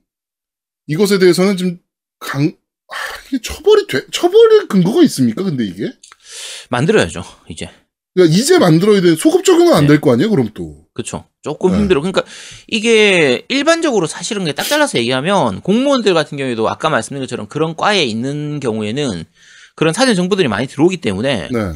이것에 0.86 1.18
대해서는 1.18 1.56
좀 1.56 1.78
강, 2.18 2.42
아, 2.42 2.94
이게 3.28 3.40
처벌이 3.42 3.86
돼, 3.86 4.02
처벌의 4.10 4.68
근거가 4.68 5.02
있습니까? 5.04 5.42
근데 5.42 5.64
이게? 5.64 5.92
만들어야죠 6.70 7.22
이제. 7.48 7.68
그러니까 8.14 8.36
이제 8.36 8.58
만들어야 8.58 9.00
돼. 9.00 9.14
소급 9.14 9.44
적용은 9.44 9.72
안 9.74 9.86
될거 9.86 10.12
아니에요? 10.12 10.30
그럼 10.30 10.50
또. 10.54 10.86
그렇죠. 10.92 11.26
조금 11.42 11.70
네. 11.70 11.78
힘들어. 11.78 12.00
그러니까 12.00 12.24
이게 12.66 13.44
일반적으로 13.48 14.06
사실은 14.08 14.52
딱 14.54 14.64
잘라서 14.64 14.98
얘기하면 14.98 15.60
공무원들 15.60 16.14
같은 16.14 16.36
경우에도 16.36 16.68
아까 16.68 16.90
말씀드린 16.90 17.22
것처럼 17.22 17.46
그런 17.46 17.76
과에 17.76 18.02
있는 18.04 18.58
경우에는 18.58 19.24
그런 19.76 19.94
사전 19.94 20.16
정보들이 20.16 20.48
많이 20.48 20.66
들어오기 20.66 20.96
때문에 20.96 21.48
네. 21.52 21.72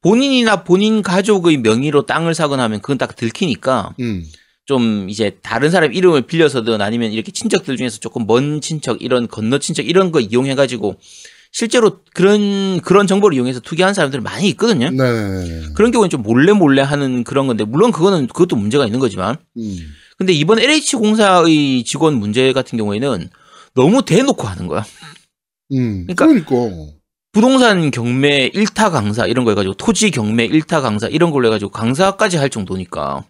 본인이나 0.00 0.64
본인 0.64 1.02
가족의 1.02 1.58
명의로 1.58 2.06
땅을 2.06 2.34
사거나 2.34 2.62
하면 2.64 2.80
그건 2.80 2.96
딱 2.96 3.16
들키니까 3.16 3.94
음. 4.00 4.24
좀 4.66 5.08
이제 5.10 5.36
다른 5.42 5.70
사람 5.70 5.92
이름을 5.92 6.22
빌려서든 6.22 6.80
아니면 6.80 7.12
이렇게 7.12 7.30
친척들 7.32 7.76
중에서 7.76 7.98
조금 7.98 8.26
먼 8.26 8.60
친척 8.60 9.02
이런 9.02 9.28
건너 9.28 9.58
친척 9.58 9.86
이런 9.86 10.10
거 10.10 10.20
이용해 10.20 10.54
가지고 10.54 10.96
실제로 11.52 12.00
그런 12.14 12.80
그런 12.80 13.06
정보를 13.06 13.36
이용해서 13.36 13.60
투기하는 13.60 13.94
사람들이 13.94 14.22
많이 14.22 14.48
있거든요. 14.50 14.90
네. 14.90 15.62
그런 15.74 15.90
경우는 15.92 16.10
좀 16.10 16.22
몰래 16.22 16.52
몰래 16.52 16.82
하는 16.82 17.24
그런 17.24 17.46
건데 17.46 17.64
물론 17.64 17.92
그거는 17.92 18.26
그것도 18.26 18.56
문제가 18.56 18.86
있는 18.86 18.98
거지만 19.00 19.36
음. 19.58 19.76
근데 20.16 20.32
이번 20.32 20.58
LH 20.58 20.96
공사의 20.96 21.84
직원 21.84 22.14
문제 22.14 22.52
같은 22.52 22.78
경우에는 22.78 23.28
너무 23.74 24.02
대놓고 24.04 24.46
하는 24.46 24.66
거야. 24.66 24.84
음. 25.72 26.06
그러니까- 26.06 26.26
그러니까. 26.26 26.92
부동산 27.32 27.90
경매 27.90 28.48
1타 28.50 28.92
강사 28.92 29.26
이런 29.26 29.44
거 29.44 29.50
해가지고 29.50 29.74
토지 29.74 30.12
경매 30.12 30.46
1타 30.48 30.80
강사 30.80 31.08
이런 31.08 31.32
걸로 31.32 31.48
해가지고 31.48 31.70
강사까지 31.72 32.36
할 32.36 32.48
정도니까 32.48 33.24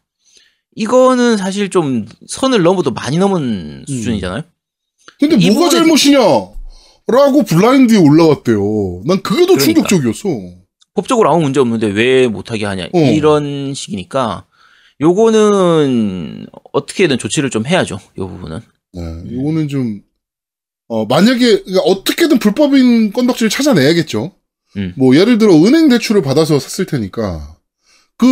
이거는 0.77 1.37
사실 1.37 1.71
좀 1.71 2.07
선을 2.27 2.63
넘어도 2.63 2.91
많이 2.93 3.19
넘은 3.19 3.85
수준이잖아요. 3.87 4.43
근데 5.21 5.37
이 5.39 5.51
뭐가 5.51 5.69
부분에- 5.69 5.73
잘못이냐? 5.73 6.19
라고 7.07 7.43
블라인드에 7.45 7.99
올라갔대요. 7.99 9.03
난 9.07 9.23
그게 9.23 9.47
더 9.47 9.55
그러니까. 9.55 9.65
충격적이었어. 9.89 10.29
법적으로 10.95 11.31
아무 11.33 11.43
문제 11.43 11.61
없는데 11.61 11.89
왜 11.89 12.29
못하게 12.29 12.65
하냐 12.65 12.89
어. 12.93 12.99
이런 12.99 13.75
식이니까 13.75 14.47
요거는 15.01 16.47
어떻게든 16.73 17.19
조치를 17.19 17.51
좀 17.51 17.67
해야죠. 17.67 17.99
요 18.19 18.29
부분은. 18.29 18.61
네. 18.93 19.03
이거는 19.27 19.69
좀, 19.69 20.03
어, 20.89 21.05
만약에, 21.07 21.63
그러니까 21.63 21.81
어떻게든 21.83 22.39
불법인 22.39 23.13
건덕지를 23.13 23.51
찾아내야겠죠. 23.51 24.33
음. 24.77 24.93
뭐, 24.97 25.17
예를 25.17 25.39
들어, 25.39 25.53
은행 25.57 25.89
대출을 25.89 26.23
받아서 26.23 26.59
샀을 26.61 26.87
테니까, 26.87 27.54
그, 28.17 28.27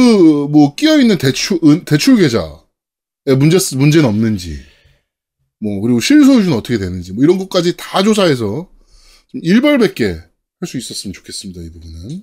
뭐, 0.50 0.74
끼어 0.74 0.98
있는 1.00 1.18
대출, 1.18 1.58
은, 1.64 1.84
대출 1.84 2.16
계좌에 2.16 2.46
문제, 3.38 3.58
문제는 3.76 4.08
없는지, 4.08 4.60
뭐, 5.60 5.80
그리고 5.80 6.00
실소유주는 6.00 6.56
어떻게 6.56 6.78
되는지, 6.78 7.12
뭐, 7.12 7.24
이런 7.24 7.38
것까지 7.38 7.76
다 7.76 8.02
조사해서, 8.02 8.68
좀 9.30 9.40
일벌백계 9.42 10.04
할 10.60 10.68
수 10.68 10.78
있었으면 10.78 11.12
좋겠습니다, 11.12 11.60
이 11.60 11.70
부분은. 11.72 12.22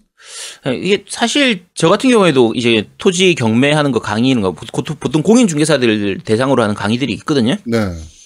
예, 0.67 0.75
이게 0.77 1.03
사실 1.09 1.65
저 1.75 1.89
같은 1.89 2.09
경우에도 2.09 2.53
이제 2.55 2.87
토지 2.97 3.35
경매하는 3.35 3.91
거 3.91 3.99
강의는 3.99 4.41
거 4.41 4.53
보- 4.53 4.83
보통 4.95 5.21
공인중개사들 5.23 6.19
대상으로 6.23 6.63
하는 6.63 6.73
강의들이 6.73 7.11
있거든요. 7.15 7.57
네. 7.65 7.77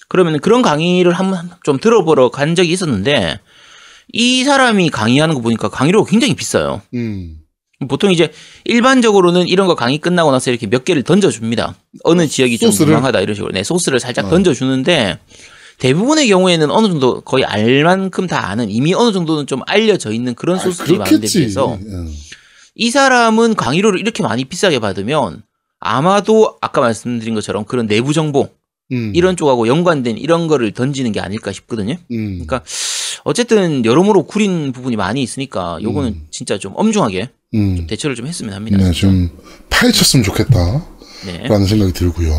그러면 0.09 0.39
그런 0.39 0.61
강의를 0.61 1.13
한번 1.13 1.49
좀 1.63 1.79
들어보러 1.79 2.29
간 2.29 2.53
적이 2.53 2.71
있었는데 2.73 3.39
이 4.11 4.43
사람이 4.43 4.91
강의하는 4.91 5.33
거 5.33 5.41
보니까 5.41 5.69
강의료가 5.69 6.07
굉장히 6.09 6.35
비싸요. 6.35 6.83
음. 6.93 7.39
보통 7.87 8.11
이제 8.11 8.31
일반적으로는 8.65 9.47
이런 9.47 9.67
거 9.67 9.75
강의 9.75 9.97
끝나고 9.97 10.31
나서 10.31 10.51
이렇게 10.51 10.67
몇 10.67 10.85
개를 10.85 11.03
던져줍니다. 11.03 11.75
어느 12.03 12.27
지역이 12.27 12.57
좀 12.57 12.71
소스를? 12.71 12.93
유망하다 12.93 13.21
이런 13.21 13.35
식으로. 13.35 13.51
네, 13.53 13.63
소스를 13.63 13.99
살짝 13.99 14.25
어. 14.25 14.29
던져주는데 14.29 15.19
대부분의 15.79 16.27
경우에는 16.27 16.71
어느 16.71 16.87
정도 16.87 17.21
거의 17.21 17.45
알 17.45 17.83
만큼 17.83 18.27
다 18.27 18.49
아는 18.49 18.69
이미 18.69 18.93
어느 18.93 19.11
정도는 19.11 19.47
좀 19.47 19.61
알려져 19.67 20.11
있는 20.11 20.35
그런 20.35 20.57
아, 20.57 20.59
소스들이 20.59 20.97
많은데 20.97 21.09
그렇겠지. 21.09 21.39
비해서 21.39 21.77
예. 21.81 22.13
이 22.75 22.89
사람은 22.89 23.55
강의료를 23.55 23.99
이렇게 23.99 24.23
많이 24.23 24.45
비싸게 24.45 24.79
받으면 24.79 25.43
아마도 25.79 26.57
아까 26.61 26.81
말씀드린 26.81 27.33
것처럼 27.35 27.65
그런 27.65 27.87
내부 27.87 28.13
정보 28.13 28.49
음. 28.91 29.11
이런 29.15 29.35
쪽하고 29.35 29.67
연관된 29.67 30.17
이런 30.17 30.47
거를 30.47 30.71
던지는 30.71 31.11
게 31.11 31.19
아닐까 31.19 31.51
싶거든요. 31.51 31.95
음. 32.11 32.45
그러니까 32.45 32.63
어쨌든 33.23 33.85
여러모로 33.85 34.23
구린 34.23 34.71
부분이 34.71 34.95
많이 34.95 35.21
있으니까 35.21 35.79
요거는 35.81 36.09
음. 36.09 36.27
진짜 36.31 36.57
좀 36.57 36.73
엄중하게 36.75 37.29
음. 37.53 37.75
좀 37.77 37.87
대처를 37.87 38.15
좀 38.15 38.27
했으면 38.27 38.53
합니다. 38.53 38.77
네, 38.77 38.83
진짜. 38.85 38.99
좀 39.01 39.29
파헤쳤으면 39.69 40.23
좋겠다. 40.23 40.87
네. 41.25 41.47
라는 41.47 41.65
생각이 41.65 41.93
들고요. 41.93 42.33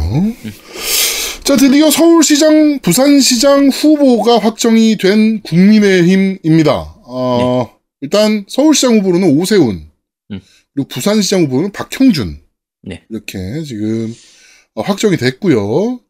자, 1.45 1.57
드디어 1.57 1.91
서울시장, 1.91 2.81
부산시장 2.81 3.69
후보가 3.69 4.39
확정이 4.39 4.97
된 4.97 5.41
국민의힘입니다. 5.43 6.95
어, 7.07 7.71
일단 8.01 8.45
서울시장 8.49 8.99
후보로는 8.99 9.39
오세훈, 9.39 9.91
음. 10.33 10.41
그리고 10.75 10.89
부산시장 10.89 11.45
후보는 11.45 11.73
박형준. 11.73 12.41
네. 12.83 13.05
이렇게 13.11 13.63
지금 13.65 14.15
어, 14.75 14.83
확정이 14.83 15.17
됐고요. 15.17 16.01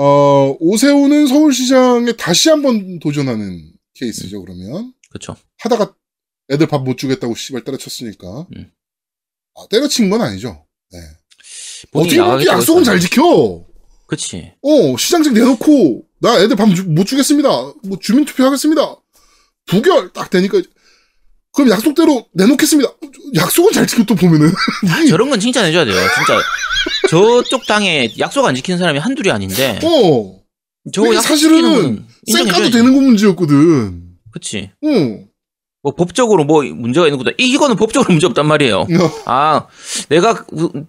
어, 0.00 0.56
오세훈은 0.60 1.26
서울시장에 1.26 2.12
다시 2.12 2.48
한번 2.50 2.98
도전하는 3.00 3.72
케이스죠, 3.94 4.40
그러면. 4.44 4.92
그렇죠. 5.10 5.36
하다가 5.58 5.94
애들 6.50 6.66
밥 6.68 6.82
못 6.84 6.96
주겠다고 6.96 7.34
씨발 7.34 7.64
때려쳤으니까. 7.64 8.46
음. 8.56 8.70
아, 9.56 9.66
때려친 9.68 10.08
건 10.08 10.22
아니죠. 10.22 10.64
네. 10.92 10.98
어떻게 11.92 12.18
나가겠다고 12.18 12.58
약속은 12.58 12.84
잘. 12.84 13.00
지켜? 13.00 13.66
그치. 14.06 14.52
어, 14.62 14.96
시장직 14.96 15.32
내놓고, 15.32 16.04
나 16.20 16.40
애들 16.40 16.54
밥 16.56 16.68
못 16.68 17.04
주겠습니다. 17.04 17.48
뭐, 17.82 17.98
주민투표 18.00 18.44
하겠습니다. 18.44 18.96
부결! 19.66 20.12
딱 20.12 20.30
되니까, 20.30 20.62
그럼 21.52 21.70
약속대로 21.70 22.26
내놓겠습니다. 22.34 22.88
약속은 23.34 23.72
잘 23.72 23.86
지켜, 23.86 24.04
또 24.04 24.14
보면은. 24.14 24.48
아, 24.88 25.06
저런 25.08 25.28
건 25.28 25.40
칭찬해줘야 25.40 25.84
돼요. 25.84 25.94
진짜 25.94 26.40
저쪽 27.08 27.66
당에 27.66 28.12
약속 28.18 28.44
안 28.44 28.54
지키는 28.54 28.78
사람이 28.78 28.98
한둘이 28.98 29.30
아닌데 29.30 29.78
어. 29.82 30.38
저 30.92 31.20
사실은, 31.20 32.06
쌩까도. 32.26 32.70
되는 32.70 32.94
거 32.94 33.00
문제였거든. 33.00 34.02
그치. 34.30 34.70
어. 34.82 34.88
뭐 35.82 35.94
법적으로 35.94 36.44
뭐 36.44 36.64
문제가 36.64 37.06
있는 37.06 37.18
것도 37.18 37.32
이거는 37.38 37.76
법적으로 37.76 38.12
문제 38.12 38.26
없단 38.26 38.46
말이에요. 38.46 38.86
아, 39.26 39.66
내가 40.08 40.44
그, 40.44 40.86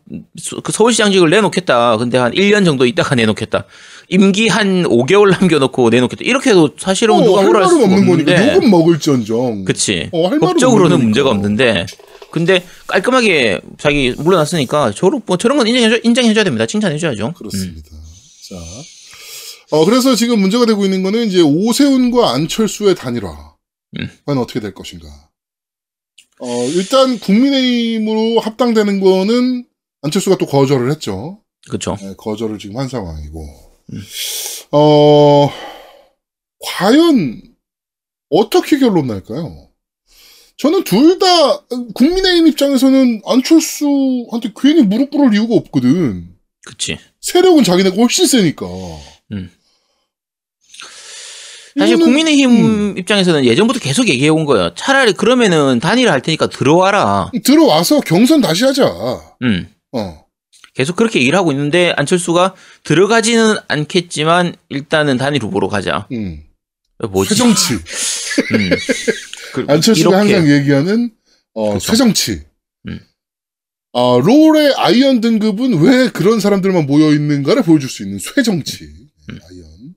그 0.64 0.72
서울시장직을 0.72 1.30
내놓겠다. 1.30 1.98
근데 1.98 2.18
한 2.18 2.32
1년 2.32 2.66
정도 2.66 2.86
있다가 2.86 3.16
내놓겠다. 3.16 3.66
임기 4.10 4.48
한 4.48 4.84
5개월 4.84 5.30
남겨놓고 5.32 5.90
내놓겠다. 5.90 6.22
이렇게 6.24 6.50
해도 6.50 6.70
사실은 6.78 7.16
어, 7.16 7.22
누가 7.22 7.40
할 7.40 7.46
뭐라 7.46 7.60
할 7.60 7.66
말은 7.66 7.82
수가 7.82 7.94
없는 7.94 8.08
거니까. 8.08 8.56
욕은 8.56 8.70
먹을지언정. 8.70 9.66
그치. 9.66 10.10
어, 10.12 10.30
법적으로는 10.40 11.00
문제가. 11.00 11.30
없는데. 11.30 11.86
근데 12.32 12.64
깔끔하게 12.88 13.62
자기 13.78 14.14
물러났으니까 14.18 14.92
저런, 14.94 15.22
뭐 15.26 15.38
저런 15.38 15.58
건 15.58 15.68
인정해줘, 15.68 16.00
인정해줘야 16.04 16.44
됩니다. 16.44 16.66
칭찬해줘야죠. 16.66 17.34
그렇습니다. 17.34 17.90
자. 18.50 18.56
어, 19.72 19.86
그래서 19.86 20.16
지금 20.16 20.40
문제가 20.40 20.66
되고 20.66 20.84
있는 20.84 21.04
거는 21.04 21.28
이제 21.28 21.42
오세훈과 21.42 22.34
안철수의 22.34 22.96
단일화. 22.96 23.30
음. 24.00 24.10
과연 24.26 24.40
어떻게 24.40 24.60
될 24.60 24.74
것인가. 24.74 25.08
어, 26.42 26.66
일단 26.74 27.20
국민의힘으로 27.20 28.40
합당되는 28.40 29.00
거는 29.02 29.66
안철수가 30.02 30.38
또 30.38 30.46
거절을 30.46 30.90
했죠. 30.92 31.42
그렇죠. 31.68 31.98
네, 32.00 32.14
거절을 32.18 32.58
지금 32.58 32.78
한 32.78 32.88
상황이고. 32.88 33.69
어, 34.72 35.50
과연 36.60 37.42
어떻게 38.30 38.78
결론 38.80 39.08
날까요? 39.08 39.70
저는 40.58 40.84
둘 40.84 41.18
다 41.20 41.60
국민의힘 41.96 42.48
입장에서는 42.48 43.22
안철수한테 43.26 44.52
괜히 44.60 44.82
무릎 44.84 45.10
꿇을 45.10 45.34
이유가 45.34 45.56
없거든. 45.56 46.36
그치. 46.66 46.98
세력은 47.22 47.64
자기네가 47.64 47.96
훨씬 47.96 48.26
세니까. 48.28 48.66
음. 49.32 49.50
사실 51.78 51.96
이거는- 51.96 52.04
국민의힘 52.04 52.50
음. 52.52 52.98
입장에서는 52.98 53.46
예전부터 53.46 53.80
계속 53.80 54.10
얘기해 54.10 54.28
온 54.30 54.44
거예요. 54.46 54.74
차라리 54.76 55.14
그러면은 55.14 55.80
단일화 55.80 56.12
할 56.12 56.22
테니까 56.22 56.48
들어와라. 56.48 57.32
들어와서 57.46 58.02
경선 58.02 58.42
다시 58.42 58.66
하자. 58.66 58.86
음. 59.44 59.74
어. 59.94 60.26
계속 60.80 60.96
그렇게 60.96 61.20
얘기를 61.20 61.38
하고 61.38 61.52
있는데 61.52 61.92
안철수가 61.98 62.56
들어가지는 62.86 63.58
않겠지만 63.68 64.56
일단은 64.70 65.18
단일 65.18 65.44
후보로 65.44 65.68
가자. 65.68 66.08
음. 66.14 66.42
뭐지? 67.12 67.32
새정치. 67.36 67.74
음. 68.54 68.70
그- 69.54 69.66
안철수가 69.68 70.24
이렇게. 70.24 70.36
항상 70.36 70.50
얘기하는 70.58 71.12
어, 71.54 71.72
그렇죠. 71.72 71.92
쇠정치. 71.92 72.44
음. 72.88 73.00
아, 73.92 74.22
롤의 74.24 74.74
Iron 74.78 75.20
등급은 75.20 75.82
왜 75.82 76.10
그런 76.12 76.40
사람들만 76.40 76.86
모여 76.86 77.12
있는가를 77.14 77.64
보여줄 77.64 77.90
수 77.90 78.04
있는 78.04 78.18
쇠정치. 78.18 78.86
음. 78.86 79.40
Iron. 79.52 79.96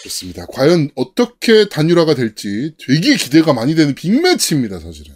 그렇습니다. 0.00 0.46
과연 0.46 0.90
어떻게 0.96 1.68
단일화가 1.68 2.16
될지 2.16 2.74
되게 2.84 3.14
기대가 3.16 3.52
많이 3.52 3.76
되는 3.76 3.94
big 3.94 4.11
match입니다, 4.11 4.80
사실은. 4.80 5.14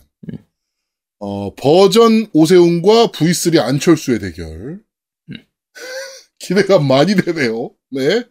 음. 1.20 1.26
어, 1.26 1.54
버전 1.54 2.26
오세훈과 2.32 3.08
V3 3.08 3.58
안철수의 3.58 4.18
대결. 4.20 4.84
음. 5.30 5.44
기대가 6.38 6.78
많이 6.78 7.14
되네요. 7.14 7.70
네. 7.90 8.24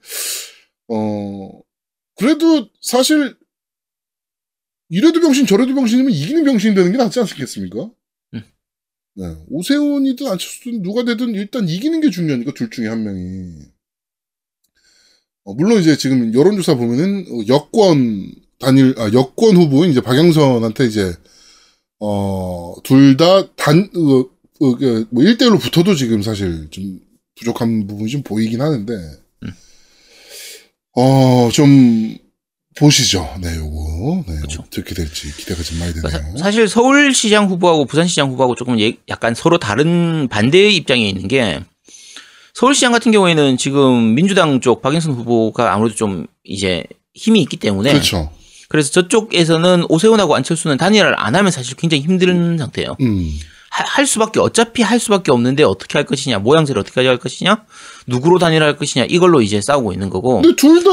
어, 0.87 1.61
그래도 2.15 2.69
사실 2.81 3.35
이래도 4.89 5.19
병신 5.19 5.47
저래도 5.47 5.73
병신이면 5.73 6.11
이기는 6.11 6.43
병신이 6.43 6.75
되는 6.75 6.91
게 6.91 6.97
낫지 6.97 7.19
않겠습니까? 7.19 7.89
네. 9.17 9.33
오세훈이든 9.47 10.27
안철수든 10.27 10.81
누가 10.81 11.05
되든 11.05 11.33
일단 11.35 11.67
이기는 11.69 12.01
게 12.01 12.09
중요하니까 12.09 12.53
둘 12.53 12.69
중에 12.69 12.87
한 12.87 13.03
명이. 13.03 13.59
어, 15.45 15.53
물론 15.53 15.79
이제 15.79 15.95
지금 15.95 16.33
여론조사 16.33 16.75
보면은 16.75 17.25
어, 17.29 17.45
여권 17.47 18.33
단일 18.59 18.93
아 18.97 19.09
여권 19.13 19.55
후보인 19.55 19.91
이제 19.91 20.01
박영선한테 20.01 20.85
이제 20.85 21.13
어 21.99 22.75
둘 22.83 23.15
다 23.17 23.47
단 23.55 23.89
어, 23.95 24.25
어, 24.65 24.75
그, 24.77 25.07
뭐 25.11 25.23
1대1로 25.23 25.59
붙어도 25.59 25.95
지금 25.95 26.21
사실 26.21 26.67
좀 26.71 26.99
부족한 27.37 27.87
부분이 27.87 28.09
좀 28.09 28.21
보이긴 28.23 28.61
하는데 28.61 28.93
어좀 30.93 32.17
보시죠. 32.77 33.29
네, 33.41 33.55
요거. 33.55 34.23
네, 34.27 34.35
그쵸. 34.41 34.63
어떻게 34.65 34.93
될지 34.95 35.33
기대가 35.35 35.63
좀 35.63 35.79
많이 35.79 35.93
되네요. 35.93 36.09
그러니까 36.09 36.37
사- 36.37 36.43
사실 36.43 36.67
서울시장 36.67 37.47
후보하고 37.49 37.85
부산시장 37.85 38.29
후보하고 38.31 38.55
조금 38.55 38.79
예- 38.81 38.97
약간 39.09 39.33
서로 39.33 39.57
다른 39.57 40.27
반대의 40.29 40.75
입장에 40.75 41.07
있는 41.07 41.27
게 41.29 41.61
서울시장 42.53 42.91
같은 42.91 43.11
경우에는 43.13 43.57
지금 43.57 44.13
민주당 44.15 44.59
쪽 44.61 44.81
박영선 44.81 45.13
후보가 45.13 45.73
아무래도 45.73 45.95
좀 45.95 46.27
이제 46.43 46.83
힘이 47.13 47.41
있기 47.43 47.57
때문에 47.57 47.91
그렇죠. 47.93 48.29
그래서 48.69 48.89
저쪽에서는 48.91 49.85
오세훈하고 49.89 50.35
안철수는 50.35 50.77
단일화를 50.77 51.15
안 51.19 51.35
하면 51.35 51.51
사실 51.51 51.75
굉장히 51.75 52.03
힘든 52.03 52.57
상태예요. 52.57 52.95
음. 53.01 53.31
하- 53.69 53.83
할 53.85 54.07
수밖에 54.07 54.39
어차피 54.39 54.81
할 54.81 54.99
수밖에 54.99 55.31
없는데 55.31 55.63
어떻게 55.63 55.97
할 55.97 56.05
것이냐 56.05 56.39
모양새를 56.39 56.79
어떻게 56.79 57.05
할 57.05 57.17
것이냐 57.17 57.65
누구로 58.07 58.39
단일화할 58.39 58.77
것이냐 58.77 59.05
이걸로 59.09 59.41
이제 59.41 59.59
싸우고 59.61 59.91
있는 59.93 60.09
거고 60.09 60.41
근데 60.41 60.55
둘 60.55 60.83
다 60.83 60.89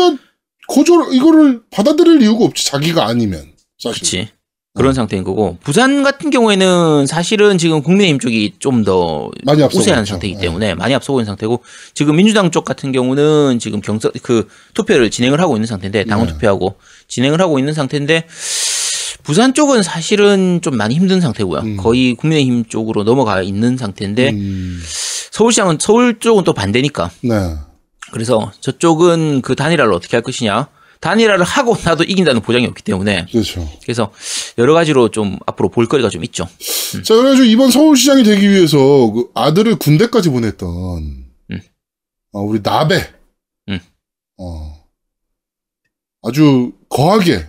거절 0.68 1.12
이거를 1.12 1.60
받아들일 1.70 2.22
이유가 2.22 2.44
없지 2.44 2.66
자기가 2.66 3.06
아니면 3.06 3.52
사실. 3.78 4.00
그렇지 4.00 4.28
그런 4.74 4.94
상태인 4.94 5.22
거고 5.22 5.58
부산 5.62 6.02
같은 6.02 6.30
경우에는 6.30 7.06
사실은 7.06 7.58
지금 7.58 7.82
국민의힘 7.82 8.18
쪽이 8.18 8.54
좀 8.58 8.84
더 8.84 9.30
우세한. 9.74 10.06
상태이기 10.06 10.36
네. 10.36 10.42
때문에 10.42 10.74
많이 10.74 10.94
앞서고 10.94 11.20
있는 11.20 11.26
상태고 11.26 11.62
지금 11.94 12.16
민주당 12.16 12.50
쪽 12.50 12.64
같은 12.64 12.90
경우는 12.90 13.58
지금 13.58 13.80
경선 13.82 14.12
그 14.22 14.48
투표를 14.74 15.10
진행을 15.10 15.40
하고 15.40 15.56
있는 15.56 15.66
상태인데 15.66 16.04
당원 16.04 16.26
네. 16.26 16.32
투표하고 16.32 16.76
진행을 17.06 17.40
하고 17.40 17.58
있는 17.58 17.74
상태인데 17.74 18.26
부산 19.22 19.52
쪽은 19.54 19.82
사실은 19.82 20.60
좀 20.62 20.76
많이 20.76 20.94
힘든 20.94 21.20
상태고요. 21.20 21.60
음. 21.60 21.76
거의 21.76 22.14
국민의힘 22.14 22.64
쪽으로 22.64 23.04
넘어가 23.04 23.42
있는 23.42 23.76
상태인데 23.76 24.30
음, 24.30 24.82
서울시장은 25.30 25.78
서울 25.80 26.18
쪽은 26.18 26.44
또 26.44 26.54
반대니까 26.54 27.10
네. 27.20 27.54
그래서 28.10 28.50
저쪽은 28.60 29.42
그 29.42 29.54
단일화를 29.54 29.92
어떻게 29.92 30.16
할 30.16 30.22
것이냐 30.22 30.68
단일화를 31.02 31.44
하고 31.44 31.76
나도 31.84 32.04
이긴다는 32.04 32.40
보장이 32.42 32.64
없기 32.66 32.82
때문에 32.84 33.26
그렇죠. 33.30 33.68
그래서 33.82 34.12
여러 34.56 34.72
가지로 34.72 35.10
좀 35.10 35.36
앞으로 35.46 35.68
볼거리가 35.68 36.08
좀 36.08 36.22
있죠. 36.24 36.46
자, 37.04 37.14
그래가지고 37.16 37.44
이번 37.44 37.70
서울시장이 37.72 38.22
되기 38.22 38.48
위해서 38.48 38.78
그 39.10 39.28
아들을 39.34 39.76
군대까지 39.76 40.30
보냈던, 40.30 40.68
음. 41.50 41.60
어, 42.32 42.40
우리 42.42 42.60
나베. 42.62 43.12
음. 43.68 43.80
어, 44.38 44.84
아주 46.22 46.72
거하게, 46.88 47.48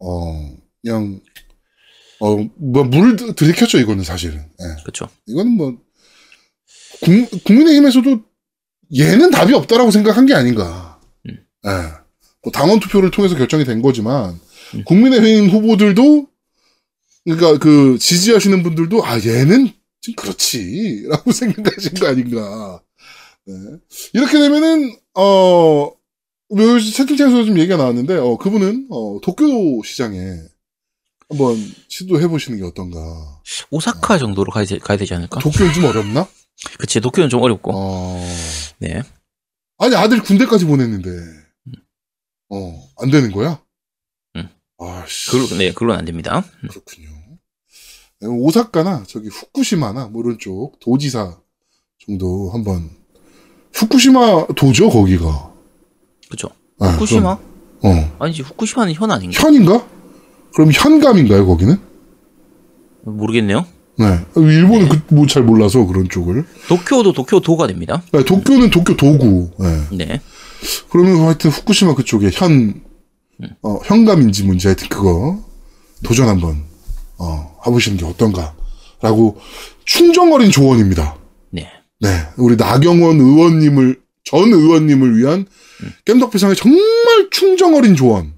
어, 0.00 0.50
그냥, 0.82 1.20
어, 2.20 2.34
뭐, 2.56 2.82
물을 2.82 3.14
들- 3.14 3.32
들이켰죠, 3.34 3.78
이거는 3.78 4.02
사실은. 4.02 4.38
예. 4.40 4.82
그렇죠. 4.82 5.08
이거는 5.26 5.52
뭐, 5.52 5.76
국, 7.04 7.44
국민의힘에서도 7.44 8.22
얘는 8.98 9.30
답이 9.30 9.54
없다라고 9.54 9.92
생각한 9.92 10.26
게 10.26 10.34
아닌가. 10.34 11.00
음. 11.28 11.36
예. 11.66 11.70
뭐 12.42 12.52
당원 12.52 12.80
투표를 12.80 13.10
통해서 13.10 13.36
결정이 13.36 13.64
된 13.64 13.82
거지만, 13.82 14.38
음. 14.74 14.84
국민의힘 14.84 15.50
후보들도, 15.50 16.26
그러니까 17.24 17.58
그 17.58 17.98
지지하시는 17.98 18.62
분들도, 18.62 19.04
아, 19.04 19.18
얘는 19.20 19.70
좀 20.00 20.14
그렇지. 20.14 21.06
라고 21.08 21.32
생각하신 21.32 21.94
거 21.94 22.06
아닌가. 22.06 22.82
네. 23.46 23.54
이렇게 24.14 24.38
되면은, 24.38 24.96
어, 25.14 25.92
뭐 26.50 26.80
채팅창에서 26.80 27.44
좀 27.44 27.58
얘기가 27.58 27.76
나왔는데, 27.76 28.16
어, 28.16 28.36
그분은, 28.36 28.86
어, 28.90 29.18
도쿄 29.22 29.82
시장에 29.84 30.18
한번 31.28 31.56
시도해 31.88 32.28
보시는 32.28 32.58
게 32.58 32.64
어떤가. 32.64 32.98
오사카 33.70 34.18
정도로 34.18 34.50
가야, 34.50 34.64
되, 34.64 34.78
가야 34.78 34.96
되지 34.96 35.14
않을까? 35.14 35.40
도쿄는 35.40 35.72
좀 35.72 35.84
어렵나? 35.84 36.26
그치, 36.78 37.00
도쿄는 37.00 37.28
좀 37.28 37.42
어렵고. 37.42 37.72
어. 37.74 38.24
네. 38.78 39.02
아니, 39.78 39.94
아들 39.94 40.22
군대까지 40.22 40.64
보냈는데, 40.64 41.10
어, 42.50 42.82
안 42.98 43.10
되는 43.10 43.30
거야? 43.30 43.60
음. 44.36 44.48
아씨. 44.78 45.30
그걸로, 45.30 45.58
네, 45.58 45.68
그걸로는 45.72 45.98
안 45.98 46.04
됩니다. 46.04 46.44
그렇군요. 46.68 47.08
네, 48.20 48.26
오사카나, 48.26 49.04
저기, 49.06 49.28
후쿠시마나, 49.28 50.06
뭐 50.08 50.22
이런 50.24 50.38
쪽, 50.38 50.78
도지사 50.80 51.36
정도 52.04 52.50
한번, 52.50 52.90
후쿠시마 53.74 54.46
도죠, 54.56 54.88
거기가. 54.88 55.52
그쵸. 56.30 56.48
아, 56.80 56.88
후쿠시마? 56.88 57.36
그럼, 57.80 57.98
어. 57.98 58.16
아니지, 58.18 58.42
후쿠시마는 58.42 58.94
현 58.94 59.10
아닌가? 59.10 59.40
현인가? 59.42 59.86
그럼 60.54 60.70
현감인가요, 60.72 61.46
거기는? 61.46 61.76
모르겠네요. 63.04 63.66
네. 63.96 64.04
일본은 64.36 64.88
그, 64.88 65.14
뭐 65.14 65.26
잘 65.26 65.42
몰라서 65.42 65.84
그런 65.84 66.08
쪽을. 66.08 66.44
도쿄도 66.68 67.12
도쿄도가 67.12 67.66
됩니다. 67.66 68.02
네, 68.12 68.24
도쿄는 68.24 68.70
도쿄 68.70 68.96
도구. 68.96 69.50
네. 69.58 69.96
네. 70.06 70.20
그러면 70.90 71.20
하여튼 71.22 71.50
후쿠시마 71.50 71.94
그쪽에 71.94 72.30
현, 72.32 72.82
어, 73.62 73.78
현감인지 73.84 74.44
뭔지 74.44 74.66
하여튼 74.66 74.88
그거 74.88 75.44
도전 76.02 76.28
한번, 76.28 76.64
어, 77.18 77.60
해보시는 77.66 77.98
게 77.98 78.04
어떤가. 78.04 78.56
라고 79.00 79.40
충정어린 79.84 80.50
조언입니다. 80.50 81.18
네. 81.50 81.70
네. 82.00 82.08
우리 82.36 82.56
나경원 82.56 83.20
의원님을, 83.20 84.00
전 84.24 84.52
의원님을 84.52 85.16
위한 85.18 85.46
깸덕비상의 86.04 86.56
정말 86.56 87.28
충정어린 87.30 87.94
조언. 87.94 88.34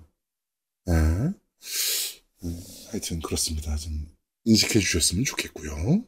네. 0.87 0.95
음, 0.95 2.61
하여튼 2.91 3.21
그렇습니다. 3.21 3.75
좀 3.77 4.07
인식해 4.45 4.79
주셨으면 4.79 5.25
좋겠고요. 5.25 6.03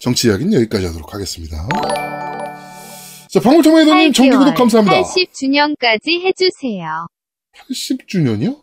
정치 0.00 0.28
이야기는 0.28 0.52
여기까지 0.52 0.86
하도록 0.86 1.14
하겠습니다. 1.14 1.68
자, 3.34 3.40
방울토마토님 3.40 4.12
정기 4.12 4.36
구독 4.36 4.54
감사합니다. 4.54 5.02
80주년까지 5.02 6.20
해주세요. 6.24 7.08
80주년이요? 7.68 8.62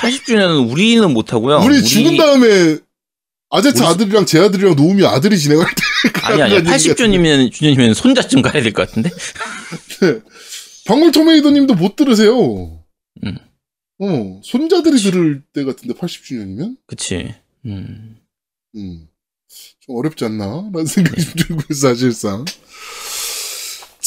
80주년은 0.00 0.70
우리는 0.72 1.12
못하고요. 1.12 1.58
우리, 1.58 1.82
죽은 1.84 2.16
다음에 2.16 2.78
아제트 3.50 3.80
우리- 3.80 3.86
아들이랑 3.86 4.24
제 4.24 4.40
아들이랑 4.40 4.76
노우미 4.76 5.04
아들이 5.04 5.38
진행할 5.38 5.66
때 5.68 5.82
아니, 6.24 6.40
아니, 6.40 6.56
80주년이면, 6.62 7.52
주년이면 7.52 7.92
손자쯤 7.92 8.40
가야 8.40 8.62
될 8.62 8.72
것 8.72 8.88
같은데? 8.88 9.10
방울토메이더 10.86 11.50
님도 11.50 11.74
못 11.74 11.96
들으세요. 11.96 12.82
음. 13.24 13.36
어, 13.98 14.40
손자들이 14.42 14.96
들을 15.02 15.42
때 15.52 15.64
같은데 15.64 15.92
80주년이면? 15.92 16.78
그치. 16.86 17.34
음. 17.66 18.16
음, 18.76 19.08
좀 19.80 19.96
어렵지 19.96 20.24
않나? 20.24 20.70
라는 20.72 20.86
생각이 20.86 21.22
좀 21.22 21.34
들고요, 21.36 21.74
사실상. 21.78 22.46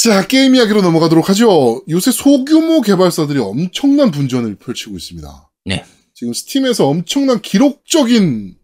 자, 0.01 0.25
게임 0.25 0.55
이야기로 0.55 0.81
넘어가도록 0.81 1.27
하죠. 1.27 1.83
요새 1.89 2.11
소규모 2.11 2.79
개발사들이 2.79 3.37
엄청난 3.39 4.11
분전을 4.11 4.55
펼치고 4.55 4.95
있습니다. 4.95 5.51
네. 5.65 5.83
지금 6.13 6.31
Steam에서 6.31 6.87
엄청난 6.87 7.41
기록적인, 7.41 8.55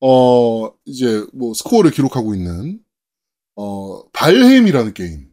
어, 0.00 0.72
이제 0.86 1.22
뭐 1.34 1.52
스코어를 1.52 1.90
기록하고 1.90 2.34
있는, 2.34 2.80
어, 3.56 4.08
Valheim이라는 4.12 4.94
게임. 4.94 5.28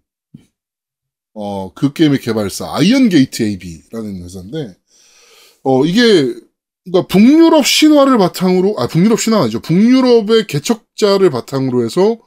어, 1.34 1.74
그 1.74 1.94
게임의 1.94 2.20
개발사, 2.20 2.76
Iron 2.76 3.08
Gate 3.08 3.44
AB라는 3.44 4.22
회사인데, 4.22 4.76
어, 5.64 5.86
이게, 5.86 6.34
그러니까 6.84 7.08
북유럽 7.08 7.66
신화를 7.66 8.18
바탕으로, 8.18 8.76
아, 8.80 8.88
북유럽 8.88 9.22
신화 9.22 9.44
아니죠. 9.44 9.62
북유럽의 9.62 10.48
개척자를 10.48 11.30
바탕으로 11.30 11.86
해서, 11.86 12.20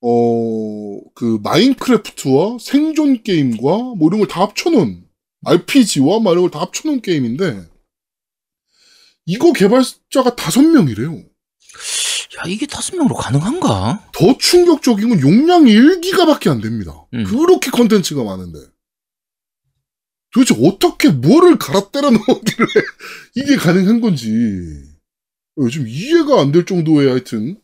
어, 0.00 0.77
그, 1.18 1.40
마인크래프트와 1.42 2.58
생존 2.60 3.24
게임과 3.24 3.58
뭐 3.98 4.08
이런 4.08 4.20
걸 4.20 4.28
다 4.28 4.40
합쳐놓은, 4.42 5.04
RPG와 5.44 6.20
막 6.20 6.30
이런 6.30 6.42
걸 6.44 6.50
다 6.52 6.60
합쳐놓은 6.60 7.00
게임인데, 7.02 7.68
이거 9.26 9.52
개발자가 9.52 10.36
다섯 10.36 10.62
명이래요. 10.62 11.12
야, 11.16 12.42
이게 12.46 12.66
다섯 12.66 12.94
명으로 12.94 13.16
가능한가? 13.16 14.10
더 14.12 14.38
충격적인 14.38 15.08
건 15.08 15.20
용량이 15.20 15.72
1기가밖에 15.72 16.50
안 16.52 16.60
됩니다. 16.60 16.92
음. 17.14 17.24
그렇게 17.24 17.72
컨텐츠가 17.72 18.22
많은데. 18.22 18.60
도대체 20.32 20.54
어떻게 20.64 21.08
뭐를 21.08 21.58
갈아 21.58 21.90
때려 21.90 22.10
넣었길래 22.10 22.66
이게 23.34 23.56
가능한 23.56 24.00
건지. 24.00 24.28
요즘 25.58 25.88
이해가 25.88 26.40
안 26.40 26.52
될 26.52 26.64
정도의 26.64 27.08
하여튼, 27.10 27.60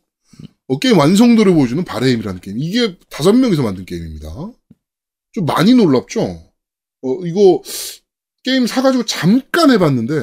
어, 0.69 0.79
게임 0.79 0.99
완성도를 0.99 1.55
보여주는 1.55 1.85
발헤임이라는 1.85 2.41
게임. 2.41 2.59
이게 2.59 2.97
다섯 3.11 3.33
명이서 3.33 3.62
만든 3.62 3.85
게임입니다. 3.85 4.29
좀 5.33 5.47
많이 5.47 5.75
놀랍죠? 5.75 6.23
어, 6.23 7.27
이거, 7.27 7.62
게임 8.43 8.67
사가지고 8.67 9.05
잠깐 9.05 9.71
해봤는데, 9.71 10.15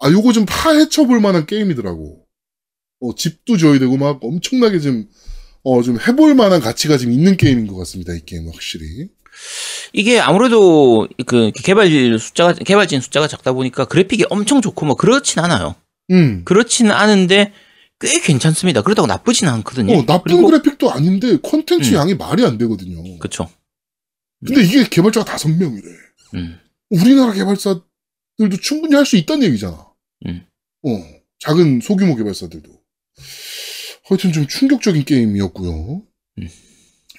아, 0.00 0.10
요거 0.10 0.32
좀 0.32 0.46
파헤쳐 0.46 1.06
볼 1.06 1.20
만한 1.20 1.46
게임이더라고. 1.46 2.24
어, 3.00 3.14
집도 3.14 3.56
지어야 3.56 3.78
되고 3.78 3.96
막 3.96 4.18
엄청나게 4.22 4.80
좀, 4.80 5.08
어, 5.62 5.82
좀 5.82 5.98
해볼 6.00 6.34
만한 6.34 6.60
가치가 6.60 6.96
좀 6.96 7.12
있는 7.12 7.36
게임인 7.36 7.66
것 7.66 7.76
같습니다. 7.76 8.14
이 8.14 8.20
게임 8.24 8.48
확실히. 8.48 9.08
이게 9.92 10.18
아무래도 10.18 11.06
그 11.26 11.52
개발 11.54 11.88
숫자가 12.18 12.54
개발진 12.54 13.00
숫자가 13.00 13.28
작다 13.28 13.52
보니까 13.52 13.84
그래픽이 13.84 14.24
엄청 14.30 14.60
좋고 14.60 14.86
뭐 14.86 14.96
그렇진 14.96 15.40
않아요. 15.40 15.76
음. 16.10 16.42
그렇지는 16.44 16.90
않은데 16.90 17.52
꽤 18.00 18.20
괜찮습니다. 18.20 18.82
그렇다고 18.82 19.06
나쁘진 19.06 19.48
않거든요. 19.48 19.92
어, 19.98 20.06
나쁜 20.06 20.32
그리고- 20.36 20.46
그래픽도 20.48 20.90
아닌데 20.90 21.36
콘텐츠 21.42 21.90
음. 21.90 21.94
양이 21.94 22.14
말이 22.14 22.44
안 22.44 22.56
되거든요. 22.58 23.18
그쵸. 23.18 23.50
근데 24.46 24.62
이게 24.62 24.84
개발자가 24.88 25.24
다섯 25.24 25.48
명이래. 25.48 25.82
음. 26.34 26.58
우리나라 26.90 27.32
개발사들도 27.32 28.56
충분히 28.62 28.94
할 28.94 29.04
수 29.04 29.16
있다는 29.16 29.46
얘기잖아. 29.48 29.88
음. 30.26 30.46
어, 30.86 30.90
작은 31.40 31.80
소규모 31.82 32.14
개발사들도. 32.14 32.70
하여튼 34.04 34.32
좀 34.32 34.46
충격적인 34.46 35.04
게임이었고요. 35.04 36.02
음. 36.38 36.48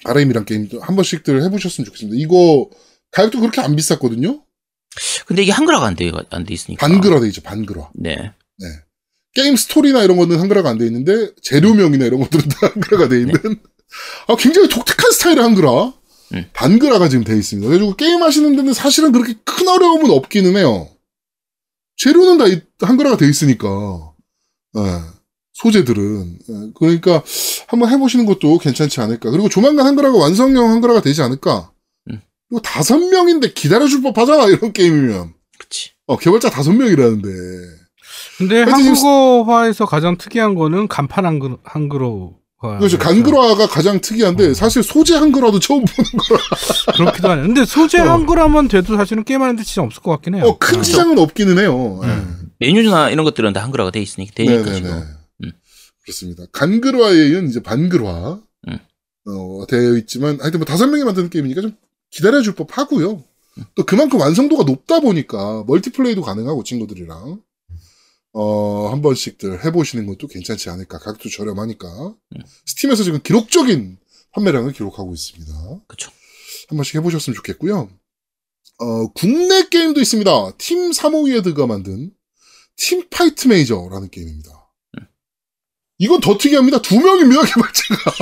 RM이란 0.04 0.46
게임도 0.46 0.80
한 0.80 0.96
번씩들 0.96 1.42
해보셨으면 1.44 1.84
좋겠습니다. 1.84 2.16
이거 2.18 2.70
가격도 3.10 3.40
그렇게 3.40 3.60
안 3.60 3.76
비쌌거든요. 3.76 4.42
근데 5.26 5.42
이게 5.42 5.52
한글화가 5.52 5.86
안 5.86 5.94
돼, 5.94 6.10
안돼 6.30 6.54
있으니까. 6.54 6.86
반글화 6.86 7.20
돼 7.20 7.26
있죠, 7.28 7.42
반글화. 7.42 7.90
네. 7.94 8.32
게임 9.34 9.56
스토리나 9.56 10.02
이런 10.02 10.16
거는 10.16 10.38
한글화가 10.40 10.70
안 10.70 10.78
돼 10.78 10.86
있는데 10.86 11.30
재료명이나 11.42 12.04
이런 12.06 12.20
것들은 12.20 12.48
다 12.48 12.66
한글화가 12.74 13.08
돼 13.08 13.20
있는 13.20 13.34
아, 14.28 14.36
굉장히 14.36 14.68
독특한 14.68 15.10
스타일의 15.12 15.42
한글화 15.42 15.92
음. 16.34 16.44
반글화가 16.52 17.08
지금 17.08 17.24
돼 17.24 17.36
있습니다. 17.36 17.68
그래가지고 17.68 17.96
게임 17.96 18.22
하시는 18.22 18.54
데는 18.56 18.72
사실은 18.72 19.12
그렇게 19.12 19.34
큰 19.44 19.66
어려움은 19.68 20.10
없기는 20.10 20.56
해요. 20.56 20.88
재료는 21.96 22.38
다 22.38 22.46
이- 22.46 22.62
한글화가 22.80 23.16
돼 23.16 23.28
있으니까 23.28 23.66
예, 24.76 24.80
소재들은 25.54 26.38
예, 26.48 26.70
그러니까 26.78 27.22
한번 27.66 27.90
해보시는 27.90 28.26
것도 28.26 28.58
괜찮지 28.58 29.00
않을까. 29.00 29.30
그리고 29.30 29.48
조만간 29.48 29.86
한글화가 29.86 30.16
완성형 30.16 30.70
한글화가 30.70 31.02
되지 31.02 31.22
않을까. 31.22 31.72
음. 32.10 32.20
그리고 32.48 32.62
다섯 32.62 32.98
명인데 32.98 33.52
기다려줄 33.52 34.02
법하잖아 34.02 34.46
이런 34.46 34.72
게임이면 34.72 35.34
그치. 35.58 35.90
어, 36.06 36.16
개발자 36.16 36.48
다섯 36.50 36.72
명이라는데 36.72 37.28
근데 38.38 38.62
한국어화에서 38.62 39.86
가장 39.86 40.16
특이한 40.16 40.54
거는 40.54 40.88
간판 40.88 41.26
한글, 41.26 41.56
한글어화. 41.62 42.78
그렇죠. 42.78 42.98
간글화가 42.98 43.66
가장 43.68 44.00
특이한데 44.00 44.54
사실 44.54 44.82
소재 44.82 45.14
한글화도 45.14 45.60
처음 45.60 45.84
보는 45.84 46.10
거라. 46.28 46.40
그렇기도 46.96 47.30
하네. 47.30 47.42
근데 47.42 47.64
소재 47.64 48.00
어. 48.00 48.10
한글화만 48.12 48.68
돼도 48.68 48.96
사실은 48.96 49.24
게임하는데 49.24 49.62
지장 49.62 49.84
없을 49.84 50.02
것 50.02 50.10
같긴 50.12 50.34
해요. 50.34 50.44
어, 50.44 50.58
큰 50.58 50.80
어. 50.80 50.82
지장은 50.82 51.18
없기는 51.18 51.58
해요. 51.58 52.00
음. 52.02 52.50
메뉴나 52.58 53.10
이런 53.10 53.24
것들은 53.24 53.52
다 53.52 53.62
한글화가 53.62 53.90
돼 53.90 54.00
있으니까 54.00 54.32
네. 54.36 54.44
되니까 54.44 54.64
네네네. 54.64 54.76
지금. 54.76 55.02
음. 55.44 55.52
그렇습니다. 56.02 56.44
간글화에는 56.52 57.48
이제 57.48 57.62
반글화 57.62 58.40
음. 58.68 58.78
어, 59.26 59.66
되어 59.66 59.96
있지만 59.98 60.38
하여튼 60.40 60.60
뭐 60.60 60.66
다섯 60.66 60.86
명이 60.86 61.04
만드는 61.04 61.30
게임이니까 61.30 61.62
좀 61.62 61.76
기다려줄 62.10 62.54
법 62.54 62.76
하고요. 62.76 63.22
또 63.74 63.84
그만큼 63.84 64.20
완성도가 64.20 64.64
높다 64.64 65.00
보니까 65.00 65.64
멀티플레이도 65.66 66.22
가능하고 66.22 66.62
친구들이랑 66.62 67.40
어, 68.32 68.88
한 68.88 69.02
번씩들 69.02 69.64
해보시는 69.64 70.06
것도 70.06 70.28
괜찮지 70.28 70.70
않을까. 70.70 70.98
가격도 70.98 71.28
저렴하니까. 71.28 71.88
음. 71.88 72.40
스팀에서 72.66 73.02
지금 73.02 73.20
기록적인 73.22 73.98
판매량을 74.32 74.72
기록하고 74.72 75.12
있습니다. 75.12 75.52
그쵸. 75.88 76.10
한 76.68 76.76
번씩 76.76 76.94
해보셨으면 76.96 77.34
좋겠고요. 77.34 77.90
어, 78.78 79.12
국내 79.12 79.68
게임도 79.68 80.00
있습니다. 80.00 80.52
팀 80.58 80.90
사모예드가 80.90 81.66
만든 81.66 82.12
팀 82.76 83.08
파이트 83.10 83.48
매니저라는 83.48 84.10
게임입니다. 84.10 84.50
이건 85.98 86.20
더 86.20 86.38
특이합니다. 86.38 86.80
두 86.80 86.98
명입니다, 86.98 87.42
개발자가. 87.44 88.12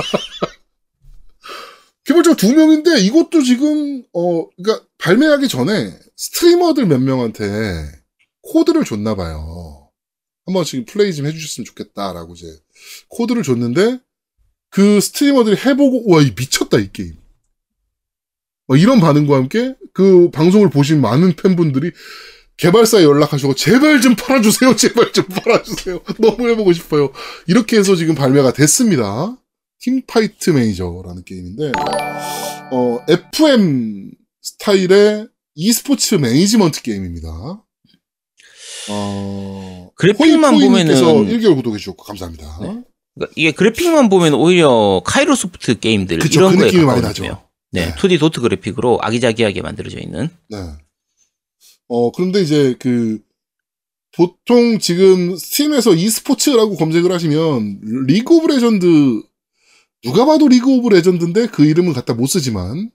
개발자가 2.03 2.35
두 2.35 2.53
명인데 2.53 2.99
이것도 3.01 3.41
지금 3.43 4.03
어 4.13 4.49
그러니까 4.49 4.85
발매하기 4.97 5.47
전에 5.47 5.97
스트리머들 6.17 6.87
몇 6.87 6.99
명한테 6.99 7.45
코드를 8.41 8.83
줬나 8.83 9.15
봐요. 9.15 9.78
한 10.49 10.53
번씩 10.53 10.87
플레이 10.87 11.13
좀 11.13 11.27
해주셨으면 11.27 11.65
좋겠다라고 11.65 12.33
이제 12.33 12.47
코드를 13.09 13.43
줬는데 13.43 13.99
그 14.71 14.99
스트리머들이 14.99 15.57
해보고 15.57 16.11
와 16.11 16.21
이 16.21 16.33
미쳤다 16.35 16.79
이 16.79 16.91
게임. 16.91 17.15
어, 18.67 18.75
이런 18.75 18.99
반응과 18.99 19.35
함께 19.35 19.75
그 19.93 20.29
방송을 20.31 20.69
보신 20.69 21.01
많은 21.01 21.35
팬분들이 21.35 21.91
개발사에 22.57 23.03
연락하시고 23.03 23.55
제발 23.55 24.01
좀 24.01 24.15
팔아주세요. 24.15 24.75
제발 24.75 25.11
좀 25.13 25.25
팔아주세요. 25.25 26.01
너무 26.19 26.49
해보고 26.49 26.73
싶어요. 26.73 27.11
이렇게 27.47 27.77
해서 27.77 27.95
지금 27.95 28.15
발매가 28.15 28.51
됐습니다. 28.53 29.37
팀파이트 29.79 30.49
매니저라는 30.49 31.23
게임인데 31.25 31.71
어, 32.71 32.99
FM 33.07 34.11
스타일의 34.41 35.27
e스포츠 35.55 36.15
매니지먼트 36.15 36.81
게임입니다. 36.81 37.63
어, 38.89 39.89
그래픽만 39.95 40.55
보면은- 40.55 41.27
1개월 41.27 41.55
구독해 41.55 41.77
주셨고 41.77 42.03
감사합니다. 42.03 42.45
네. 42.61 42.81
그러니까 43.15 43.33
이게 43.35 43.51
그래픽만 43.51 44.09
보면 44.09 44.33
오히려 44.33 45.01
카이로소프트 45.05 45.79
게임들 45.79 46.19
그쵸, 46.19 46.39
이런 46.39 46.51
그 46.53 46.57
거에 46.59 46.65
느낌이 46.67 46.85
많이 46.85 47.01
나죠. 47.01 47.23
네, 47.71 47.85
네. 47.85 47.93
2D 47.95 48.19
도트 48.19 48.41
그래픽으로 48.41 48.99
아기자기하게 49.01 49.61
만들어져 49.61 49.99
있는. 49.99 50.29
네. 50.49 50.57
어, 51.87 52.11
그런데 52.11 52.41
이제 52.41 52.75
그, 52.79 53.19
보통 54.15 54.79
지금 54.79 55.35
스팀에서 55.35 55.93
e스포츠라고 55.93 56.75
검색을 56.77 57.11
하시면, 57.11 58.05
리그 58.07 58.35
오브 58.37 58.47
레전드, 58.47 59.21
누가 60.03 60.25
봐도 60.25 60.47
리그 60.47 60.67
오브 60.71 60.89
레전드인데 60.89 61.47
그 61.47 61.65
이름은 61.65 61.93
갖다 61.93 62.13
못 62.13 62.25
쓰지만, 62.27 62.89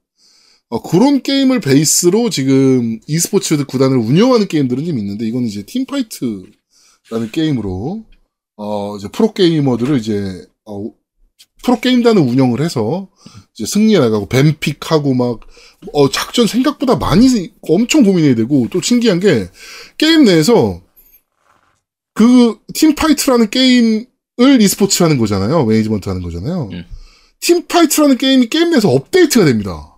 어, 0.71 0.83
그런 0.83 1.23
게임을 1.23 1.61
베이스로 1.61 2.31
지금 2.31 2.99
e스포츠 3.07 3.65
구단을 3.65 3.97
운영하는 3.97 4.49
게임들은 4.49 4.85
좀 4.85 4.99
있는데, 4.99 5.27
이건 5.27 5.45
이제 5.45 5.63
팀파이트라는 5.63 7.31
게임으로, 7.33 8.05
어, 8.57 8.97
이제 8.97 9.09
프로 9.09 9.33
게이머들을 9.33 9.99
이제, 9.99 10.47
어, 10.65 10.91
프로 11.63 11.81
게임단을 11.81 12.21
운영을 12.21 12.61
해서, 12.61 13.09
이제 13.55 13.67
승리해 13.67 13.99
나가고, 14.01 14.27
밴픽하고 14.27 15.15
막, 15.15 15.41
어, 15.93 16.11
작전 16.11 16.47
생각보다 16.47 16.97
많이, 16.97 17.53
엄청 17.63 18.03
고민해야 18.03 18.35
되고, 18.35 18.67
또 18.71 18.81
신기한 18.81 19.21
게, 19.21 19.49
게임 19.99 20.25
내에서, 20.25 20.83
그, 22.15 22.59
팀파이트라는 22.73 23.51
게임을 23.51 24.07
e스포츠 24.61 25.03
하는 25.03 25.19
거잖아요. 25.19 25.65
매니지먼트 25.67 26.09
하는 26.09 26.23
거잖아요. 26.23 26.71
음. 26.73 26.85
팀파이트라는 27.41 28.17
게임이 28.19 28.49
게임 28.49 28.71
내에서 28.71 28.89
업데이트가 28.91 29.45
됩니다. 29.45 29.94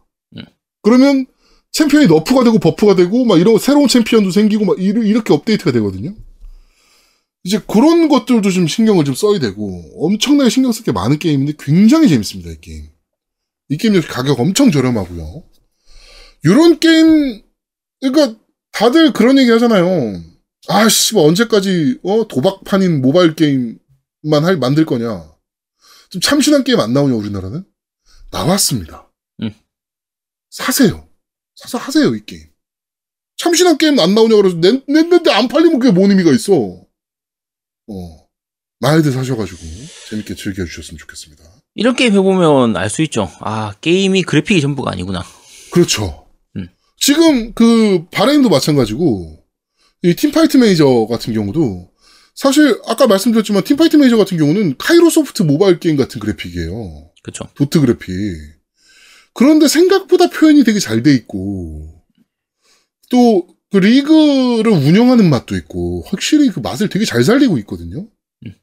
음. 0.87 0.91
그러면, 0.91 1.27
챔피언이 1.73 2.07
너프가 2.07 2.45
되고, 2.45 2.59
버프가 2.59 2.95
되고, 2.95 3.25
막 3.25 3.39
이런, 3.41 3.59
새로운 3.59 3.89
챔피언도 3.89 4.31
생기고, 4.31 4.65
막 4.65 4.79
이렇게 4.81 5.33
업데이트가 5.35 5.73
되거든요. 5.73 6.15
이제 7.45 7.61
그런 7.67 8.09
것들도 8.09 8.51
좀 8.51 8.67
신경을 8.67 9.05
좀 9.05 9.15
써야 9.15 9.39
되고, 9.39 10.07
엄청나게 10.07 10.51
신경 10.51 10.73
쓸 10.73 10.85
게 10.85 10.93
많은 10.93 11.19
게임인데, 11.19 11.55
굉장히 11.59 12.09
재밌습니다, 12.09 12.51
이 12.51 12.61
게임. 12.61 12.89
이 13.69 13.77
게임 13.77 13.97
역시 13.97 14.09
가격 14.09 14.41
엄청 14.41 14.71
저렴하고요. 14.71 15.43
요런 16.45 16.79
게임, 16.79 17.43
그러니까 18.01 18.39
다들 18.73 19.13
그런 19.13 19.39
얘기 19.39 19.51
하잖아요. 19.51 20.23
아씨, 20.69 21.15
뭐 21.15 21.27
언제까지 21.27 21.99
어 22.03 22.29
도박판인 22.29 23.01
모바일 23.01 23.35
게임만 23.35 24.45
할 24.45 24.57
만들 24.59 24.85
거냐? 24.85 25.33
좀 26.11 26.21
참신한 26.21 26.63
게임 26.65 26.79
안 26.81 26.93
나오냐 26.93 27.15
우리나라는? 27.15 27.65
나왔습니다. 28.31 29.06
음. 30.61 30.65
사세요. 30.65 31.09
사서 31.55 31.79
하세요 31.79 32.15
이 32.15 32.25
게임. 32.25 32.43
참신한 33.37 33.77
게임 33.79 33.99
안 34.01 34.15
나오냐 34.15 34.37
그래서 34.37 34.57
냈, 34.57 34.83
냈는데 34.89 35.31
안 35.31 35.49
팔리면 35.49 35.79
그게 35.79 35.93
뭔 35.93 36.11
의미가 36.11 36.33
있어? 36.33 36.55
어 37.89 38.27
많이들 38.81 39.13
사셔가지고 39.13 39.61
재밌게 40.11 40.35
즐겨주셨으면 40.35 40.99
좋겠습니다. 40.99 41.45
이런 41.75 41.95
게임 41.95 42.13
해보면 42.15 42.77
알 42.77 42.89
수 42.89 43.03
있죠. 43.03 43.31
아, 43.41 43.75
게임이 43.81 44.23
그래픽이 44.23 44.61
전부가 44.61 44.93
아니구나. 44.93 45.23
그렇죠. 45.71 46.27
음. 46.57 46.69
지금 46.99 47.53
그 47.53 48.07
발헤임도 48.11 48.49
마찬가지고 48.49 49.45
이 50.03 50.15
팀파이트 50.15 50.57
매니저 50.57 51.07
같은 51.11 51.35
경우도 51.35 51.91
사실 52.35 52.81
아까 52.87 53.07
말씀드렸지만 53.07 53.65
팀파이트 53.65 53.97
매니저 53.97 54.17
같은 54.17 54.37
경우는 54.39 54.77
카이로 54.79 55.11
소프트 55.11 55.43
모바일 55.43 55.79
게임 55.81 55.97
같은 55.97 56.19
그래픽이에요. 56.21 57.11
그쵸. 57.23 57.45
도트 57.55 57.81
그래픽. 57.81 58.56
그런데 59.37 59.69
생각보다 59.69 60.31
표현이 60.31 60.65
되게 60.65 60.79
잘 60.81 61.03
돼 61.03 61.15
있고 61.15 62.03
또 63.11 63.57
그 63.71 63.79
리그를 63.79 64.73
운영하는 64.73 65.29
맛도 65.29 65.57
있고 65.57 66.03
확실히 66.07 66.49
그 66.49 66.61
맛을 66.61 66.89
되게 66.89 67.05
잘 67.05 67.25
살리고 67.25 67.59
있거든요. 67.59 68.09
음. 68.47 68.55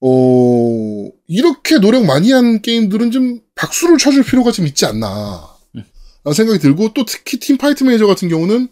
어 0.00 1.10
이렇게 1.26 1.78
노력 1.78 2.04
많이 2.04 2.30
한 2.32 2.60
게임들은 2.60 3.10
좀 3.10 3.40
박수를 3.54 3.98
쳐줄 3.98 4.24
필요가 4.24 4.52
좀 4.52 4.66
있지 4.66 4.84
않나 4.84 5.42
음. 5.74 5.84
라는 6.22 6.34
생각이 6.34 6.58
들고 6.58 6.92
또 6.92 7.04
특히 7.04 7.38
팀 7.38 7.56
파이트 7.56 7.82
매니저 7.82 8.06
같은 8.06 8.28
경우는 8.28 8.68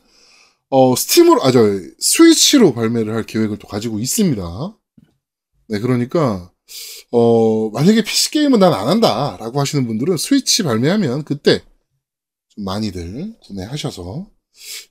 어 0.71 0.95
스팀으로 0.95 1.43
아저 1.43 1.81
스위치로 1.99 2.75
발매를 2.75 3.15
할 3.15 3.25
계획을 3.25 3.59
또 3.59 3.67
가지고 3.67 3.99
있습니다. 3.99 4.77
네 5.69 5.81
그러니까 5.81 6.53
어, 7.11 7.71
만약에 7.71 8.03
PC 8.03 8.31
게임은 8.33 8.59
난 8.59 8.73
안 8.73 8.89
한다 8.89 9.37
라고 9.39 9.61
하시는 9.61 9.87
분들은 9.87 10.17
스위치 10.17 10.63
발매하면 10.63 11.25
그때 11.25 11.63
좀 12.49 12.65
많이들 12.65 13.35
구매하셔서 13.43 14.29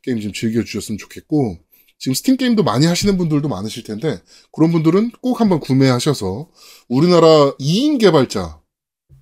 게임 0.03 0.19
좀 0.21 0.33
즐겨주셨으면 0.33 0.97
좋겠고 0.97 1.57
지금 1.99 2.13
스팀 2.13 2.37
게임도 2.37 2.63
많이 2.63 2.85
하시는 2.85 3.17
분들도 3.17 3.47
많으실 3.47 3.83
텐데 3.83 4.21
그런 4.51 4.71
분들은 4.71 5.11
꼭 5.21 5.39
한번 5.41 5.59
구매하셔서 5.59 6.49
우리나라 6.89 7.27
2인 7.57 7.99
개발자 7.99 8.61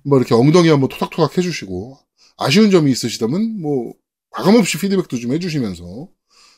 뭐 0.04 0.18
이렇게 0.18 0.34
엉덩이 0.34 0.68
한번 0.68 0.88
토닥토닥 0.88 1.38
해주시고 1.38 1.98
아쉬운 2.38 2.70
점이 2.70 2.90
있으시다면 2.90 3.60
뭐 3.60 3.94
과감없이 4.30 4.78
피드백도 4.78 5.18
좀 5.18 5.32
해주시면서 5.32 6.08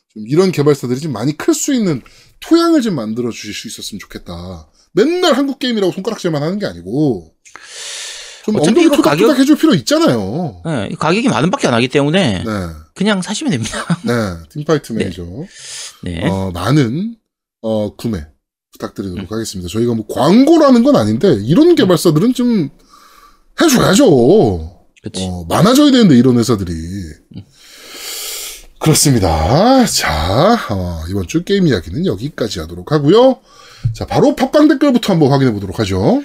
좀 0.09 0.29
이런 0.29 0.51
개발사들이 0.53 1.01
좀 1.01 1.13
많이 1.13 1.37
클 1.37 1.53
수 1.55 1.75
있는 1.75 2.01
토양을 2.41 2.81
좀 2.83 2.95
만들어 2.95 3.31
주실 3.31 3.53
수 3.53 3.69
있었으면 3.69 3.99
좋겠다. 4.01 4.71
맨날 4.95 5.35
한국 5.35 5.59
게임이라고 5.59 5.93
손가락질만 5.93 6.43
하는 6.43 6.59
게 6.59 6.67
아니고 6.67 7.33
좀 8.45 8.57
엉덩이 8.57 8.85
토닥토닥 8.89 9.19
가격- 9.19 9.39
해줄 9.39 9.57
필요 9.57 9.75
있잖아요. 9.75 10.63
네, 10.65 10.89
이 10.93 10.95
가격이 10.97 11.29
만 11.29 11.43
원밖에 11.43 11.67
안 11.67 11.75
하기 11.75 11.89
때문에 11.89 12.45
네, 12.45 12.51
그냥 12.95 13.23
사시면 13.23 13.51
됩니다. 13.53 13.85
네, 14.05 14.13
팀파이트 14.51 14.93
네. 14.93 15.05
매니저 15.05 15.27
네. 16.03 16.29
어, 16.29 16.51
많은 16.53 17.17
어, 17.63 17.95
구매 17.97 18.27
부탁드리도록 18.73 19.31
하겠습니다. 19.33 19.69
저희가 19.71 19.95
뭐 19.95 20.07
광고라는 20.07 20.83
건 20.85 20.97
아닌데 20.97 21.35
이런 21.45 21.75
개발사들은 21.75 22.35
좀 22.35 22.69
해줘야죠. 23.61 24.87
그렇지. 25.03 25.23
어, 25.27 25.45
많아져야 25.49 25.91
되는데 25.91 26.17
이런 26.17 26.39
회사들이 26.39 26.73
그렇습니다. 28.79 29.87
자 29.87 30.59
어, 30.71 31.03
이번 31.09 31.27
주 31.27 31.45
게임 31.45 31.67
이야기는 31.67 32.05
여기까지 32.07 32.61
하도록 32.61 32.91
하고요. 32.93 33.41
자 33.93 34.07
바로 34.07 34.35
팟빵 34.35 34.69
댓글부터 34.69 35.13
한번 35.13 35.31
확인해 35.31 35.53
보도록 35.53 35.79
하죠. 35.81 36.23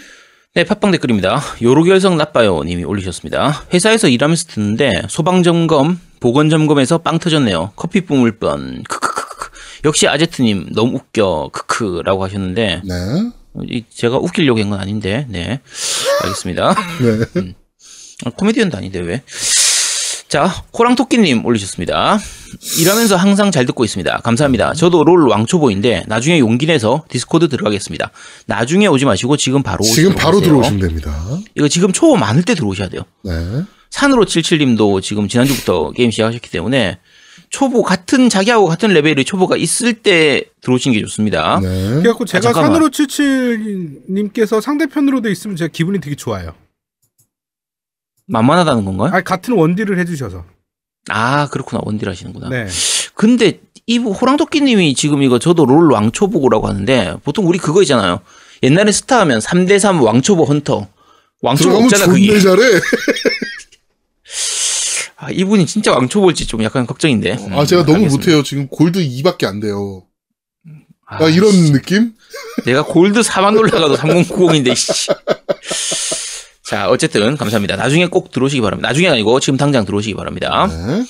네, 0.55 0.63
팟빵 0.63 0.91
댓글입니다. 0.91 1.41
요로결석 1.61 2.15
나빠요 2.15 2.63
님이 2.63 2.83
올리셨습니다. 2.83 3.65
회사에서 3.73 4.07
일하면서 4.07 4.45
듣는데 4.47 5.03
소방점검, 5.07 5.99
보건점검에서 6.19 6.99
빵 6.99 7.19
터졌네요. 7.19 7.73
커피 7.75 8.01
뿜을 8.01 8.39
뻔. 8.39 8.83
크크크크. 8.89 9.49
역시 9.85 10.07
아제트님 10.07 10.69
너무 10.73 10.95
웃겨. 10.97 11.49
크크라고 11.53 12.23
하셨는데 12.23 12.81
네, 12.83 12.95
이- 13.69 13.83
제가 13.89 14.17
웃기려고 14.17 14.59
한 14.59 14.69
건 14.71 14.79
아닌데 14.79 15.25
네 15.29 15.59
알겠습니다. 16.23 16.75
네, 17.01 17.53
아, 18.25 18.29
코미디언도 18.31 18.77
아닌데 18.77 18.99
왜? 18.99 19.21
자, 20.29 20.45
호랑토끼님 20.77 21.43
올리셨습니다. 21.43 22.19
일하면서 22.79 23.15
항상 23.15 23.49
잘 23.49 23.65
듣고 23.65 23.83
있습니다. 23.83 24.19
감사합니다. 24.19 24.73
저도 24.73 25.03
롤 25.03 25.27
왕초보인데 25.27 26.03
나중에 26.07 26.37
용기 26.37 26.67
내서 26.67 27.03
디스코드 27.09 27.49
들어가겠습니다. 27.49 28.11
나중에 28.45 28.85
오지 28.85 29.05
마시고 29.05 29.37
지금 29.37 29.63
바로 29.63 29.83
지금 29.83 30.13
바로 30.13 30.39
들어오세요. 30.39 30.77
들어오시면 30.77 30.87
됩니다. 30.87 31.39
이거 31.55 31.67
지금 31.67 31.91
초보 31.91 32.15
많을 32.15 32.43
때 32.43 32.53
들어오셔야 32.53 32.89
돼요. 32.89 33.01
네, 33.23 33.33
산으로 33.89 34.25
77님도 34.25 35.01
지금 35.01 35.27
지난주부터 35.27 35.93
게임 35.93 36.11
시작하셨기 36.11 36.51
때문에 36.51 36.99
초보 37.49 37.81
같은 37.81 38.29
자기하고 38.29 38.67
같은 38.67 38.89
레벨의 38.89 39.25
초보가 39.25 39.57
있을 39.57 39.93
때 39.93 40.43
들어오시는 40.61 40.93
게 40.93 41.01
좋습니다. 41.05 41.59
네, 41.59 41.95
그래갖고 41.95 42.25
제가 42.25 42.49
아. 42.49 42.53
산으로 42.53 42.89
77님께서 42.89 44.61
상대편으로 44.61 45.21
돼 45.21 45.31
있으면 45.31 45.55
제가 45.55 45.69
기분이 45.73 45.99
되게 45.99 46.15
좋아요. 46.15 46.53
만만하다는 48.29 48.85
건가요? 48.85 49.09
아니 49.13 49.23
같은 49.23 49.55
원딜을 49.55 49.99
해주셔서. 49.99 50.45
아 51.09 51.47
그렇구나 51.49 51.81
원딜 51.83 52.07
하시는구나. 52.09 52.49
네. 52.49 52.67
근데 53.15 53.59
이 53.87 53.97
호랑토끼님이 53.97 54.93
지금 54.93 55.23
이거 55.23 55.39
저도 55.39 55.65
롤 55.65 55.91
왕초보라고 55.91 56.67
하는데 56.67 57.15
보통 57.23 57.47
우리 57.47 57.57
그거 57.57 57.81
있잖아요. 57.81 58.21
옛날에 58.61 58.91
스타 58.91 59.19
하면 59.21 59.39
3대3 59.39 60.03
왕초보 60.03 60.43
헌터. 60.45 60.87
왕초보 61.41 61.75
없잖아 61.77 62.05
그게. 62.07 62.39
잘해. 62.39 62.61
아, 65.21 65.31
이분이 65.31 65.65
진짜 65.65 65.91
왕초보일지 65.93 66.45
좀 66.47 66.63
약간 66.63 66.85
걱정인데. 66.85 67.33
아 67.51 67.65
제가 67.65 67.81
음, 67.81 67.85
너무 67.85 67.97
알겠습니다. 67.97 68.09
못해요. 68.11 68.43
지금 68.43 68.67
골드 68.67 68.99
2밖에 68.99 69.45
안 69.45 69.59
돼요. 69.59 70.03
아, 71.07 71.23
아, 71.25 71.29
이런 71.29 71.49
느낌? 71.71 72.13
내가 72.65 72.83
골드 72.83 73.21
4만 73.21 73.57
올라가도 73.57 73.95
3090인데 73.97 74.75
씨. 74.75 75.09
자, 76.69 76.87
어쨌든 76.87 77.35
감사합니다. 77.35 77.77
나중에 77.77 78.05
꼭 78.05 78.29
들어오시기 78.29 78.61
바랍니다. 78.61 78.89
나중에 78.89 79.07
아니고 79.07 79.39
지금 79.39 79.57
당장 79.57 79.85
들어오시기 79.85 80.13
바랍니다. 80.13 80.67
네. 80.67 81.03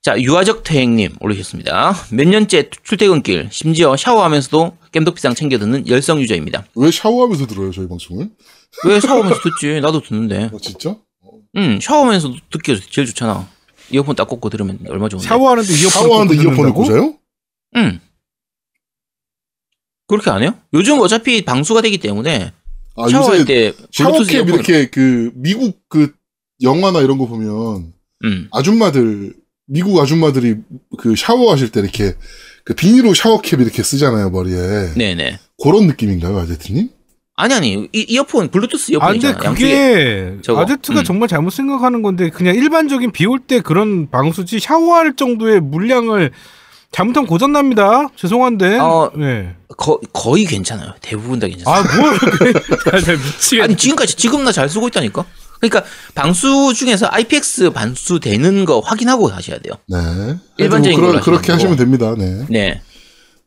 자, 0.00 0.18
유아적 0.18 0.62
퇴행님 0.62 1.16
올리셨습니다. 1.20 1.92
몇 2.10 2.26
년째 2.26 2.70
출퇴근길, 2.82 3.50
심지어 3.52 3.98
샤워하면서도 3.98 4.78
겜덕비상 4.92 5.34
챙겨 5.34 5.58
듣는 5.58 5.86
열성 5.88 6.22
유저입니다. 6.22 6.64
왜 6.76 6.90
샤워하면서 6.90 7.46
들어요 7.46 7.70
저희 7.70 7.86
방송을? 7.86 8.30
왜 8.86 8.98
샤워하면서 8.98 9.40
듣지? 9.42 9.78
나도 9.82 10.00
듣는데. 10.00 10.44
아 10.44 10.56
진짜? 10.62 10.96
응, 11.58 11.78
샤워하면서 11.82 12.34
듣기 12.50 12.80
제일 12.90 13.06
좋잖아. 13.06 13.46
이어폰 13.90 14.16
딱 14.16 14.26
꽂고 14.26 14.48
들으면 14.48 14.78
얼마 14.88 15.10
좋은데. 15.10 15.28
샤워하는데 15.28 15.70
이어폰 15.70 15.90
샤워하는데 15.90 16.42
이어폰을 16.42 16.72
꽂아요? 16.72 17.14
응. 17.76 18.00
그렇게 20.06 20.30
안 20.30 20.42
해요? 20.42 20.54
요즘 20.72 20.98
어차피 21.00 21.44
방수가 21.44 21.82
되기 21.82 21.98
때문에 21.98 22.52
아 22.96 23.08
샤워할 23.08 23.40
요새 23.40 23.44
때 23.44 23.72
샤워캡 23.92 24.36
이어폰 24.36 24.54
이렇게 24.54 24.86
그 24.86 25.30
미국 25.34 25.80
그 25.88 26.12
영화나 26.62 27.00
이런 27.00 27.18
거 27.18 27.26
보면 27.26 27.92
응. 28.24 28.48
아줌마들 28.52 29.34
미국 29.66 29.98
아줌마들이 30.00 30.56
그 30.98 31.16
샤워하실 31.16 31.70
때 31.70 31.80
이렇게 31.80 32.14
그 32.64 32.74
비닐로 32.74 33.14
샤워캡 33.14 33.56
이렇게 33.60 33.82
쓰잖아요 33.82 34.30
머리에 34.30 34.92
네네. 34.96 35.38
그런 35.62 35.86
느낌인가요 35.86 36.38
아제트님? 36.38 36.88
아니 37.36 37.52
아니 37.54 37.88
이, 37.92 38.06
이어폰 38.08 38.50
블루투스 38.52 38.92
아 39.00 39.10
근데 39.10 39.26
이어폰이잖아. 39.28 39.54
그게 39.54 40.36
저거. 40.42 40.60
아제트가 40.62 41.00
음. 41.00 41.04
정말 41.04 41.28
잘못 41.28 41.50
생각하는 41.50 42.02
건데 42.02 42.30
그냥 42.30 42.54
일반적인 42.54 43.10
비 43.10 43.26
올 43.26 43.40
때 43.40 43.60
그런 43.60 44.08
방수지 44.08 44.60
샤워할 44.60 45.16
정도의 45.16 45.60
물량을 45.60 46.30
잘못하면 46.94 47.26
고장 47.26 47.52
납니다. 47.52 48.08
죄송한데. 48.16 48.78
어, 48.78 49.10
네. 49.16 49.54
거, 49.76 49.98
거의 50.12 50.44
괜찮아요. 50.44 50.94
대부분 51.00 51.40
다 51.40 51.48
괜찮아요. 51.48 51.82
아뭘 51.82 52.18
잘 53.04 53.16
미치겠네. 53.16 53.64
아니 53.64 53.76
지금까지 53.76 54.14
지금 54.14 54.44
나 54.44 54.52
잘 54.52 54.68
쓰고 54.68 54.86
있다니까. 54.88 55.24
그러니까 55.60 55.82
방수 56.14 56.72
중에서 56.76 57.08
IPX 57.10 57.70
반수 57.70 58.20
되는 58.20 58.64
거 58.64 58.78
확인하고 58.80 59.28
하셔야 59.28 59.58
돼요. 59.58 59.74
네. 59.88 59.98
일반적인 60.58 61.00
뭐 61.00 61.08
그런, 61.08 61.22
그렇게 61.22 61.52
하시면 61.52 61.76
됩니다. 61.76 62.14
네. 62.16 62.44
네. 62.48 62.80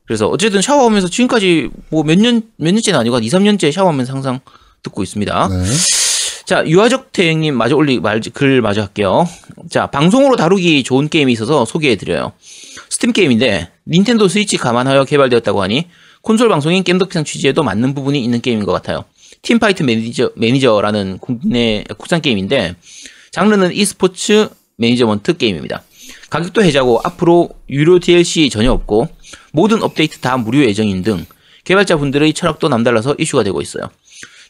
그래서 0.06 0.28
어쨌든 0.28 0.62
샤워하면서 0.62 1.08
지금까지 1.10 1.70
뭐 1.90 2.04
몇 2.04 2.18
년, 2.18 2.42
몇 2.58 2.72
년째는 2.74 3.00
아니고 3.00 3.16
한 3.18 3.24
2, 3.24 3.30
3년째 3.30 3.72
샤워하면서 3.72 4.12
항상 4.14 4.40
듣고 4.84 5.04
있습니다. 5.04 5.48
네. 5.50 5.64
자, 6.46 6.66
유아적 6.66 7.12
태행님 7.12 7.56
마저 7.56 7.76
올리, 7.76 8.00
말, 8.00 8.22
글 8.34 8.62
마저 8.62 8.82
할게요. 8.82 9.28
자, 9.70 9.88
방송으로 9.88 10.38
다루기 10.38 10.84
좋은 10.84 11.10
게임이 11.10 11.32
있어서 11.34 11.66
소개해드려요. 11.66 12.32
스팀 12.98 13.14
게임인데, 13.14 13.70
닌텐도 13.88 14.28
스위치 14.28 14.58
감안하여 14.58 15.06
개발되었다고 15.06 15.62
하니, 15.62 15.88
콘솔 16.24 16.50
방송인 16.50 16.84
겜덕비상 16.84 17.26
취지에도 17.26 17.62
맞는 17.62 17.94
부분이 17.94 18.20
있는 18.24 18.42
게임인 18.42 18.66
것 18.66 18.72
같아요. 18.72 19.06
팀파이트 19.44 19.84
매니저, 19.84 20.32
매니저라는 20.36 21.20
국내, 21.20 21.84
국산 22.00 22.22
게임인데, 22.24 22.76
장르는 23.30 23.72
e스포츠 23.72 24.50
매니저먼트 24.78 25.38
게임입니다. 25.38 25.84
가격도 26.32 26.64
해자고 26.64 27.00
앞으로 27.04 27.52
유료 27.70 28.00
DLC 28.00 28.50
전혀 28.50 28.72
없고 28.72 29.10
모든 29.52 29.84
업데이트 29.84 30.18
다 30.18 30.36
무료 30.38 30.62
예정인 30.62 31.04
등 31.04 31.24
개발자분들의 31.66 32.34
철학도 32.34 32.68
남달라서 32.68 33.18
이슈가 33.20 33.44
되고 33.44 33.62
있어요. 33.62 33.92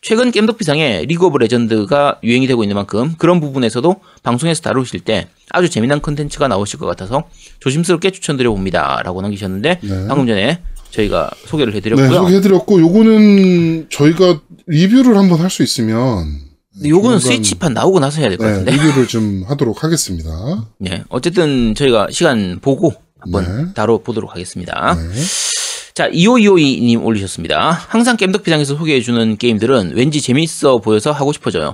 최근 0.07 0.31
겜덕비상에 0.31 1.03
리그 1.05 1.25
오브 1.25 1.37
레전드가 1.37 2.21
유행이 2.23 2.47
되고 2.47 2.63
있는 2.63 2.77
만큼 2.77 3.15
그런 3.17 3.41
부분에서도 3.41 3.93
방송에서 4.23 4.61
다루실 4.61 5.01
때 5.01 5.27
아주 5.49 5.69
재미난 5.69 6.01
컨텐츠가 6.01 6.47
나오실 6.47 6.79
것 6.79 6.85
같아서 6.85 7.25
조심스럽게 7.59 8.11
추천드려 8.11 8.49
봅니다. 8.49 9.01
라고 9.03 9.21
남기셨는데 9.21 9.79
네. 9.83 10.07
방금 10.07 10.25
전에 10.25 10.61
저희가 10.91 11.29
소개를 11.45 11.73
네, 11.73 11.79
해드렸고요. 11.79 12.13
소개해드렸고, 12.21 12.79
요거는 12.79 13.87
저희가 13.89 14.39
리뷰를 14.67 15.17
한번 15.17 15.41
할 15.41 15.49
수 15.49 15.61
있으면. 15.61 16.39
요거는 16.85 17.19
스위치판 17.19 17.73
나오고 17.73 17.99
나서 17.99 18.21
해야 18.21 18.29
될것 18.29 18.47
네, 18.47 18.53
같은데. 18.53 18.71
리뷰를 18.71 19.07
좀 19.07 19.43
하도록 19.45 19.83
하겠습니다. 19.83 20.29
네, 20.79 21.03
어쨌든 21.09 21.75
저희가 21.75 22.07
시간 22.11 22.59
보고 22.61 22.93
한번 23.19 23.43
네. 23.65 23.73
다뤄보도록 23.73 24.31
하겠습니다. 24.31 24.95
네. 24.95 25.19
자, 25.97 26.07
2525님 26.11 27.03
올리셨습니다. 27.03 27.71
항상 27.71 28.17
겜덕비상에서 28.17 28.75
소개해주는 28.75 29.37
게임들은 29.37 29.93
왠지 29.95 30.21
재밌어 30.21 30.77
보여서 30.77 31.11
하고 31.11 31.33
싶어져요. 31.33 31.73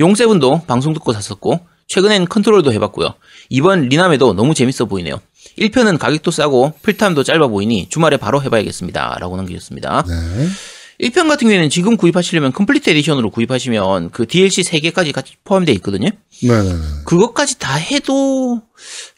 용seven도 0.00 0.62
방송 0.66 0.92
듣고 0.92 1.12
샀었고, 1.12 1.60
최근엔 1.86 2.24
컨트롤도 2.24 2.72
해봤고요. 2.72 3.14
이번 3.48 3.82
리남에도 3.82 4.34
너무 4.34 4.54
재밌어 4.54 4.86
보이네요. 4.86 5.20
1편은 5.56 6.00
가격도 6.00 6.32
싸고 6.32 6.72
플탐도 6.82 7.22
짧아 7.22 7.46
보이니 7.46 7.86
주말에 7.90 8.16
바로 8.16 8.42
해봐야겠습니다. 8.42 9.18
라고 9.20 9.36
남기셨습니다. 9.36 10.02
네. 10.04 11.08
1편 11.08 11.28
같은 11.28 11.46
경우에는 11.46 11.70
지금 11.70 11.96
구입하시려면 11.96 12.50
Complete 12.50 12.90
Edition으로 12.90 13.30
구입하시면 13.30 14.10
그 14.10 14.26
DLC 14.26 14.62
3개까지 14.62 15.12
같이 15.12 15.34
포함되어 15.44 15.76
있거든요. 15.76 16.10
네네네. 16.42 16.80
그것까지 17.06 17.60
다 17.60 17.74
해도 17.76 18.62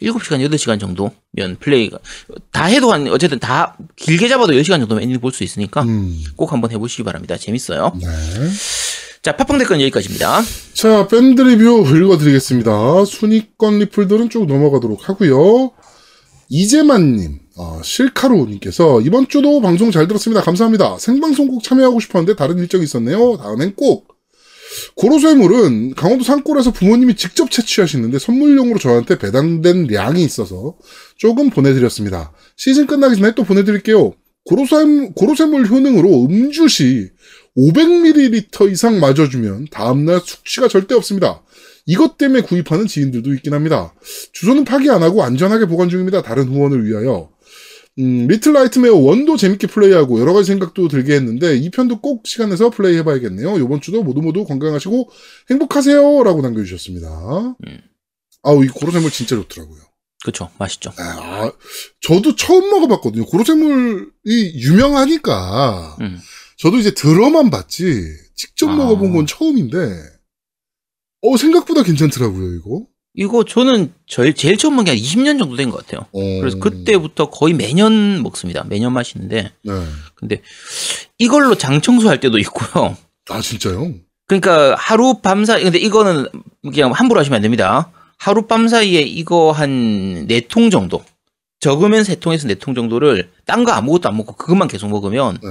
7시간, 0.02 0.46
8시간 0.48 0.80
정도면 0.80 1.56
플레이가 1.60 1.98
다 2.50 2.64
해도 2.64 2.92
한 2.92 3.06
어쨌든 3.08 3.38
다 3.38 3.76
길게 3.96 4.28
잡아도 4.28 4.52
10시간 4.52 4.78
정도면 4.80 5.02
엔딩 5.02 5.20
볼 5.20 5.32
수 5.32 5.44
있으니까 5.44 5.82
음. 5.82 6.22
꼭 6.36 6.52
한번 6.52 6.70
해 6.70 6.78
보시기 6.78 7.02
바랍니다. 7.04 7.36
재밌어요. 7.36 7.92
네. 8.00 8.06
자, 9.22 9.36
팟빵 9.36 9.58
댓글 9.58 9.80
여기까지입니다. 9.80 10.42
자, 10.74 11.06
밴드 11.06 11.40
리뷰 11.42 11.86
읽어 11.96 12.18
드리겠습니다. 12.18 13.04
순위권 13.04 13.78
리플들은 13.78 14.30
쭉 14.30 14.46
넘어가도록 14.46 15.08
하고요. 15.08 15.70
이재만님, 16.48 17.38
어, 17.56 17.80
실카로님께서 17.82 19.00
이번 19.02 19.28
주도 19.28 19.60
방송 19.60 19.90
잘 19.90 20.06
들었습니다. 20.08 20.42
감사합니다. 20.42 20.98
생방송 20.98 21.48
꼭 21.48 21.62
참여하고 21.62 22.00
싶었는데 22.00 22.36
다른 22.36 22.58
일정이 22.58 22.84
있었네요. 22.84 23.38
다음엔 23.38 23.74
꼭. 23.76 24.11
고로쇠물은 24.96 25.94
강원도 25.94 26.24
산골에서 26.24 26.72
부모님이 26.72 27.16
직접 27.16 27.50
채취하시는데 27.50 28.18
선물용으로 28.18 28.78
저한테 28.78 29.18
배당된 29.18 29.86
량이 29.86 30.24
있어서 30.24 30.76
조금 31.16 31.50
보내드렸습니다. 31.50 32.32
시즌 32.56 32.86
끝나기 32.86 33.16
전에 33.16 33.34
또 33.34 33.44
보내드릴게요. 33.44 34.12
고로쇠, 34.44 35.10
고로쇠물 35.14 35.66
효능으로 35.66 36.26
음주 36.26 36.68
시 36.68 37.10
500ml 37.56 38.72
이상 38.72 38.98
마셔주면 38.98 39.68
다음날 39.70 40.20
숙취가 40.24 40.68
절대 40.68 40.94
없습니다. 40.94 41.42
이것 41.86 42.16
때문에 42.16 42.42
구입하는 42.42 42.86
지인들도 42.86 43.34
있긴 43.34 43.54
합니다. 43.54 43.92
주소는 44.32 44.64
파기 44.64 44.90
안 44.90 45.02
하고 45.02 45.22
안전하게 45.22 45.66
보관 45.66 45.88
중입니다. 45.88 46.22
다른 46.22 46.48
후원을 46.48 46.86
위하여. 46.86 47.31
음, 47.98 48.26
Little 48.26 48.54
Nightmare 48.54 48.94
one도 48.94 49.36
재밌게 49.36 49.66
플레이하고 49.66 50.20
여러 50.20 50.32
가지 50.32 50.46
생각도 50.46 50.88
들게 50.88 51.14
했는데 51.14 51.56
이 51.56 51.70
편도 51.70 52.00
꼭 52.00 52.26
시간 52.26 52.50
내서 52.50 52.70
플레이 52.70 52.96
해봐야겠네요. 52.98 53.58
이번 53.58 53.80
주도 53.80 54.02
모두 54.02 54.22
모두 54.22 54.44
건강하시고 54.44 55.10
행복하세요라고 55.50 56.40
남겨주셨습니다. 56.40 57.56
아우 58.42 58.64
이 58.64 58.68
고로쇠물 58.68 59.10
진짜 59.10 59.36
좋더라고요. 59.36 59.80
그쵸. 60.24 60.50
맛있죠. 60.58 60.92
아, 60.98 61.52
저도 62.00 62.36
처음 62.36 62.70
먹어봤거든요. 62.70 63.26
고로쇠물이 63.26 64.54
유명하니까 64.54 65.96
음. 66.00 66.18
저도 66.58 66.78
이제 66.78 66.94
들어만 66.94 67.50
봤지 67.50 68.06
직접 68.34 68.70
아. 68.70 68.76
먹어본 68.76 69.12
건 69.12 69.26
처음인데 69.26 69.78
어 71.22 71.36
생각보다 71.36 71.82
괜찮더라고요 71.82 72.54
이거. 72.54 72.86
이거 73.14 73.44
저는 73.44 73.92
제일, 74.06 74.34
제일 74.34 74.56
처음 74.56 74.74
먹은 74.76 74.84
게 74.86 74.90
한 74.92 74.98
20년 74.98 75.38
정도 75.38 75.56
된 75.56 75.70
것 75.70 75.84
같아요. 75.86 76.06
어. 76.12 76.40
그래서 76.40 76.58
그때부터 76.58 77.30
거의 77.30 77.52
매년 77.54 78.22
먹습니다. 78.22 78.64
매년 78.64 78.92
마시는데. 78.92 79.52
네. 79.62 79.72
근데 80.14 80.40
이걸로 81.18 81.54
장 81.56 81.80
청소할 81.80 82.20
때도 82.20 82.38
있고요. 82.38 82.96
아 83.28 83.40
진짜요? 83.40 83.92
그러니까 84.26 84.74
하루 84.78 85.20
밤 85.20 85.44
사이 85.44 85.62
근데 85.62 85.78
이거는 85.78 86.26
그냥 86.62 86.92
함부로 86.92 87.20
하시면 87.20 87.36
안 87.36 87.42
됩니다. 87.42 87.90
하루 88.18 88.46
밤 88.46 88.68
사이에 88.68 89.02
이거 89.02 89.52
한 89.52 90.26
네 90.26 90.40
통 90.48 90.70
정도 90.70 91.04
적으면 91.60 92.04
세 92.04 92.14
통에서 92.14 92.48
네 92.48 92.54
통 92.54 92.74
정도를 92.74 93.30
딴 93.44 93.64
거 93.64 93.72
아무것도 93.72 94.08
안 94.08 94.16
먹고 94.16 94.34
그것만 94.36 94.68
계속 94.68 94.88
먹으면 94.88 95.38
네. 95.42 95.48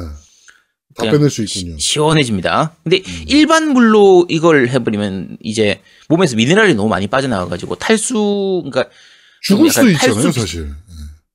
다 0.96 1.10
빼낼 1.10 1.30
수 1.30 1.44
있군요. 1.44 1.78
시, 1.78 2.00
원해집니다 2.00 2.76
근데 2.84 2.98
음. 2.98 3.26
일반 3.28 3.70
물로 3.74 4.26
이걸 4.30 4.68
해버리면 4.70 5.38
이제 5.42 5.82
몸에서 6.10 6.36
미네랄이 6.36 6.74
너무 6.76 6.89
많이 6.89 7.08
빠져나가가지고 7.08 7.76
탈수 7.76 8.64
그러니까 8.66 8.94
죽을 9.42 9.70
수도 9.70 9.89
있잖아요 9.89 10.32
사실. 10.32 10.70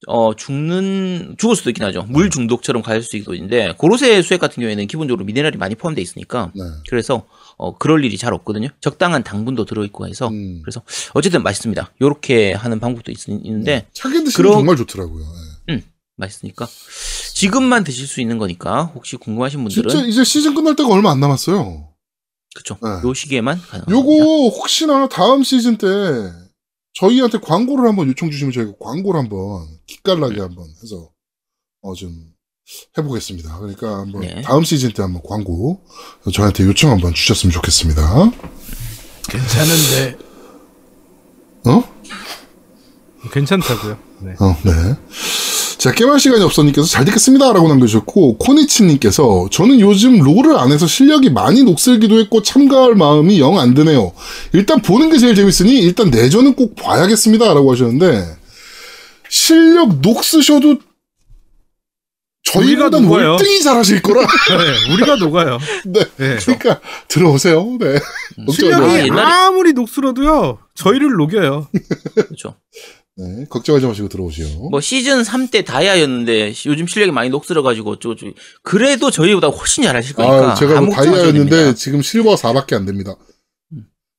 어 0.09 0.37
죽는 0.37 1.35
죽을 1.39 1.57
수도 1.57 1.71
있긴 1.71 1.85
하죠. 1.87 2.05
물 2.09 2.31
중독처럼 2.31 2.83
갈 2.83 3.03
수도 3.03 3.35
있는데 3.35 3.73
고로쇠 3.77 4.23
수액 4.23 4.39
같은 4.41 4.61
경우에는 4.61 4.87
기본적으로 4.87 5.25
미네랄이 5.25 5.57
많이 5.57 5.75
포함되어 5.75 6.01
있으니까 6.03 6.53
네. 6.55 6.63
그래서 6.89 7.27
어 7.57 7.77
그럴 7.77 8.05
일이 8.05 8.17
잘 8.19 8.33
없거든요. 8.35 8.69
적당한 8.81 9.25
당분도 9.25 9.65
들어있고 9.65 10.07
해서 10.07 10.29
음. 10.29 10.61
그래서 10.63 10.83
어쨌든 11.15 11.43
맛있습니다. 11.43 11.93
요렇게 12.01 12.53
하는 12.53 12.79
방법도 12.79 13.11
있, 13.11 13.27
있는데 13.29 13.87
차게 13.95 14.23
드시면 14.23 14.33
그럼- 14.35 14.53
정말 14.53 14.77
좋더라고요. 14.77 15.25
네. 15.25 15.46
맛있으니까 16.17 16.67
지금만 17.35 17.85
드실 17.85 18.07
수 18.07 18.21
있는 18.21 18.39
거니까 18.39 18.85
혹시 18.95 19.17
궁금하신 19.17 19.63
분들은 19.65 19.91
진짜 19.91 20.07
이제 20.07 20.25
시즌 20.25 20.55
끝날 20.55 20.75
때가 20.77 20.89
얼마 20.89 21.11
안 21.11 21.21
남았어요. 21.21 21.89
그쵸 22.55 22.79
네. 22.83 22.89
요 23.07 23.13
시기에만 23.15 23.61
가능합니다. 23.61 23.93
요거 23.93 24.49
혹시나 24.57 25.09
다음 25.09 25.43
시즌 25.43 25.77
때 25.77 25.87
저희한테 26.95 27.39
광고를 27.39 27.87
한번 27.89 28.09
요청 28.09 28.31
주시면 28.31 28.53
저희가 28.53 28.73
광고를 28.81 29.21
한번 29.21 29.67
기깔나게 29.87 30.41
한번 30.41 30.67
해서 30.83 31.11
어 31.83 31.95
좀 31.95 32.33
해보겠습니다. 32.99 33.59
그러니까 33.59 33.99
한번 33.99 34.23
네. 34.23 34.41
다음 34.43 34.65
시즌 34.65 34.91
때 34.93 35.03
한번 35.03 35.23
광고 35.25 35.85
저희한테 36.33 36.65
요청 36.65 36.91
한번 36.91 37.15
주셨으면 37.15 37.53
좋겠습니다. 37.53 38.03
괜찮은데. 39.29 40.19
어? 41.67 41.97
괜찮다고요. 43.33 43.99
네. 44.21 44.33
어, 44.41 44.57
네. 44.65 44.73
자, 45.87 45.93
게임할 45.93 46.19
시간이 46.19 46.43
없어님께서 46.43 46.89
잘 46.89 47.05
듣겠습니다. 47.05 47.53
라고 47.53 47.69
남겨주셨고, 47.69 48.39
코니치님께서 48.39 49.49
저는 49.53 49.79
요즘 49.79 50.19
롤을 50.19 50.57
안 50.59 50.73
해서 50.73 50.85
실력이 50.85 51.31
많이 51.31 51.63
녹슬기도 51.63 52.19
했고 52.19 52.43
참가할 52.43 52.97
마음이 52.97 53.39
영 53.39 53.57
안 53.57 53.73
드네요. 53.73 54.11
일단 54.53 54.83
보는 54.83 55.11
게 55.11 55.19
제일 55.19 55.37
재밌으니 55.37 55.79
일단 55.79 56.11
내전은 56.11 56.55
꼭 56.55 56.75
봐야겠습니다. 56.75 57.55
라고 57.55 57.71
하셨는데, 57.71 58.37
실력 59.29 60.01
녹쓰셔도 60.01 60.79
저희보다. 62.43 62.99
월등히 62.99 63.63
잘하실 63.63 64.03
거라. 64.03 64.23
네, 64.27 64.93
우리가 64.93 65.15
녹아요. 65.17 65.61
네. 65.87 66.01
네. 66.17 66.37
그러니까 66.41 66.81
들어오세요. 67.07 67.65
네. 67.79 68.01
실력이 68.53 69.13
아, 69.13 69.47
아무리 69.47 69.73
녹슬어도요, 69.73 70.59
저희를 70.75 71.13
녹여요. 71.13 71.69
그렇죠. 72.17 72.57
네. 73.19 73.47
걱정하지 73.49 73.87
마시고 73.87 74.09
들어오시오. 74.09 74.69
뭐 74.71 74.81
시즌 74.81 75.25
3 75.25 75.49
때 75.49 75.65
다이아였는데 75.65 76.53
시- 76.53 76.69
요즘 76.69 76.87
실력이 76.87 77.13
많이 77.13 77.31
녹슬어가지고 77.31 77.93
어쩌고저쩌고 77.93 78.33
그래도 78.63 79.11
저희보다 79.11 79.49
훨씬 79.49 79.85
잘하실 79.85 80.15
거니까 80.17 80.53
아, 80.53 80.55
제가 80.55 80.81
뭐 80.83 80.95
다이아였는데. 80.95 81.75
지금 81.77 82.03
실버 82.03 82.35
4밖에 82.35 82.75
안 82.75 82.85
됩니다. 82.85 83.15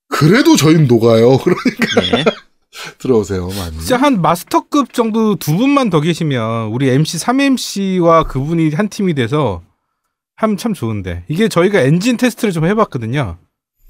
그래도 0.10 0.56
저희는 0.56 0.88
녹아요. 0.88 1.38
그러니까 1.44 2.18
네. 2.18 2.24
들어오세요, 2.98 3.48
많이. 3.50 3.78
진짜 3.78 3.98
한 3.98 4.22
마스터급 4.22 4.94
정도 4.94 5.36
두 5.36 5.56
분만 5.58 5.90
더 5.90 6.02
계시면 6.02 6.68
우리 6.70 6.90
MC 6.90 7.18
3MC와 7.18 8.28
그분이 8.28 8.72
한 8.72 8.90
팀이 8.90 9.14
돼서 9.14 9.62
하면 10.38 10.58
참 10.58 10.74
좋은데 10.74 11.24
이게 11.28 11.50
저희가 11.50 11.82
엔진 11.82 12.18
테스트를 12.18 12.52
좀 12.52 12.66
해봤거든요. 12.66 13.38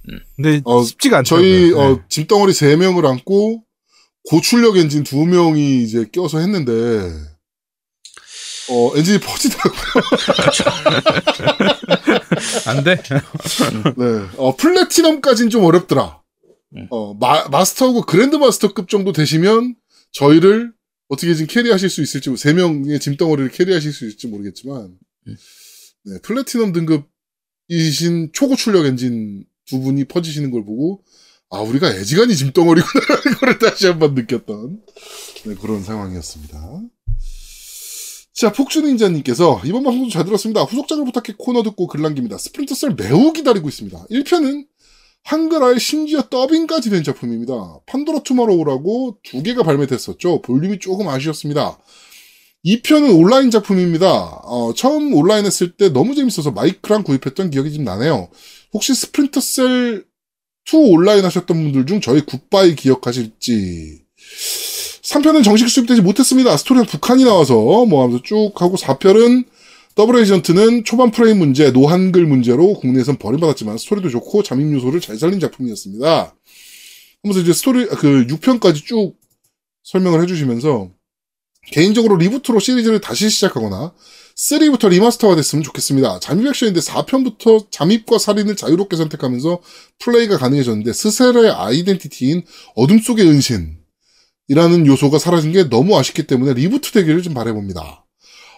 음. 0.10 0.20
근데 0.36 0.62
어, 0.66 0.84
쉽지가 0.84 1.20
않더라고요. 1.20 1.50
저희 1.50 1.72
네. 1.72 1.78
어, 1.80 2.00
짐덩어리 2.10 2.54
3 2.54 2.76
명을 2.80 3.06
안고 3.06 3.64
고출력 4.30 4.78
엔진 4.78 5.04
2명이 5.04 5.84
이제 5.84 6.06
껴서 6.12 6.40
했는데 6.40 6.74
어, 8.70 8.98
엔진이 8.98 9.20
퍼지더라고요. 9.20 10.04
안 12.68 12.84
돼. 12.84 12.98
네. 12.98 14.28
어, 14.36 14.56
platinum까지는 14.58 15.50
좀 15.50 15.64
어렵더라. 15.64 16.22
음. 16.76 16.88
어, 16.90 17.14
마, 17.14 17.48
마스터하고 17.48 18.02
grand 18.02 18.36
master급 18.36 18.90
정도 18.90 19.14
되시면 19.14 19.76
저희를 20.12 20.74
어떻게 21.08 21.34
지금 21.34 21.48
carry하실 21.48 21.90
수 21.90 22.02
있을지, 22.02 22.30
3명의 22.30 23.00
짐덩어리를 23.00 23.52
carry하실 23.52 23.94
수 23.94 24.06
있을지 24.06 24.28
모르겠지만, 24.28 24.98
음. 25.28 25.38
네, 26.04 26.20
플래티넘 26.22 26.74
등급이신 26.74 28.32
초고출력 28.34 28.86
엔진 28.86 29.46
두 29.66 29.80
분이 29.80 30.04
퍼지시는 30.06 30.52
걸 30.52 30.66
보고, 30.66 31.02
아, 31.50 31.62
우리가 31.62 31.94
애지간히 31.96 32.36
짐덩어리구나라는 32.36 33.38
걸 33.40 33.60
다시 33.60 33.88
한번 33.88 34.16
느꼈던, 34.16 34.82
네, 35.46 35.56
그런 35.56 35.84
상황이었습니다. 35.84 36.82
자, 38.34 38.52
폭주닌자님께서 38.52 39.62
이번 39.66 39.84
방송도 39.84 40.12
잘 40.12 40.26
들었습니다. 40.26 40.62
후속작을 40.64 41.06
부탁해 41.06 41.36
코너 41.40 41.64
듣고 41.64 41.88
글 41.88 42.02
남깁니다. 42.02 42.38
Splinter 42.38 42.76
Cell 42.76 42.96
매우 42.96 43.34
기다리고 43.34 43.68
있습니다. 43.68 44.06
1편은 44.12 44.68
한글화에 45.24 45.80
심지어 45.80 46.22
더빙까지 46.30 46.90
된 46.90 47.04
작품입니다. 47.04 47.80
Pandora 47.88 48.20
Tomorrow라고 48.20 49.18
두 49.24 49.42
개가 49.42 49.64
발매됐었죠. 49.64 50.42
볼륨이 50.42 50.80
조금 50.80 51.08
아쉬웠습니다. 51.08 51.80
2편은 52.64 53.18
온라인 53.18 53.50
작품입니다. 53.50 54.08
어, 54.44 54.74
처음 54.76 55.14
온라인 55.14 55.46
했을 55.46 55.76
때 55.76 55.90
너무 55.90 56.14
재밌어서 56.14 56.52
마이크랑 56.52 57.04
구입했던 57.04 57.50
기억이 57.50 57.74
좀 57.74 57.84
나네요. 57.84 58.30
혹시 58.74 58.94
Splinter 58.94 59.68
Cell 59.68 60.06
2 60.72 60.76
온라인 60.76 61.24
하셨던 61.24 61.58
분들 61.58 61.86
중 61.86 62.02
저희 62.02 62.22
굿바이 62.26 62.76
기억하실지. 62.76 64.02
3편은 65.02 65.44
정식 65.44 65.70
수입되지 65.70 66.02
못했습니다. 66.02 66.58
스토리가 66.58 66.86
북한이 66.86 67.24
나와서 67.24 67.56
뭐 67.86 68.04
하면서 68.04 68.22
쭉 68.24 68.52
하고 68.56 68.76
4편은 68.76 69.46
Double 69.96 70.20
Agent는 70.20 70.84
초반 70.84 71.10
프레임 71.12 71.40
문제, 71.40 71.72
no한글 71.72 72.26
문제로 72.26 72.74
국내에선 72.74 73.18
버림받았지만 73.18 73.78
스토리도 73.78 74.10
좋고 74.10 74.44
잠입 74.44 74.72
요소를 74.74 75.00
잘 75.00 75.18
살린 75.18 75.40
작품이었습니다. 75.40 76.36
하면서 77.24 77.42
이제 77.42 77.54
스토리 77.54 77.88
그 77.88 78.28
6편까지 78.28 78.86
쭉 78.86 79.16
설명을 79.84 80.22
해주시면서 80.22 80.90
개인적으로 81.72 82.18
reboot로 82.18 82.60
시리즈를 82.60 83.00
다시 83.00 83.30
시작하거나 83.30 83.94
3부터 84.38 84.90
remaster가 84.90 85.36
됐으면 85.36 85.64
좋겠습니다. 85.64 86.20
잠입 86.20 86.46
액션인데 86.48 86.80
4편부터 86.80 87.72
잠입과 87.72 88.20
살인을 88.20 88.56
자유롭게 88.56 88.96
선택하면서 88.96 89.62
플레이가 90.00 90.38
가능해졌는데 90.38 90.94
스셀의 90.94 91.50
아이덴티티인 91.52 92.44
어둠 92.76 93.00
속의 93.00 93.26
은신 93.28 93.78
이라는 94.50 94.86
요소가 94.86 95.18
사라진 95.18 95.52
게 95.52 95.68
너무 95.70 95.98
아쉽기 95.98 96.28
때문에 96.28 96.54
reboot 96.54 96.92
되기를 96.92 97.24
좀 97.24 97.34
바라봅니다. 97.34 98.06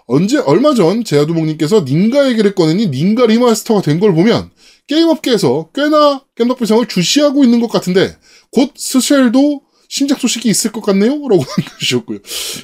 언제 0.05 0.37
얼마 0.39 0.73
전 0.73 1.03
제아두목님께서 1.05 1.85
닌가 1.85 2.27
얘기를 2.27 2.53
꺼내니 2.55 2.87
닌가 2.87 3.25
remaster가 3.25 3.81
된 3.81 3.99
걸 3.99 4.13
보면 4.13 4.51
게임업계에서 4.87 5.69
꽤나 5.73 6.23
겜덕비상을 6.35 6.87
주시하고 6.87 7.43
있는 7.43 7.59
것 7.61 7.69
같은데 7.71 8.17
곧 8.51 8.71
스셀도 8.75 9.61
신작 9.87 10.19
소식이 10.19 10.49
있을 10.49 10.71
것 10.71 10.81
같네요? 10.81 11.11
라고 11.11 11.37
남겨주셨고요. 11.57 12.19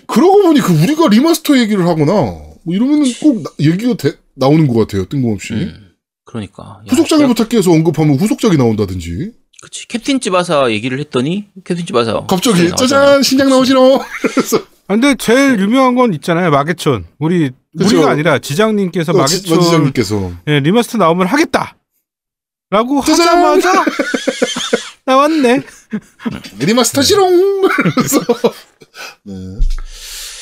그러고 0.06 0.42
보니 0.44 0.60
그 0.60 0.74
우리가 0.74 1.08
remaster 1.08 1.58
얘기를 1.58 1.88
하거나 1.88 2.55
뭐 2.66 2.76
이러면은 2.76 3.06
꼭 3.22 3.44
나- 3.44 3.50
얘기가 3.60 3.94
돼- 3.96 4.18
나오는 4.34 4.68
것 4.68 4.74
같아요. 4.80 5.06
뜬금없이. 5.06 5.54
음, 5.54 5.92
그러니까. 6.26 6.64
야, 6.64 6.86
후속작을 6.90 7.24
야, 7.26 7.28
부탁해 7.28 7.58
해서 7.58 7.72
언급하면 7.72 8.18
후속작이 8.18 8.58
나온다든지. 8.58 9.32
그치. 9.62 9.88
캡틴 9.88 10.20
츠바사 10.20 10.70
얘기를 10.72 11.00
했더니 11.00 11.48
캡틴 11.64 11.86
츠바사. 11.86 12.26
갑자기 12.28 12.64
나오잖아. 12.70 12.76
짜잔 12.76 13.24
신작 13.24 13.48
나오지롱. 13.50 14.00
아, 14.88 14.94
근데 14.94 15.16
제일 15.16 15.60
유명한 15.60 15.96
건 15.96 16.14
있잖아요. 16.16 16.52
마계촌. 16.52 17.06
우리 17.20 17.52
그쵸. 17.78 17.96
우리가 17.98 18.12
아니라 18.12 18.40
지장님께서 18.40 19.12
어, 19.12 19.26
지- 19.26 19.38
마계촌 19.38 19.62
지 19.62 19.72
장님께서 19.72 20.32
예, 20.48 20.60
remaster 20.60 20.98
나오면 20.98 21.28
하겠다. 21.28 21.78
라고 22.72 23.02
짜잔! 23.04 23.28
하자마자 23.28 23.86
나왔네. 25.06 25.62
remaster 26.60 27.02
시롱. 27.02 27.62
그래서 27.96 28.20
네. 29.24 29.34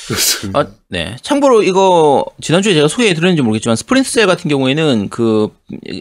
그렇습니다. 0.08 0.60
아, 0.60 0.68
네. 0.90 1.16
참고로 1.22 1.64
이거 1.64 2.26
지난주에 2.42 2.74
제가 2.74 2.88
소개해 2.88 3.14
드렸는지 3.14 3.42
모르겠지만 3.42 3.76
Splinter 3.76 4.10
Cell 4.10 4.28
같은 4.28 4.50
경우에는 4.50 5.10
그 5.10 5.50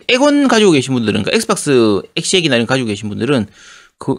엑원 0.09 0.49
가지고 0.49 0.73
계신 0.73 0.95
분들은 0.95 1.23
그러니까 1.23 1.37
엑스박스 1.37 2.03
엑시액이나 2.17 2.57
이런 2.57 2.67
거 2.67 2.75
가지고 2.75 2.89
계신 2.89 3.09
분들은 3.09 3.47
그한 3.99 4.19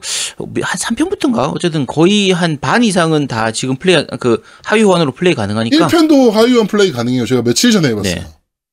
3편부터인가 0.79 1.53
어쨌든 1.53 1.86
거의 1.86 2.31
한 2.31 2.57
반 2.61 2.84
이상은 2.84 3.27
다 3.27 3.51
지금 3.51 3.75
플레이 3.75 4.05
그 4.19 4.41
하위 4.63 4.81
호환으로 4.84 5.11
플레이 5.11 5.34
가능하니까 5.36 5.88
1편도 5.88 6.31
하위원 6.31 6.67
플레이 6.67 6.91
가능해요. 6.93 7.25
제가 7.25 7.41
며칠 7.41 7.71
전에 7.71 7.89
해 7.89 7.95
봤어요. 7.95 8.15
네. 8.15 8.23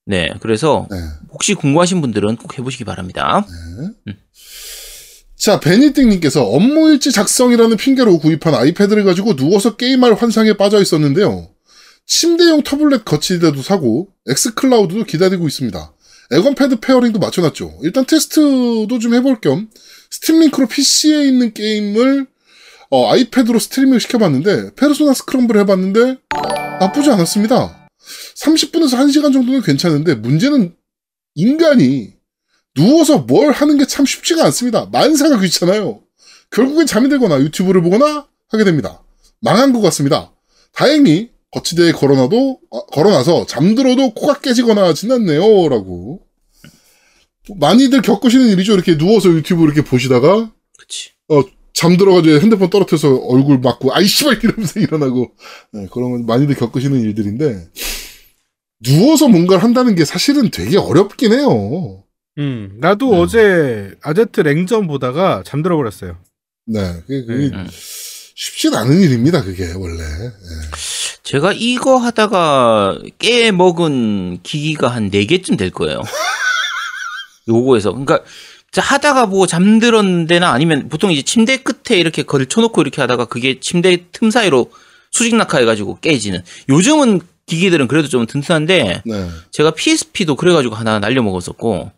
네. 0.07 0.31
그래서 0.41 0.87
네. 0.91 0.97
혹시 1.33 1.55
궁금하신 1.55 2.01
분들은 2.01 2.37
꼭 2.37 2.57
해 2.59 2.63
보시기 2.63 2.85
바랍니다. 2.85 3.45
자, 5.41 5.59
베니띵님께서 5.59 6.45
업무일지 6.45 7.13
작성이라는 7.13 7.79
핑계로 7.79 8.19
구입한 8.19 8.55
아이패드를 8.55 9.05
가지고 9.05 9.37
누워서 9.37 9.77
게임할 9.77 10.13
환상에 10.13 10.53
빠져 10.53 10.83
있었는데요. 10.83 11.49
침대용 12.05 12.63
태블릿 12.63 13.07
거치대도 13.07 13.63
사고 13.63 14.09
xCloud도 14.29 15.05
기다리고 15.05 15.49
있습니다. 15.49 15.95
엑원패드 16.33 16.81
pairing도 16.81 17.21
맞춰놨죠. 17.21 17.79
일단 17.83 18.05
테스트도 18.05 18.99
좀 19.01 19.15
해볼 19.15 19.41
겸 19.41 19.71
Steam 20.11 20.36
Link로 20.36 20.67
PC에 20.69 21.25
있는 21.25 21.55
게임을 21.55 22.27
어, 22.91 23.11
아이패드로 23.11 23.59
스트리밍 23.59 23.99
시켜봤는데 23.99 24.75
페르소나 24.75 25.15
스크럼블 25.15 25.57
해봤는데 25.61 26.19
나쁘지 26.81 27.11
않았습니다. 27.11 27.89
30분에서 28.37 28.99
1시간 28.99 29.33
정도는 29.33 29.63
괜찮은데 29.63 30.17
문제는 30.17 30.75
인간이 31.35 32.20
누워서 32.85 33.19
뭘 33.19 33.53
하는 33.53 33.77
게 33.77 33.85
참 33.85 34.07
쉽지가 34.07 34.45
않습니다. 34.47 34.87
만사가 34.93 35.39
귀찮아요. 35.41 36.01
결국엔 36.51 36.87
잠이 36.87 37.09
들거나 37.09 37.41
유튜브를 37.41 37.83
보거나 37.83 38.27
하게 38.49 38.65
됩니다. 38.65 39.03
망한 39.41 39.73
것 39.73 39.81
같습니다. 39.83 40.33
다행히 40.73 41.31
거치대에 41.53 41.93
걸어놔도 41.93 42.61
아, 42.73 42.81
걸어놔서 42.93 43.47
잠들어도 43.47 44.15
코가 44.15 44.41
깨지거나 44.41 44.85
하진 44.85 45.13
않네요. 45.13 45.69
라고 45.69 46.21
많이들 47.57 48.03
겪으시는 48.03 48.49
일이죠. 48.49 48.75
이렇게 48.75 48.97
누워서 48.97 49.29
유튜브 49.31 49.65
이렇게 49.65 49.83
보시다가 49.83 50.53
그치. 50.79 51.11
잠들어가지고 51.75 52.41
핸드폰 52.41 52.69
떨어뜨려서 52.71 53.17
얼굴 53.17 53.59
맞고 53.59 53.95
아이 53.95 54.05
씨발 54.07 54.41
이러면서 54.43 54.81
일어나고 54.81 55.31
네, 55.73 55.87
그런 55.93 56.11
건 56.13 56.27
많이들 56.27 56.55
겪으시는 56.57 57.01
일들인데 57.01 57.69
누워서 58.83 59.29
뭔가를 59.29 59.63
한다는 59.63 59.95
게 59.95 60.05
사실은 60.05 60.51
되게 60.51 60.77
어렵긴 60.79 61.33
해요. 61.33 62.05
음, 62.41 62.73
나도 62.79 63.13
음. 63.13 63.19
어제 63.21 63.95
아제트 64.03 64.41
랭전 64.41 64.87
보다가 64.87 65.43
잠들어 65.45 65.77
버렸어요. 65.77 66.17
네, 66.67 67.03
그게, 67.07 67.25
그게 67.27 67.55
음. 67.55 67.69
쉽진 68.35 68.75
않은 68.75 68.99
일입니다. 69.01 69.45
그게 69.45 69.73
원래. 69.75 69.99
네. 69.99 70.31
제가 71.23 71.53
이거 71.55 71.99
하다가 71.99 72.99
깨 73.19 73.53
먹은 73.53 74.39
기기가 74.43 74.89
한 74.89 75.11
4개쯤 75.11 75.59
될 75.59 75.71
거예요. 75.71 76.01
요거에서. 77.47 77.91
그러니까 77.91 78.21
자, 78.73 78.81
하다가 78.81 79.27
뭐 79.27 79.47
잠들었는데나 79.47 80.51
아니면 80.51 80.89
보통 80.89 81.13
이제 81.13 81.23
침대 81.23 81.59
끝에 81.59 81.99
이렇게 81.99 82.23
걸쳐놓고 82.23 82.81
이렇게 82.81 83.01
하다가 83.03 83.27
그게 83.27 83.61
침대 83.61 84.07
틈 84.13 84.31
사이로 84.31 84.73
수직 85.11 85.37
낙하해가지고 85.37 85.99
깨지는. 86.01 86.43
요즘은 86.69 87.21
기기들은 87.47 87.89
그래도 87.89 88.09
좀 88.09 88.27
튼튼한데 88.27 89.03
네. 89.05 89.29
제가 89.51 89.73
PSP도 89.73 90.37
그래가지고 90.37 90.77
하나 90.77 91.01
날려 91.01 91.23
먹었었고 91.23 91.91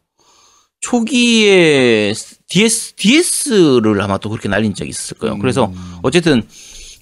초기에 0.82 2.12
DS, 2.48 2.94
DS를 2.96 4.00
아마 4.02 4.18
또 4.18 4.28
그렇게 4.28 4.48
날린 4.48 4.74
적이 4.74 4.90
있었을 4.90 5.16
거예요. 5.16 5.38
그래서 5.38 5.66
음. 5.66 5.96
어쨌든 6.02 6.42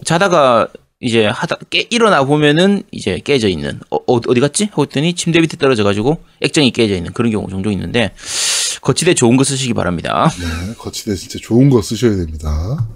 자다가 0.05 0.68
이제 1.01 1.24
하다 1.26 1.57
깨 1.70 1.87
일어나 1.91 2.22
보면은 2.24 2.83
이제 2.93 3.20
깨져 3.24 3.49
있는 3.49 3.81
어, 3.91 3.97
어, 4.07 4.35
디 4.35 4.39
갔지? 4.41 4.64
하고 4.66 4.83
했더니 4.83 5.14
침대 5.14 5.41
밑에 5.41 5.57
떨어져 5.57 5.83
가지고 5.83 6.22
액정이 6.43 6.70
깨져 6.72 6.95
있는 6.95 7.12
그런 7.14 7.33
경우 7.33 7.49
종종 7.49 7.72
있는데 7.72 8.12
거치대 8.83 9.14
좋은 9.14 9.37
거 9.37 9.45
쓰시기 9.45 9.72
바랍니다. 9.74 10.31
네, 10.39 10.74
거치대 10.76 11.14
진짜 11.16 11.39
좋은 11.43 11.70
거 11.70 11.81
쓰셔야 11.83 12.16
됩니다. 12.16 12.87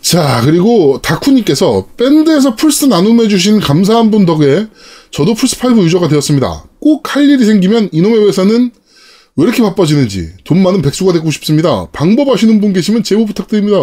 자, 0.00 0.40
그리고 0.44 1.00
다쿠님께서 1.02 1.88
밴드에서 1.96 2.56
플스 2.56 2.86
나눔해주신 2.86 3.60
감사한 3.60 4.10
분 4.10 4.26
덕에 4.26 4.66
저도 5.10 5.34
플스5 5.34 5.82
유저가 5.82 6.08
되었습니다. 6.08 6.64
꼭 6.80 7.14
할 7.14 7.28
일이 7.28 7.44
생기면 7.44 7.90
이놈의 7.92 8.26
회사는 8.28 8.70
왜 9.36 9.44
이렇게 9.44 9.62
바빠지는지 9.62 10.34
돈 10.44 10.62
많은 10.62 10.82
백수가 10.82 11.12
되고 11.12 11.30
싶습니다. 11.30 11.88
방법 11.92 12.28
아시는 12.28 12.60
분 12.60 12.72
계시면 12.72 13.02
제보 13.02 13.24
부탁드립니다. 13.26 13.76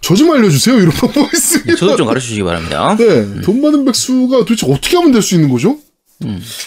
저 0.00 0.14
좀 0.14 0.30
알려주세요. 0.30 0.76
이런 0.78 0.90
방법이 0.96 1.28
있습니다. 1.34 1.76
저도 1.76 1.96
좀 1.96 2.06
가르쳐 2.06 2.24
주시기 2.24 2.42
바랍니다. 2.44 2.96
네, 2.96 3.40
돈 3.42 3.60
많은 3.60 3.84
백수가 3.84 4.38
도대체 4.38 4.70
어떻게 4.70 4.96
하면 4.96 5.12
될 5.12 5.22
수 5.22 5.34
있는 5.34 5.48
거죠? 5.50 5.78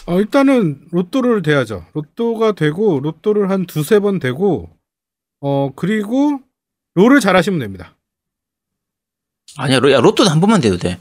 어, 0.05 0.19
일단은 0.19 0.81
로또를 0.91 1.41
대야죠. 1.41 1.85
로또가 1.93 2.53
되고 2.53 2.99
로또를 3.01 3.49
한 3.49 3.65
두세 3.65 3.99
번 3.99 4.19
되고 4.19 4.69
어 5.41 5.71
그리고 5.75 6.39
롤을 6.95 7.19
잘 7.19 7.35
하시면 7.35 7.59
됩니다. 7.59 7.95
아니야, 9.57 9.79
로, 9.79 9.91
야, 9.91 9.99
로또는 9.99 10.31
한 10.31 10.39
번만 10.39 10.61
돼도 10.61 10.77
돼. 10.77 10.99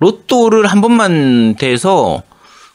로또를 0.00 0.66
한 0.66 0.80
번만 0.80 1.54
돼서 1.56 2.22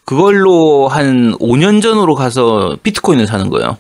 그걸로 0.10 0.88
한 0.88 1.38
5년 1.38 1.84
전으로 1.84 2.16
가서 2.16 2.78
비트코인을 2.82 3.28
사는 3.28 3.48
거예요. 3.52 3.78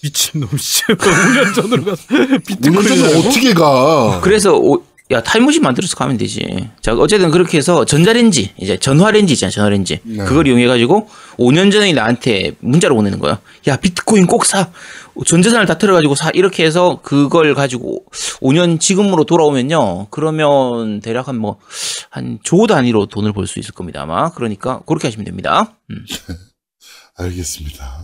미친놈 0.00 0.48
씨. 0.56 0.84
5년 0.94 1.52
전으로 1.56 1.84
가서 1.86 2.02
5년 2.06 2.46
비트코인 2.46 2.86
전에 2.86 3.18
어떻게 3.18 3.52
가? 3.52 4.20
그래서 4.22 4.54
오- 4.56 4.84
야 5.10 5.20
타임머신 5.20 5.60
만들어서 5.64 5.96
가면 5.96 6.18
되지. 6.18 6.68
자 6.80 6.94
어쨌든 6.94 7.32
그렇게 7.32 7.58
해서 7.58 7.84
전자레인지 7.84 8.52
이제 8.58 8.76
전화레인지 8.76 9.32
있잖아 9.32 9.50
전화레인지 9.50 9.98
네. 10.04 10.24
그걸 10.24 10.46
이용해 10.46 10.68
가지고 10.68 11.08
5년 11.36 11.72
전에 11.72 11.92
나한테 11.94 12.52
문자를 12.60 12.94
보내는 12.94 13.18
거야. 13.18 13.40
야 13.66 13.74
비트코인 13.74 14.28
꼭 14.28 14.44
사. 14.46 14.68
전 15.26 15.42
재산을 15.42 15.66
다 15.66 15.76
틀어가지고 15.78 16.14
사 16.14 16.30
이렇게 16.34 16.64
해서 16.64 17.00
그걸 17.02 17.54
가지고 17.54 18.04
5년 18.40 18.80
지금으로 18.80 19.24
돌아오면요 19.24 20.06
그러면 20.10 21.00
대략 21.00 21.28
한 21.28 21.36
뭐 21.36 21.58
한 22.10 22.38
조 22.42 22.66
단위로 22.66 23.06
돈을 23.06 23.32
벌 23.32 23.46
수 23.46 23.58
있을 23.58 23.72
겁니다 23.74 24.02
아마 24.02 24.30
그러니까 24.32 24.80
그렇게 24.86 25.06
하시면 25.08 25.24
됩니다. 25.24 25.76
음. 25.90 26.04
알겠습니다. 27.16 28.02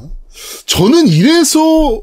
저는 0.66 1.08
이래서 1.08 2.02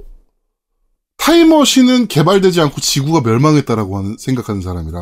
타임머신은 1.18 2.08
개발되지 2.08 2.60
않고 2.62 2.82
지구가 2.82 3.22
멸망했다라고 3.22 3.98
하는, 3.98 4.18
생각하는 4.18 4.62
사람이라. 4.62 5.00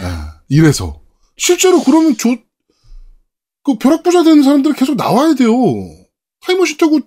아, 0.00 0.40
이래서. 0.48 1.00
실제로 1.36 1.82
그러면 1.82 2.16
저, 2.18 2.30
그 3.62 3.76
벼락부자 3.78 4.24
되는 4.24 4.42
사람들은 4.42 4.74
계속 4.76 4.96
나와야 4.96 5.34
돼요. 5.34 5.52
타임머신 6.40 6.78
타고 6.78 7.00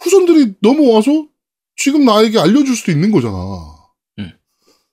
후손들이 0.00 0.54
넘어와서 0.60 1.28
지금 1.76 2.04
나에게 2.04 2.38
알려줄 2.38 2.76
수도 2.76 2.92
있는 2.92 3.10
거잖아. 3.10 3.36
음. 4.18 4.30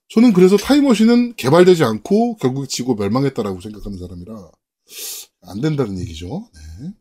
저는 0.10 0.34
그래서 0.34 0.58
타임머신은 0.58 1.36
개발되지 1.36 1.84
않고 1.84 2.38
결국 2.38 2.68
지구 2.68 2.96
멸망했다라고 2.96 3.62
생각하는 3.62 3.98
사람이라 3.98 4.52
안 5.48 5.62
된다는 5.62 6.00
얘기죠. 6.00 6.50
네. 6.54 6.92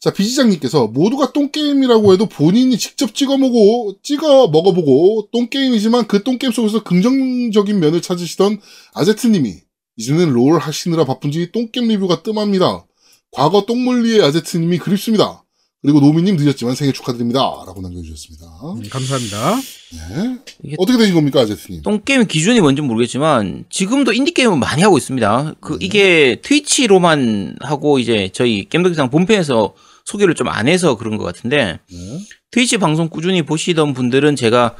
자, 0.00 0.12
비지장님께서 0.12 0.88
모두가 0.88 1.32
똥게임이라고 1.32 2.12
해도 2.12 2.26
본인이 2.26 2.76
직접 2.78 3.14
찍어 3.14 3.38
먹고, 3.38 3.96
찍어 4.02 4.48
먹어보고, 4.48 5.30
똥게임이지만 5.32 6.06
그 6.06 6.22
똥게임 6.22 6.52
속에서 6.52 6.84
긍정적인 6.84 7.80
면을 7.80 8.02
찾으시던 8.02 8.60
아제트님이, 8.94 9.54
이제는 9.96 10.32
롤 10.32 10.58
하시느라 10.58 11.04
바쁜지 11.06 11.50
똥게임 11.50 11.88
리뷰가 11.88 12.22
뜸합니다. 12.22 12.86
과거 13.32 13.64
똥물리의 13.66 14.22
아제트님이 14.22 14.78
그립습니다. 14.78 15.45
그리고 15.82 16.00
노미님 16.00 16.36
늦었지만 16.36 16.74
생일 16.74 16.92
축하드립니다. 16.94 17.38
라고 17.40 17.80
남겨주셨습니다. 17.80 18.44
음, 18.64 18.82
감사합니다. 18.88 19.56
네. 19.56 20.74
어떻게 20.78 20.98
되신 20.98 21.14
겁니까, 21.14 21.40
아제트님? 21.40 21.82
똥게임 21.82 22.26
기준이 22.26 22.60
뭔지 22.60 22.82
모르겠지만 22.82 23.66
지금도 23.70 24.12
인디게임은 24.12 24.58
많이 24.58 24.82
하고 24.82 24.96
있습니다. 24.98 25.54
그 25.60 25.76
이게 25.80 26.40
트위치로만 26.42 27.56
하고 27.60 27.98
이제 27.98 28.30
저희 28.32 28.66
겜덕기상 28.68 29.10
본편에서 29.10 29.74
소개를 30.06 30.34
좀 30.34 30.48
안 30.48 30.66
해서 30.68 30.96
그런 30.96 31.18
것 31.18 31.24
같은데 31.24 31.78
네. 31.90 32.20
트위치 32.50 32.78
방송 32.78 33.08
꾸준히 33.08 33.42
보시던 33.42 33.92
분들은 33.94 34.34
제가 34.36 34.74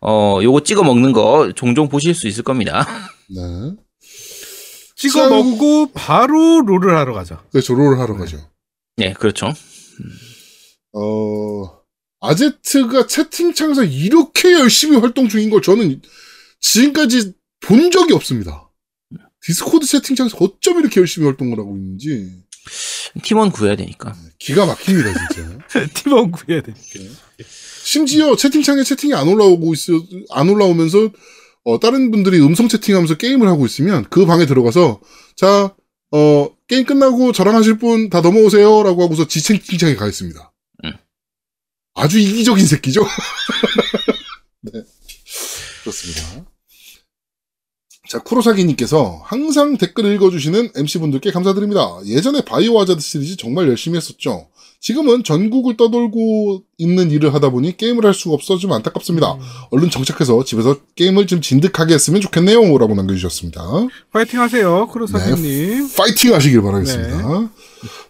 어 0.00 0.40
요거 0.42 0.64
찍어 0.64 0.82
먹는 0.84 1.12
거 1.12 1.52
종종 1.54 1.88
보실 1.88 2.14
수 2.14 2.28
있을 2.28 2.42
겁니다. 2.44 2.86
네. 3.34 3.72
찍어 4.96 5.28
먹고 5.30 5.92
바로 5.92 6.60
롤을 6.60 6.96
하러 6.96 7.14
가죠. 7.14 7.38
그래서 7.50 7.72
롤을 7.74 7.98
하러 7.98 8.14
가죠. 8.16 8.38
네, 8.96 9.12
그렇죠. 9.14 9.52
어, 10.92 11.64
아제트가 12.20 13.06
채팅창에서 13.06 13.84
이렇게 13.84 14.52
열심히 14.52 14.96
활동 14.98 15.28
중인 15.28 15.50
걸 15.50 15.62
저는 15.62 16.00
지금까지 16.60 17.32
본 17.60 17.90
적이 17.90 18.14
없습니다. 18.14 18.70
디스코드 19.44 19.86
채팅창에서 19.86 20.36
어쩜 20.40 20.78
이렇게 20.80 21.00
열심히 21.00 21.26
활동을 21.26 21.58
하고 21.58 21.76
있는지 21.76 22.30
팀원 23.24 23.50
구해야 23.50 23.74
되니까. 23.76 24.14
기가 24.38 24.66
막힙니다, 24.66 25.12
진짜. 25.12 25.58
팀원 25.94 26.30
구해야 26.30 26.62
돼. 26.62 26.72
심지어 27.82 28.36
채팅창에 28.36 28.84
채팅이 28.84 29.14
안 29.14 29.26
올라오고 29.28 29.72
있어, 29.74 29.92
안 30.30 30.48
올라오면서, 30.48 31.10
어, 31.64 31.80
다른 31.80 32.10
분들이 32.10 32.38
음성 32.40 32.68
채팅하면서 32.68 33.16
게임을 33.16 33.48
하고 33.48 33.66
있으면 33.66 34.06
그 34.10 34.24
방에 34.26 34.46
들어가서, 34.46 35.00
자, 35.36 35.74
어, 36.12 36.50
게임 36.68 36.84
끝나고 36.84 37.32
저랑 37.32 37.56
하실 37.56 37.78
분 37.78 38.08
다 38.10 38.20
넘어오세요. 38.20 38.82
라고 38.84 39.02
하고서 39.02 39.26
지 39.26 39.42
채팅창에 39.42 39.96
가 39.96 40.06
있습니다. 40.06 40.51
음. 41.96 42.02
아주 42.02 42.18
이기적인 42.18 42.66
새끼죠? 42.66 43.02
네. 44.62 44.72
그렇습니다. 45.82 46.46
자, 48.08 48.18
쿠로사기님께서 48.18 49.22
항상 49.24 49.78
댓글 49.78 50.04
읽어주시는 50.14 50.72
MC분들께 50.76 51.32
감사드립니다. 51.32 51.98
예전에 52.04 52.42
바이오 52.42 52.78
하자드 52.80 53.00
시리즈 53.00 53.36
정말 53.36 53.68
열심히 53.68 53.96
했었죠. 53.96 54.48
지금은 54.80 55.22
전국을 55.22 55.76
떠돌고 55.76 56.64
있는 56.76 57.10
일을 57.12 57.32
하다 57.32 57.50
보니 57.50 57.76
게임을 57.76 58.04
할 58.04 58.12
수가 58.12 58.34
없어 58.34 58.58
좀 58.58 58.72
안타깝습니다. 58.72 59.38
얼른 59.70 59.90
정착해서 59.90 60.42
집에서 60.44 60.76
게임을 60.96 61.28
좀 61.28 61.40
진득하게 61.40 61.94
했으면 61.94 62.20
좋겠네요. 62.20 62.76
라고 62.78 62.94
남겨주셨습니다. 62.94 63.62
파이팅 64.12 64.40
하세요, 64.40 64.88
크로사님. 64.88 65.88
파이팅 65.96 66.34
하시길 66.34 66.60
바라겠습니다. 66.62 67.40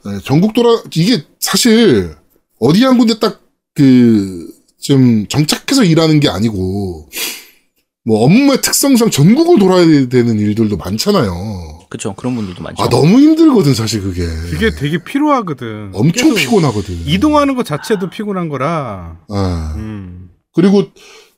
네, 0.07 0.19
전국 0.25 0.55
돌아, 0.55 0.83
이게 0.97 1.25
사실 1.39 2.17
어디 2.59 2.83
한 2.85 2.97
군데 2.97 3.19
딱 3.19 3.42
그, 3.75 4.49
좀 4.81 5.27
정착해서 5.29 5.85
일하는 5.85 6.21
게 6.21 6.29
아니고, 6.29 7.09
뭐 8.05 8.25
업무의 8.25 8.61
특성상 8.63 9.11
전국을 9.11 9.59
돌아야 9.59 9.87
되는 10.09 10.39
일들도 10.39 10.77
많잖아요. 10.77 11.87
그렇죠. 11.89 12.15
그런 12.15 12.35
분들도 12.35 12.63
많죠. 12.63 12.83
아, 12.83 12.89
너무 12.89 13.21
힘들거든, 13.21 13.75
사실 13.75 14.03
그게. 14.03 14.23
그게 14.51 14.71
되게 14.75 15.03
필요하거든. 15.05 15.93
엄청 15.95 16.35
피곤하거든. 16.35 17.07
이동하는 17.07 17.55
것 17.55 17.65
자체도 17.65 18.11
피곤한 18.11 18.49
거라. 18.49 19.19
아. 19.29 19.75
음. 19.77 20.31
그리고 20.55 20.85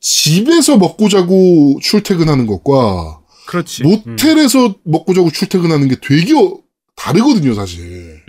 집에서 0.01 0.77
먹고 0.79 1.09
자고 1.09 1.79
출퇴근하는 1.83 2.47
것과 2.47 3.21
그렇지. 3.47 3.83
뭐 3.83 3.95
음. 4.07 4.13
모텔에서 4.13 4.75
먹고 4.85 5.13
자고 5.13 5.31
출퇴근하는 5.31 5.89
게 5.89 5.97
되게 6.01 6.35
어- 6.35 6.59
다르거든요, 6.97 7.55
사실. 7.55 8.23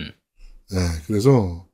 네, 0.72 0.80
그래서 1.08 1.66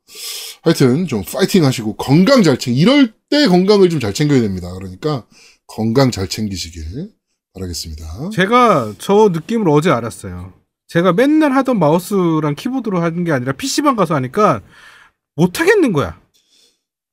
하여튼 0.61 1.07
좀 1.07 1.23
파이팅 1.23 1.65
하시고 1.65 1.95
건강 1.95 2.43
잘 2.43 2.57
챙. 2.59 2.73
이럴 2.75 3.13
때 3.29 3.47
건강을 3.47 3.89
좀 3.89 3.99
잘 3.99 4.13
챙겨야 4.13 4.41
됩니다. 4.41 4.71
그러니까 4.73 5.25
건강 5.67 6.11
잘 6.11 6.27
챙기시길 6.27 7.09
바라겠습니다. 7.53 8.29
제가 8.33 8.93
저 8.97 9.29
느낌을 9.33 9.67
어제 9.69 9.89
알았어요. 9.89 10.53
제가 10.87 11.13
맨날 11.13 11.53
하던 11.53 11.79
마우스랑 11.79 12.55
키보드로 12.55 13.01
하는 13.01 13.23
게 13.23 13.31
아니라 13.31 13.53
PC방 13.53 13.95
가서 13.95 14.13
하니까 14.15 14.61
못 15.35 15.59
하겠는 15.59 15.93
거야. 15.93 16.19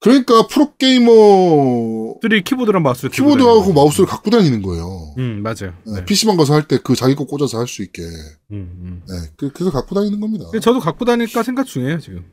그러니까 0.01 0.47
프로게이머 0.47 2.19
들이 2.21 2.43
키보드랑 2.45 2.83
마우스를 2.83 3.11
키보드하고 3.11 3.73
마우스를 3.73 4.07
갖고 4.07 4.31
다니는 4.31 4.63
거예요. 4.63 5.15
음, 5.19 5.43
맞아요. 5.43 5.75
네. 5.87 6.05
PC방 6.05 6.37
가서 6.37 6.55
할 6.55 6.63
때 6.69 6.79
그 6.79 6.95
자기 6.95 7.15
거 7.15 7.25
꽂아서 7.25 7.59
할 7.59 7.67
수 7.67 7.83
있게. 7.83 8.03
음, 8.03 8.53
음. 8.53 9.03
네, 9.09 9.15
그- 9.37 9.51
그래서 9.53 9.71
갖고 9.73 9.95
다니는 9.95 10.21
겁니다. 10.21 10.45
저도 10.61 10.79
갖고 10.81 11.05
다닐까 11.05 11.43
생각 11.43 11.67
중이에요, 11.67 11.99
지금. 11.99 12.25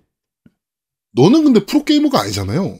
너는 1.15 1.43
근데 1.43 1.65
프로게이머가 1.65 2.21
아니잖아요. 2.21 2.77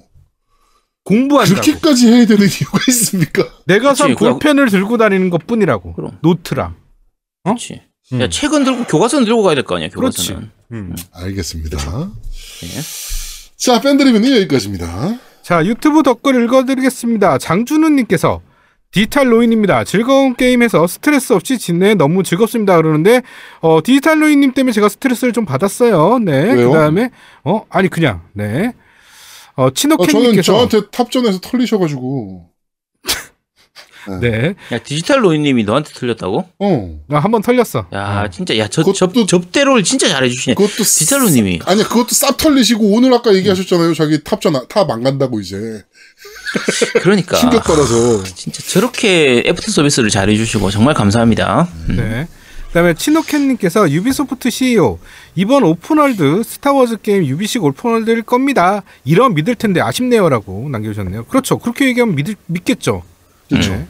공부한다고. 1.04 1.62
그렇게까지 1.62 2.08
해야 2.08 2.26
되는 2.26 2.46
이유가 2.48 2.80
있습니까? 2.90 3.48
내가 3.66 3.94
산 3.94 4.10
그치, 4.10 4.18
그거- 4.20 4.32
볼펜을 4.32 4.70
들고 4.70 4.98
다니는 4.98 5.30
것 5.30 5.46
뿐이라고. 5.46 5.94
그럼. 5.94 6.18
노트랑. 6.22 6.76
그렇지. 7.44 7.82
음. 8.14 8.22
야, 8.22 8.30
책은 8.30 8.64
들고 8.64 8.84
교과서는 8.86 9.26
들고 9.26 9.44
가야 9.44 9.56
될 9.56 9.64
거 9.64 9.76
아니야, 9.76 9.90
그렇지. 9.90 10.28
교과서는. 10.30 10.52
음. 10.72 10.96
알겠습니다. 11.14 11.78
네. 11.78 12.82
자, 13.58 13.82
밴드리뷰는 13.82 14.36
여기까지입니다. 14.38 15.20
자, 15.44 15.64
유튜브 15.66 16.02
댓글 16.04 16.44
읽어드리겠습니다. 16.44 17.38
장준우님께서 17.38 18.42
디지털 18.96 19.30
로인입니다. 19.34 19.84
즐거운 19.84 20.38
게임에서 20.38 20.88
스트레스 20.88 21.34
없이 21.34 21.58
지내 21.58 21.96
너무 21.96 22.24
즐겁습니다. 22.24 22.78
그러는데 22.78 23.24
어, 23.60 23.82
디지털 23.84 24.22
로인님 24.22 24.54
때문에 24.54 24.72
제가 24.72 24.88
스트레스를 24.88 25.34
좀 25.34 25.44
받았어요. 25.44 26.20
네. 26.20 26.54
왜요? 26.54 26.72
그 26.72 26.78
다음에 26.78 27.10
어 27.44 27.66
아니 27.70 27.90
그냥 27.90 28.22
네. 28.32 28.72
어 29.58 29.64
어, 29.66 29.70
저는 29.74 29.98
치노캔님께서 29.98 30.42
저한테 30.44 30.82
탑전에서 30.92 31.40
털리셔가지고. 31.42 32.46
네 34.22 34.54
야, 34.72 34.78
디지털 34.78 35.26
로이님이 35.26 35.66
너한테 35.66 35.92
털렸다고? 35.94 36.46
어. 36.60 37.00
아, 37.10 37.18
한번 37.18 37.42
털렸어. 37.42 37.88
야, 37.92 38.30
진짜, 38.30 38.58
야, 38.58 38.68
저, 38.70 38.82
그것도- 38.84 38.94
접, 38.94 39.28
접대롤을 39.28 39.84
진짜 39.84 40.08
잘해주시네. 40.08 40.54
그것도. 40.54 40.84
디지털 40.84 41.24
로이님이. 41.24 41.62
아니야, 41.66 41.86
그것도 41.86 42.10
쌉 42.10 42.38
털리시고, 42.38 42.86
오늘 42.94 43.12
아까 43.16 43.34
얘기하셨잖아요. 43.34 43.96
자기 43.96 44.24
탑전, 44.24 44.68
탑 44.70 44.92
안 44.92 45.02
간다고 45.02 45.40
이제. 45.40 45.84
그러니까. 47.02 47.38
충격 47.38 47.64
받아서. 47.64 48.24
진짜 48.24 48.62
저렇게 48.64 49.44
애프터 49.46 49.72
서비스를 49.72 50.10
잘해 50.10 50.36
주시고 50.36 50.72
정말 50.72 50.94
감사합니다. 50.94 51.68
음. 51.90 51.96
네. 51.98 52.28
그다음에 52.68 52.94
치노캔님께서 52.94 53.90
유비소프트 53.90 54.50
CEO 54.50 55.00
이번 55.34 55.64
open 55.64 55.99
world 55.99 56.44
스타워즈 56.44 56.98
게임 57.02 57.26
유비식 57.26 57.64
open 57.64 57.86
world일 57.86 58.24
겁니다. 58.24 58.84
이럼 59.06 59.34
믿을 59.34 59.56
텐데 59.56 59.80
아쉽네요라고 59.80 60.68
남겨주셨네요. 60.70 61.24
그렇죠. 61.26 61.58
그렇게 61.58 61.86
얘기하면 61.88 62.16
믿, 62.16 62.38
믿겠죠. 62.48 63.04
그렇죠. 63.48 63.72
네. 63.72 63.88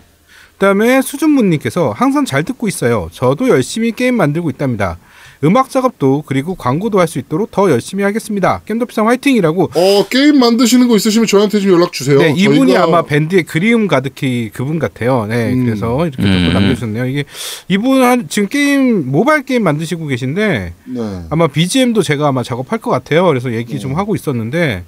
그다음에 0.53 1.01
수준무님께서 1.01 1.93
항상 1.97 2.25
잘 2.25 2.43
듣고 2.43 2.67
있어요. 2.67 3.09
저도 3.11 3.49
열심히 3.49 3.91
게임 3.91 4.15
만들고 4.17 4.51
있답니다. 4.51 4.97
음악 5.45 5.69
작업도 5.69 6.23
그리고 6.25 6.55
광고도 6.55 6.99
할 6.99 7.05
수 7.07 7.19
있도록 7.19 7.51
더 7.51 7.69
열심히 7.69 8.03
하겠습니다. 8.03 8.61
겜더피상 8.65 9.07
화이팅이라고. 9.07 9.63
어, 9.75 10.05
게임 10.09 10.39
만드시는 10.39 10.87
거 10.87 10.95
있으시면 10.95 11.27
저한테 11.27 11.59
좀 11.59 11.71
연락 11.73 11.93
주세요. 11.93 12.17
네, 12.17 12.33
이분이 12.35 12.73
저희가- 12.73 12.81
아마 12.81 13.03
밴드의 13.03 13.43
그리움 13.43 13.87
가득히 13.87 14.49
그분 14.51 14.79
같아요. 14.79 15.27
네, 15.29 15.53
음. 15.53 15.65
그래서 15.65 16.07
이렇게 16.07 16.23
음. 16.23 16.51
남겨주셨네요. 16.51 17.05
이게 17.05 17.25
이분 17.67 18.01
한 18.03 18.27
지금 18.27 18.49
게임 18.49 19.11
모바일 19.11 19.43
게임 19.45 19.63
만드시고 19.63 20.07
계신데 20.07 20.73
네. 20.85 21.21
아마 21.29 21.45
BGM도 21.47 22.01
제가 22.01 22.27
아마 22.27 22.41
작업할 22.41 22.79
것 22.79 22.89
같아요. 22.89 23.25
그래서 23.27 23.53
얘기 23.53 23.79
좀 23.79 23.95
하고 23.95 24.15
있었는데 24.15 24.83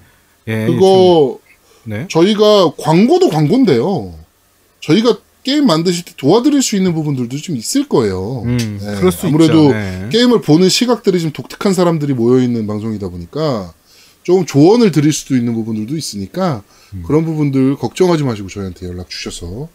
예, 0.48 0.66
그거, 0.66 1.38
좀, 1.84 1.92
네. 1.92 2.08
저희가 2.10 2.72
광고도 2.80 3.30
광고인데요. 3.30 4.14
저희가 4.82 5.18
게임 5.48 5.66
만드실 5.66 6.04
때 6.04 6.12
도와드릴 6.18 6.62
수 6.62 6.76
있는 6.76 6.94
부분들도 6.94 7.38
좀 7.38 7.56
있을 7.56 7.88
거예요. 7.88 8.42
음, 8.44 8.80
네, 8.82 8.96
그럴 8.96 9.14
수 9.14 9.28
아무래도 9.28 9.68
있죠. 9.68 9.74
네. 9.74 10.10
게임을 10.12 10.42
보는 10.42 10.68
시각들이 10.68 11.22
좀 11.22 11.32
독특한 11.32 11.74
사람들이 11.74 12.14
모여 12.14 12.44
있는 12.44 12.68
방송이다 12.68 13.08
보니까 13.08 13.72
조금 14.24 14.46
조언을 14.46 14.92
드릴 14.92 15.14
수도 15.14 15.38
있는 15.38 15.54
부분들도 15.54 15.96
있으니까 15.96 16.64
음. 16.94 17.04
그런 17.08 17.24
부분들 17.24 17.78
걱정하지 17.78 18.26
마시고 18.26 18.50
저희한테 18.50 18.88
연락 18.88 19.10
주셔서 19.10 19.70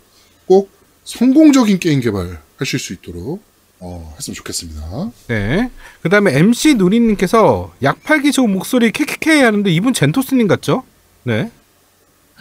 꼭 0.45 0.71
성공적인 1.05 1.79
게임 1.79 2.01
개발 2.01 2.43
하실 2.59 2.79
수 2.79 2.93
있도록 2.93 3.43
어, 3.81 4.15
했으면 4.19 4.35
좋겠습니다. 4.35 5.11
네. 5.29 5.71
그 6.03 6.11
다음에 6.11 6.37
MC 6.37 6.75
누리님께서 6.75 7.73
약 7.83 8.05
팔기 8.05 8.31
좋은 8.31 8.53
목소리 8.53 8.93
캐캐캐 8.93 9.41
하는데 9.41 9.71
이분 9.71 9.95
젠토스님 9.95 10.49
같죠? 10.49 10.83
네. 11.23 11.51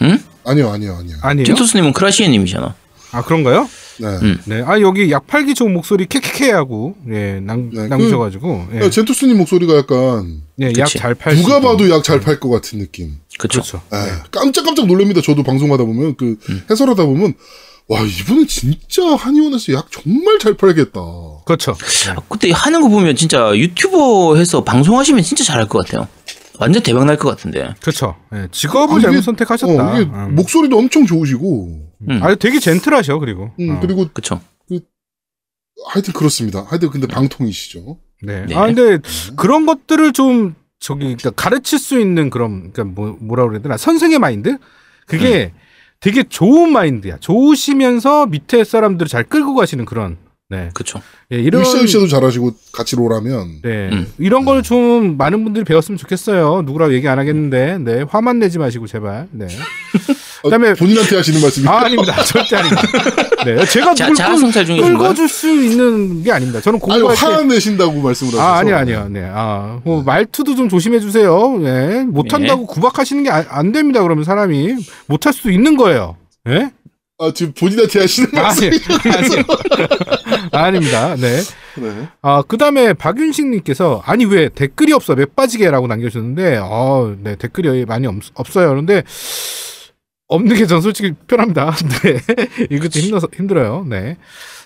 응? 0.02 0.20
아니요, 0.44 0.70
아니요, 0.70 0.98
아니요. 0.98 1.16
아니에요? 1.22 1.46
틴토스님은 1.46 1.94
크라시에님이잖아. 1.94 2.81
아 3.12 3.22
그런가요? 3.24 3.70
네. 4.00 4.08
음. 4.08 4.40
네. 4.46 4.64
아 4.66 4.80
여기 4.82 5.12
약 5.12 5.28
팔기 5.28 5.54
좋은 5.54 5.74
목소리 5.74 6.06
캐캐캐 6.06 6.52
하고 6.52 6.96
예 7.10 7.40
남, 7.42 7.70
네, 7.74 7.88
남으셔가지고 7.88 8.68
예. 8.74 8.80
야, 8.86 8.90
젠토스님 8.90 9.38
목소리가 9.38 9.76
약간 9.78 10.42
네. 10.56 10.72
약잘 10.78 11.16
팔. 11.16 11.36
누가 11.36 11.56
수 11.56 11.62
봐도. 11.62 11.90
약 11.90 12.04
잘 12.04 12.20
팔 12.22 12.40
것 12.40 12.50
같은 12.50 12.80
느낌. 12.80 13.18
그쵸. 13.38 13.62
그렇죠. 13.62 13.82
예, 13.94 14.24
깜짝깜짝 14.32 14.86
놀랍니다. 14.88 15.22
저도 15.22 15.44
방송하다 15.44 15.84
보면 15.84 16.16
그 16.16 16.38
음. 16.50 16.64
해설하다 16.70 17.06
보면 17.06 17.34
와 17.88 18.00
이분은 18.02 18.48
진짜 18.48 19.04
한의원에서 19.16 19.74
약 19.74 19.88
정말 19.92 20.40
잘 20.40 20.54
팔겠다. 20.56 21.02
그렇죠. 21.46 21.76
아, 22.16 22.22
그때 22.30 22.52
하는 22.52 22.80
거 22.82 22.88
보면 22.88 23.16
진짜 23.18 23.52
유튜버 23.56 24.38
해서 24.38 24.64
방송하시면 24.64 25.24
진짜 25.24 25.44
잘할 25.44 25.68
것 25.68 25.86
같아요. 25.86 26.08
완전 26.62 26.82
대박 26.84 27.06
날 27.06 27.18
것 27.18 27.30
같은데. 27.30 27.74
그렇죠. 27.82 28.16
예, 28.34 28.48
직업을 28.52 28.96
아, 28.96 28.98
이게- 29.00 29.02
잘못 29.08 29.22
선택하셨다. 29.22 29.74
어, 29.94 30.00
이게 30.00 30.10
음. 30.12 30.36
목소리도 30.36 30.78
엄청 30.78 31.06
좋으시고, 31.06 31.90
음. 32.10 32.24
아, 32.24 32.34
되게 32.36 32.60
젠틀하셔 32.60 33.20
그리고. 33.20 33.52
음, 33.60 33.72
어. 33.72 33.80
그리고 33.82 34.08
그쵸. 34.14 34.40
하여튼 35.88 36.14
그렇습니다. 36.14 36.64
하여튼 36.68 36.90
근데 36.92 37.08
방통이시죠. 37.08 37.98
네. 38.24 38.46
네. 38.46 38.56
아 38.56 38.68
근데 38.68 39.00
그런 39.36 39.66
것들을 39.66 40.14
좀 40.14 40.54
저기 40.80 41.02
그러니까 41.16 41.32
가르칠 41.32 41.80
수 41.80 42.00
있는 42.00 42.30
그런 42.30 42.72
그러니까 42.72 42.84
뭐 42.84 43.18
뭐라 43.20 43.46
그래야 43.48 43.62
되나 43.64 43.78
선생의 43.78 44.20
마인드 44.20 44.58
그게 45.08 45.54
되게 46.00 46.22
좋은 46.24 46.72
마인드야. 46.72 47.18
좋으시면서 47.20 48.28
밑에 48.28 48.64
사람들을 48.64 49.08
잘 49.10 49.24
끌고 49.24 49.56
가시는 49.56 49.86
그런 49.86 50.18
네 50.52 50.70
그쵸. 50.74 51.02
예, 51.32 51.38
이런 51.40 51.62
으쌰으쌰도 51.62 52.08
잘하시고 52.10 52.52
같이 52.74 52.98
롤하면 52.98 53.62
네 53.64 53.90
음. 53.94 54.12
이런 54.20 54.44
걸 54.44 54.62
좀 54.62 55.16
많은 55.18 55.44
분들이 55.46 55.64
배웠으면 55.64 55.98
좋겠어요. 55.98 56.64
누구라고 56.66 56.94
얘기 56.94 57.08
안 57.08 57.18
하겠는데 57.20 57.78
네 57.80 58.06
화만 58.10 58.38
내지 58.40 58.60
마시고 58.60 58.86
제발 58.86 59.28
네. 59.32 59.46
어, 60.44 60.50
그다음에- 60.50 60.78
본인한테 60.78 61.16
하시는 61.16 61.40
말씀이 61.42 61.68
아 61.70 61.86
아닙니다 61.86 62.22
절대 62.24 62.58
아닙니다. 62.58 62.82
네 63.46 63.66
제가 63.66 63.96
자, 63.96 64.06
누굴 64.06 64.16
자아 64.18 64.30
끌- 64.32 64.38
성찰 64.40 64.66
중이신가요? 64.66 64.98
끌어줄 64.98 65.30
수 65.30 65.50
있는 65.50 66.22
게 66.22 66.32
아닙니다. 66.34 66.60
저는 66.60 66.80
공부할 66.80 67.16
때 67.16 67.26
화내신다고 67.26 68.02
말씀을 68.02 68.34
하셔서 68.34 68.44
아, 68.46 68.58
아니요, 68.58 68.76
아니요. 68.76 69.08
네. 69.10 69.24
아, 69.34 69.80
뭐 69.86 70.04
말투도 70.04 70.56
좀 70.56 70.68
조심해 70.68 71.00
주세요. 71.00 71.58
네. 71.62 72.04
못한다고 72.04 72.66
구박하시는 72.68 73.24
게안 73.24 73.72
됩니다. 73.72 74.04
그러면 74.04 74.26
사람이 74.26 74.76
못할 75.08 75.32
수도 75.32 75.50
있는 75.50 75.78
거예요. 75.78 76.18
예? 76.50 76.72
아, 77.20 77.32
지금 77.34 77.54
본인한테 77.54 78.00
하시는 78.02 78.30
아니, 78.34 78.42
말씀이 78.42 78.72
아니요. 79.06 79.44
아닙니다. 80.52 81.16
네. 81.16 81.38
네. 81.78 82.08
아, 82.22 82.42
그 82.48 82.58
다음에 82.58 82.94
박윤식님께서, 82.94 84.02
아니, 84.06 84.26
왜 84.26 84.50
댓글이 84.50 84.94
없어? 84.94 85.16
몇 85.16 85.36
빠지게라고 85.36 85.88
남겨주셨는데, 85.88 86.58
어, 86.62 87.16
네, 87.20 87.36
댓글이 87.36 87.86
많이 87.86 88.08
없, 88.08 88.16
없어요. 88.36 88.70
그런데, 88.70 89.04
없는 90.28 90.56
게 90.56 90.66
전 90.66 90.82
솔직히 90.82 91.14
편합니다. 91.28 91.74
네. 92.04 92.18
이것도 92.70 93.00
힘들어서, 93.00 93.28
힘들어요. 93.36 93.86
네. 93.88 94.18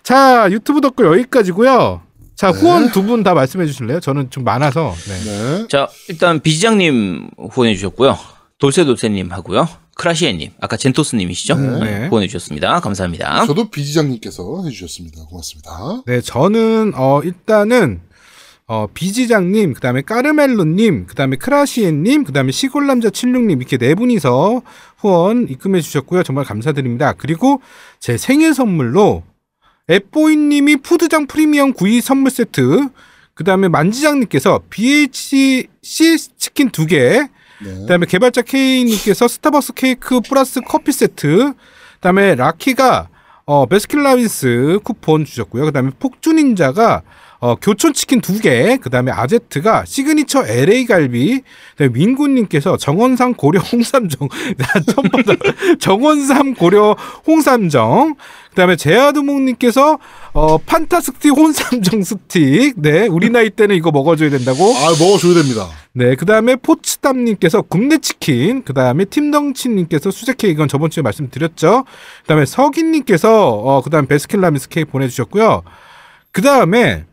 자, 0.04 0.48
유튜브 0.52 0.82
댓글 0.82 1.08
여기까지고요 1.08 2.02
자, 2.36 2.52
네. 2.52 2.60
후원 2.60 2.92
두 2.92 3.04
분 3.06 3.24
다 3.24 3.34
말씀해 3.34 3.66
주실래요? 3.66 4.00
저는 4.00 4.30
좀 4.30 4.44
많아서, 4.44 4.94
네. 5.08 5.24
네. 5.24 5.68
자, 5.70 5.88
일단 6.10 6.40
비지장님 6.40 7.30
후원해 7.52 7.74
주셨고요. 7.76 8.18
돌쇠돌쇠님 8.60 9.32
하고요. 9.32 9.68
크라시에님, 9.96 10.52
아까 10.60 10.78
젠토스님이시죠? 10.78 11.56
네. 11.56 11.80
네. 11.80 12.08
후원해 12.08 12.28
주셨습니다. 12.28 12.80
감사합니다. 12.82 13.46
저도 13.46 13.70
비지장님께서 13.70 14.64
해주셨습니다. 14.66 15.26
고맙습니다. 15.26 16.04
네, 16.06 16.22
저는 16.22 16.94
어 16.96 17.22
일단은 17.24 18.02
어 18.68 18.88
비지장님, 18.94 19.74
그 19.74 19.80
다음에 19.80 20.02
까르멜로님, 20.02 21.06
그 21.08 21.16
다음에 21.16 21.38
크라시엔님, 21.38 22.26
그 22.26 22.34
다음에 22.34 22.52
시골남자 22.52 23.10
76님 23.10 23.58
이렇게 23.60 23.78
네 23.78 23.96
분이서 23.96 24.62
후원 24.98 25.48
입금해 25.50 25.82
주셨고요. 25.82 26.24
정말 26.24 26.44
감사드립니다. 26.44 27.14
그리고 27.14 27.62
제 28.00 28.18
생일 28.18 28.54
선물로 28.54 29.24
앱보이님이 29.90 30.78
푸드장 30.78 31.28
프리미엄 31.28 31.72
구이 31.74 32.02
선물 32.02 32.32
세트, 32.32 32.90
그 33.34 33.44
다음에 33.44 33.70
만지장님께서 33.70 34.62
BHC 34.70 35.68
치킨 35.82 36.70
두 36.70 36.86
개, 36.86 37.28
네. 37.64 37.74
그다음에 37.82 38.06
개발자 38.06 38.42
K님께서 38.42 39.28
스타벅스 39.28 39.74
케이크 39.74 40.20
플러스 40.22 40.62
커피 40.62 40.92
세트, 40.92 41.54
그다음에 41.96 42.36
라키가 42.36 43.10
어 43.46 43.66
베스킨라빈스 43.68 44.80
쿠폰 44.84 45.26
주셨고요. 45.26 45.66
그다음에 45.66 45.92
폭주닌자가 46.00 47.04
어 47.46 47.56
교촌 47.62 47.94
치킨 47.94 48.22
두 48.22 48.40
개, 48.40 48.78
그 48.78 48.90
다음에 48.90 49.12
아제트가 49.12 49.86
signature 49.86 50.48
LA 50.48 50.88
갈비, 50.88 51.42
민구님께서 51.92 52.76
정원삼 52.76 53.36
고려 53.36 53.60
홍삼정. 53.60 54.28
정원삼 55.80 56.56
고려 56.56 56.96
홍삼정, 57.28 58.16
그 58.50 58.56
다음에 58.56 58.76
제아두목님께서 58.76 60.00
어 60.34 60.58
판타 60.58 61.02
스틱 61.02 61.38
홍삼정 61.38 62.02
스틱, 62.02 62.82
네 62.82 63.06
우리 63.06 63.30
나이 63.30 63.52
때는 63.52 63.76
이거 63.76 63.92
먹어줘야 63.92 64.32
된다고. 64.32 64.74
아, 64.78 64.90
먹어줘야 65.00 65.36
됩니다. 65.36 65.68
네, 65.94 66.16
그 66.16 66.26
다음에 66.26 66.56
포츠담님께서 66.56 67.62
굽네 67.62 68.00
치킨, 68.00 68.64
그 68.64 68.74
다음에 68.74 69.06
팀덩치님께서 69.06 70.10
수제 70.10 70.34
케이크, 70.36 70.54
이건 70.54 70.68
저번 70.68 70.90
주에 70.90 71.04
말씀드렸죠. 71.04 71.86
그 72.24 72.28
다음에 72.28 72.46
서기님께서, 72.46 73.50
어, 73.50 73.82
그 73.84 73.92
다음에 73.92 74.08
베스킨라빈스 74.08 74.70
케이크 74.70 74.90
보내주셨고요. 74.92 75.62
그 76.32 76.42
다음에, 76.42 77.06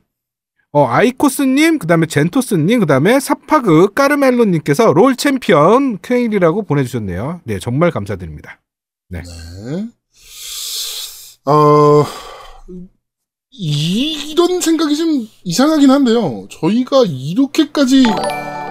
어, 0.75 0.87
아이코스님, 0.87 1.79
그 1.79 1.87
다음에 1.87 2.07
젠토스님, 2.07 2.81
그 2.81 2.87
다음에 2.87 3.21
사파그 3.21 3.93
까르멜로님께서 3.93 4.93
롤 4.95 5.17
챔피언 5.17 5.99
케일이라고 6.01 6.63
보내주셨네요. 6.63 7.43
네, 7.45 7.59
정말 7.59 7.91
감사드립니다. 7.91 8.59
네. 9.11 9.23
어, 11.45 12.05
이- 13.51 14.31
이런 14.31 14.63
생각이 14.63 14.97
좀 14.97 15.29
이상하긴 15.45 15.91
한데요. 15.91 16.47
저희가 16.51 17.03
이렇게까지 17.07 18.05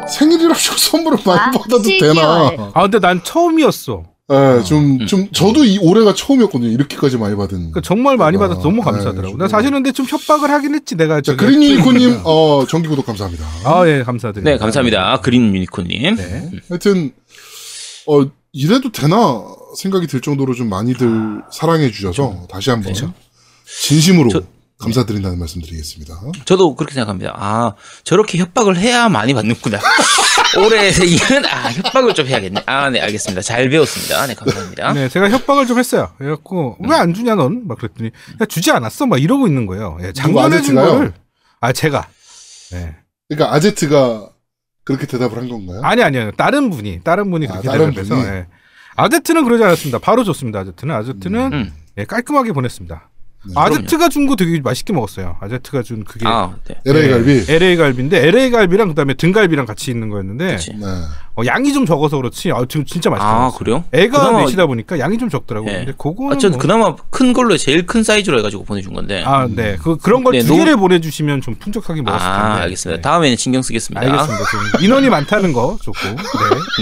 생일이라고 0.10 0.56
선물을 0.78 1.20
많이 1.24 1.39
아, 1.39 1.52
받아도. 1.52 1.84
되나? 1.84 2.72
아, 2.74 2.82
근데 2.82 2.97
난 2.99 3.24
처음이었어. 3.24 4.06
네, 4.32 4.64
좀, 4.64 5.06
좀, 5.08 5.30
저도 5.32 5.66
이 5.66 5.78
올해가 5.80 6.14
처음이었거든요. 6.14 6.70
이렇게까지 6.72 7.18
많이 7.18 7.36
받은. 7.36 7.58
그러니까 7.58 7.82
정말 7.82 8.16
많이 8.18 8.38
아, 8.38 8.40
받아서 8.40 8.62
너무 8.62 8.78
네, 8.78 8.82
감사하더라고. 8.84 9.38
나. 9.38 9.48
사실은 9.48 9.74
근데 9.84 9.92
좀 9.92 10.06
협박을 10.08 10.50
하긴 10.50 10.74
했지, 10.76 10.96
내가. 10.96 11.20
자, 11.22 11.36
그린 11.36 11.62
유니콘님, 11.62 12.10
했으니까. 12.10 12.30
어, 12.30 12.66
정기 12.68 12.88
구독 12.88 13.06
감사합니다. 13.06 13.46
아, 13.66 13.88
예, 13.88 14.04
감사드립니다. 14.04 14.52
네, 14.52 14.58
감사합니다. 14.58 15.20
그린 15.22 15.54
유니콘님. 15.54 16.16
네. 16.16 16.50
하여튼, 16.70 17.12
어, 18.08 18.22
이래도 18.54 18.92
되나 18.92 19.44
생각이 19.78 20.08
들 20.08 20.22
정도로 20.22 20.54
좀 20.54 20.70
많이들 20.70 21.42
사랑해 21.52 21.92
주셔서 21.92 22.48
다시 22.50 22.70
한번. 22.70 22.94
진심으로 23.66 24.30
저- 24.30 24.42
감사드린다는 24.82 25.40
말씀 25.40 25.62
드리겠습니다. 25.62 26.20
저도 26.46 26.76
그렇게 26.76 26.94
생각합니다. 26.94 27.34
아, 27.36 27.74
저렇게 28.04 28.38
협박을 28.40 28.78
해야 28.78 29.10
많이 29.10 29.34
받는구나. 29.34 29.80
올해 30.60 30.90
이는 30.90 31.46
아, 31.46 31.72
협박을 31.72 32.14
좀 32.14 32.28
해야겠네. 32.28 32.64
아, 32.66 32.90
네, 32.90 33.00
알겠습니다. 33.00 33.42
잘 33.42 33.70
배웠습니다. 33.70 34.26
네, 34.28 34.34
감사합니다. 34.34 34.94
네, 34.94 35.08
제가 35.10 35.30
협박을 35.30 35.68
좀 35.68 35.80
했어요. 35.80 36.12
그래갖고 36.18 36.78
왜안 36.80 37.14
주냐 37.14 37.36
넌? 37.36 37.68
막 37.68 37.78
그랬더니 37.78 38.12
야 38.42 38.46
주지 38.46 38.72
않았어. 38.72 39.06
막 39.06 39.22
이러고 39.22 39.48
있는 39.48 39.66
거예요. 39.66 39.98
예, 40.02 40.12
작년에 40.12 40.62
준? 40.62 40.76
거를 40.76 41.14
아 41.60 41.72
제가 41.72 42.08
네. 42.72 42.96
그러니까 43.30 43.56
아제트가 43.56 44.30
그렇게 44.84 45.06
대답을 45.06 45.38
한 45.38 45.48
건가요? 45.48 45.82
아니 45.84 46.02
아니요 46.04 46.32
다른 46.36 46.70
분이 46.70 47.02
다른 47.04 47.30
분이 47.30 47.48
아, 47.48 47.52
그렇게 47.52 47.68
다른 47.68 47.92
대답해서? 47.92 48.18
예. 48.28 48.48
아제트는 48.96 49.44
그러지 49.46 49.64
않았습니다. 49.64 50.00
바로 50.00 50.24
줬습니다. 50.24 50.60
아제트는 50.60 50.96
아제트는 50.96 51.54
음. 51.54 51.74
예, 51.98 52.06
깔끔하게 52.06 52.52
보냈습니다. 52.52 53.10
네. 53.44 53.54
아제트가 53.56 54.10
준 54.10 54.28
거 54.28 54.36
되게 54.36 54.60
맛있게 54.62 54.94
먹었어요. 54.94 55.38
아제트가 55.42 55.82
준 55.82 56.04
그게 56.04 56.28
아, 56.28 56.54
네. 56.68 56.80
LA 56.86 57.10
갈비. 57.10 57.46
LA 57.50 57.76
갈비인데 57.76 58.28
LA 58.28 58.52
갈비랑 58.52 58.89
그다음에 58.89 59.16
등갈비랑 59.16 59.66
같이 59.66 59.89
있는 59.92 60.10
거였는데. 60.10 60.58
네. 60.58 60.86
어, 61.36 61.44
양이 61.46 61.72
좀 61.72 61.86
적어서 61.86 62.18
그렇지. 62.18 62.52
아, 62.52 62.66
지금 62.68 62.86
진짜 62.86 63.10
맛있게 63.10 63.26
아. 63.26 63.52
그래요? 63.58 63.84
애가 63.94 64.20
그나마- 64.20 64.40
넷이다 64.46 64.66
보니까 64.66 65.00
양이 65.00 65.18
좀 65.18 65.30
적더라고. 65.30 65.66
네. 65.66 65.78
근데 65.86 65.94
그거는 65.98 66.36
아, 66.36 66.38
전 66.38 66.52
뭐- 66.52 66.60
그나마 66.60 66.96
큰 67.10 67.32
걸로 67.32 67.56
제일 67.58 67.86
큰 67.86 68.04
사이즈로 68.04 68.38
해 68.38 68.42
가지고 68.42 68.64
보내 68.66 68.82
준 68.82 68.94
건데. 68.94 69.24
아, 69.26 69.48
네. 69.50 69.78
그, 69.82 69.96
그런 69.98 70.24
걸 70.26 70.34
네, 70.34 70.40
두 70.42 70.48
너무- 70.50 70.60
개를 70.60 70.76
보내 70.78 71.00
주시면 71.00 71.40
좀 71.42 71.56
풍족하게 71.56 72.02
먹었을 72.02 72.26
텐데. 72.28 72.42
아, 72.42 72.56
알겠습니다. 72.64 72.98
네. 72.98 73.02
다음에는 73.02 73.38
신경 73.38 73.62
쓰겠습니다. 73.62 74.02
알겠습니다. 74.02 74.44
좀 74.76 74.84
인원이 74.84 75.10
많다는 75.10 75.54
거 75.54 75.78
좋고, 75.82 76.00
네. 76.04 76.16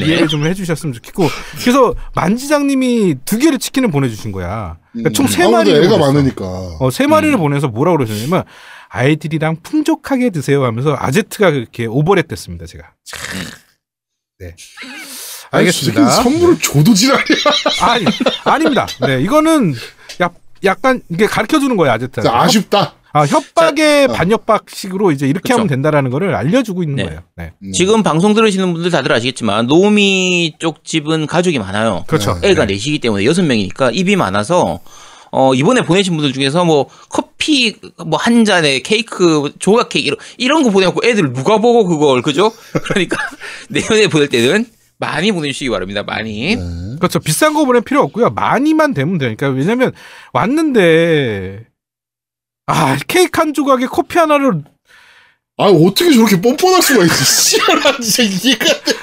네. 0.02 0.06
이해를 0.08 0.28
좀 0.28 0.46
해 0.46 0.54
주셨으면 0.56 0.94
좋겠고. 0.94 1.28
그래서 1.62 1.94
만지장 2.16 2.66
님이 2.66 3.16
두 3.26 3.38
개를 3.38 3.60
치킨을 3.60 3.92
보내 3.92 4.10
주신 4.10 4.32
거야. 4.32 4.78
그러니까 4.94 5.12
총세 5.12 5.44
아무래도 5.44 5.58
마리를 5.58 5.84
애가 5.84 5.98
보냈어. 5.98 6.12
많으니까. 6.14 6.46
어, 6.80 6.90
세 6.90 7.06
마리를 7.06 7.38
보내서 7.38 7.68
뭐라 7.68 7.92
그러셨냐면, 7.92 8.44
아이들이랑 8.90 9.58
풍족하게 9.62 10.32
드세요 10.32 10.66
하면서 10.66 10.96
아제트가 10.98 11.52
그렇게 11.52 11.86
오버랩 11.86 12.28
됐습니다, 12.28 12.66
제가. 12.66 12.86
네. 14.40 14.56
아니, 15.52 15.62
알겠습니다. 15.62 16.10
솔직히 16.10 16.24
선물을 16.24 16.60
줘도 16.60 16.94
지랄이야. 16.94 17.24
아니, 17.82 18.06
아닙니다. 18.46 18.88
네, 19.06 19.22
이거는 19.22 19.76
약, 20.22 20.34
약간 20.64 21.02
이게 21.10 21.26
가르쳐 21.26 21.60
주는 21.60 21.76
거예요, 21.76 21.92
아제트. 21.92 22.22
아쉽다. 22.26 22.94
아, 23.12 23.26
협박의 23.26 24.08
자, 24.08 24.14
어. 24.14 24.16
반협박식으로 24.16 25.12
이제 25.12 25.26
이렇게 25.28 25.42
그쵸. 25.42 25.56
하면 25.56 25.68
된다라는 25.68 26.12
거를 26.12 26.36
알려주고 26.36 26.84
있는 26.84 26.96
네. 26.98 27.06
거예요. 27.06 27.22
네. 27.36 27.52
음. 27.64 27.72
지금 27.74 28.04
방송 28.04 28.34
들으시는 28.34 28.72
분들 28.72 28.92
다들 28.92 29.12
아시겠지만 29.12 29.66
노미 29.68 30.56
쪽 30.60 30.86
집은 30.86 31.26
가족이 31.26 31.58
많아요. 31.60 32.06
그렇죠. 32.08 32.40
네. 32.40 32.50
애가 32.52 32.66
넷이기 32.66 33.00
때문에 33.00 33.26
여섯 33.26 33.42
명이니까 33.42 33.90
입이 33.92 34.16
많아서 34.16 34.80
어 35.32 35.56
이번에 35.56 35.82
보내신 35.82 36.16
분들 36.16 36.34
중에서 36.34 36.64
뭐 36.66 36.88
커피 37.40 37.74
뭐 38.06 38.20
한 38.20 38.44
잔에 38.44 38.80
케이크 38.80 39.52
조각 39.60 39.90
케이크 39.90 40.08
이런, 40.08 40.18
이런 40.38 40.64
거 40.64 40.70
보내갖고 40.72 41.02
애들 41.06 41.32
누가 41.34 41.58
보고 41.58 41.86
그걸 41.88 42.22
그죠? 42.22 42.52
그러니까 42.84 43.18
내년에 43.70 44.08
보낼 44.08 44.28
때는 44.28 44.66
많이 44.98 45.32
보내주시기 45.32 45.70
바랍니다. 45.70 46.04
많이. 46.04 46.58
네. 46.58 46.62
그렇죠. 47.00 47.20
비싼 47.20 47.54
거 47.54 47.64
보낼 47.66 47.82
필요 47.82 48.02
없고요. 48.02 48.32
많이만 48.32 48.94
되면 48.94 49.18
되니까. 49.18 49.48
왜냐면 49.48 49.94
왔는데 50.34 51.66
아, 52.68 52.98
케이크 53.08 53.40
한 53.40 53.54
조각에 53.54 53.86
커피 53.86 54.20
하나를 54.20 54.62
아, 55.58 55.64
어떻게 55.66 56.14
저렇게 56.14 56.40
뻔뻔할 56.42 56.82
수가 56.82 57.04
있지? 57.06 57.16
씨발, 57.26 57.82
진짜 58.02 58.24
이해가 58.24 58.66
안 58.66 58.84
돼. 58.84 58.94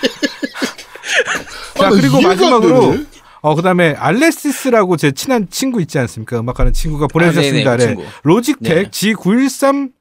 자 1.74 1.86
아, 1.86 1.88
나 1.88 1.90
그리고 1.90 2.20
마지막으로 2.20 2.92
되네. 2.92 3.04
어 3.46 3.54
그다음에 3.54 3.94
알레시스라고 3.94 4.96
제 4.96 5.12
친한 5.12 5.46
친구 5.48 5.80
있지 5.80 6.00
않습니까? 6.00 6.40
음악하는 6.40 6.72
친구가 6.72 7.06
보내주셨습니다. 7.06 7.70
아, 7.70 7.76
네네, 7.76 7.94
그 7.94 8.00
네. 8.00 8.04
친구. 8.04 8.18
로직텍 8.24 8.90
네. 8.90 8.90
G913 8.90 9.92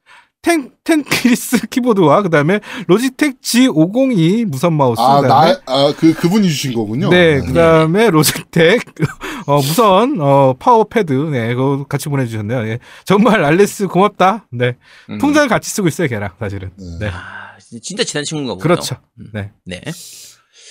ten, 0.41 0.71
tenkeyless 0.83 1.67
키보드와 1.67 2.23
그다음에 2.23 2.59
로지텍 2.87 3.41
G502 3.41 4.45
무선 4.45 4.73
마우스 4.73 4.99
아, 4.99 5.21
나, 5.21 5.59
아, 5.67 5.93
그, 5.95 6.13
그분이 6.15 6.47
주신 6.49 6.73
거군요. 6.73 7.09
네, 7.11 7.39
그다음에 7.41 8.09
로지텍 8.09 8.81
어 9.45 9.57
무선 9.57 10.19
어 10.19 10.55
파워 10.57 10.83
패드 10.83 11.13
네, 11.13 11.53
그거 11.53 11.85
같이 11.87 12.09
보내 12.09 12.25
주셨네요. 12.25 12.67
예. 12.67 12.79
정말 13.05 13.43
알레스 13.43 13.85
고맙다. 13.87 14.47
네. 14.51 14.75
음. 15.11 15.19
통장을 15.19 15.47
같이 15.47 15.69
쓰고 15.69 15.87
있어요, 15.87 16.07
걔랑 16.07 16.31
사실은. 16.39 16.71
네. 16.99 17.09
아, 17.09 17.57
진짜 17.83 18.03
친한 18.03 18.23
친구인가 18.23 18.55
보네요. 18.55 18.63
그렇죠. 18.63 18.95
네. 19.33 19.51
네. 19.65 19.81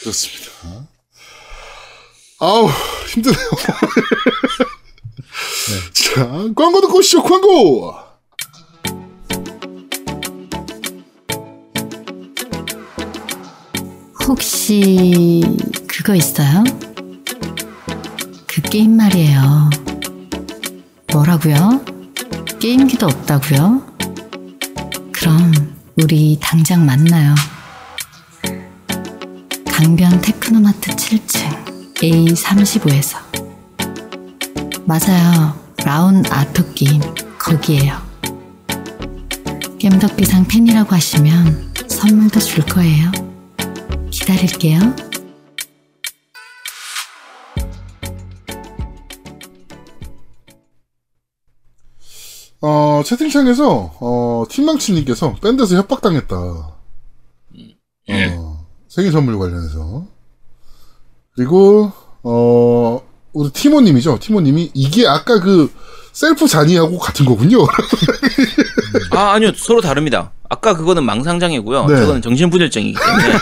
그렇습니다. 0.03 0.89
아우, 2.45 2.68
힘드네요. 3.09 3.38
자, 5.95 6.26
광고 6.55 6.82
듣고 6.82 6.99
오시죠, 6.99 7.22
광고! 7.22 7.95
혹시 14.28 15.42
그거 15.88 16.14
있어요? 16.14 16.64
그 18.47 18.61
게임 18.61 18.95
말이에요. 18.99 19.70
뭐라고요? 21.14 21.82
게임기도 22.61 23.07
없다고요? 23.07 23.86
그럼 25.12 25.53
우리 25.97 26.36
당장 26.42 26.84
만나요. 26.84 27.34
강변 29.72 30.20
테크노마트 30.20 30.90
7층 30.90 31.63
A35에서 32.05 33.16
맞아요. 34.84 35.59
라운 35.86 36.22
아토 36.26 36.74
게임 36.74 37.00
거기에요. 37.38 37.96
겜덕비상 39.78 40.46
팬이라고 40.46 40.94
하시면 40.94 41.72
선물도 41.88 42.40
줄 42.40 42.64
거예요. 42.66 43.11
기다릴게요. 44.11 44.80
어, 52.61 53.02
채팅창에서, 53.05 53.96
어, 54.00 54.44
팀망치님께서 54.50 55.36
밴드에서 55.36 55.76
협박당했다. 55.76 56.36
어, 56.36 56.74
생일 58.88 59.12
선물 59.12 59.38
관련해서. 59.38 60.07
그리고, 61.37 61.93
어, 62.22 63.01
우리 63.32 63.51
티모님이죠. 63.51 64.18
티모님이 64.20 64.70
이게 64.74 65.07
아까 65.07 65.41
그 65.41 65.70
셀프 66.12 66.47
잔이하고 66.47 66.99
같은 66.99 67.26
거군요. 67.26 67.66
아, 69.11 69.32
아니요. 69.32 69.53
서로 69.57 69.80
다릅니다. 69.80 70.30
아까 70.49 70.74
그거는 70.76 71.03
망상장애고요. 71.05 71.87
네. 71.87 71.97
저거는 71.97 72.22
정신분열증이기 72.22 72.97
때문에 72.99 73.32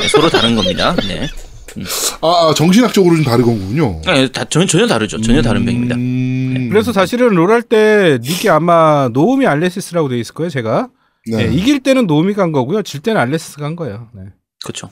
네, 0.00 0.08
서로 0.08 0.30
다른 0.30 0.56
겁니다. 0.56 0.96
네. 1.06 1.28
아, 2.22 2.26
아, 2.28 2.54
정신학적으로 2.54 3.16
좀 3.16 3.24
다른 3.24 3.44
거군요. 3.44 4.00
아, 4.06 4.26
다, 4.32 4.44
전혀, 4.44 4.66
전혀 4.66 4.86
다르죠. 4.86 5.20
전혀 5.20 5.42
다른 5.42 5.64
병입니다. 5.66 5.96
음, 5.96 6.68
그래서 6.70 6.92
사실은 6.92 7.28
롤할때 7.30 8.18
닉이 8.22 8.48
아마 8.48 9.10
노우미 9.12 9.46
알레시스라고 9.46 10.08
돼 10.08 10.18
있을 10.18 10.34
거예요, 10.34 10.48
제가. 10.50 10.88
네. 11.30 11.48
네, 11.48 11.54
이길 11.54 11.80
때는 11.82 12.06
노우미가 12.06 12.42
한 12.42 12.52
거고요. 12.52 12.82
질 12.82 13.00
때는 13.00 13.20
알레시스가 13.20 13.64
한 13.66 13.76
거예요. 13.76 14.08
네. 14.14 14.22
그렇죠. 14.64 14.90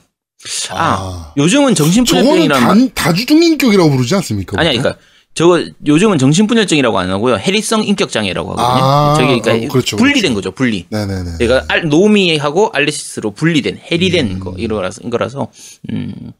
아, 0.71 0.75
아, 0.75 1.33
요즘은 1.37 1.75
저거는 1.75 1.75
정신분열증이라는 1.75 2.67
말- 2.67 2.77
단, 2.77 2.91
다주중인격이라고 2.93 3.89
부르지 3.91 4.15
않습니까? 4.15 4.57
보통? 4.57 4.71
그러니까 4.71 4.95
저거 5.33 5.63
요즘은 5.85 6.17
정신분열증이라고 6.17 6.99
안 6.99 7.09
하고요. 7.11 7.37
해리성 7.37 7.83
인격장애라고 7.83 8.51
하거든요. 8.53 8.85
아, 8.85 9.13
저게 9.15 9.39
그러니까 9.39 9.65
어, 9.67 9.69
그렇죠, 9.71 9.97
분리된 9.97 10.33
그렇죠. 10.33 10.49
거죠. 10.49 10.51
분리. 10.55 10.85
네네네. 10.89 11.31
얘가 11.41 11.63
알, 11.67 11.87
노미하고 11.87 12.71
알레시스로 12.73 13.31
분리된 13.31 13.79
해리된 13.91 14.27
음. 14.31 14.39
거 14.39 14.53
이거라서 14.57 15.01
이거라서 15.05 15.47
음. 15.91 16.33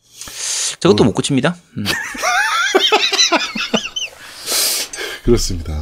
저것도 0.80 1.04
못 1.04 1.14
고칩니다. 1.14 1.56
음. 1.78 1.86
그렇습니다. 5.24 5.80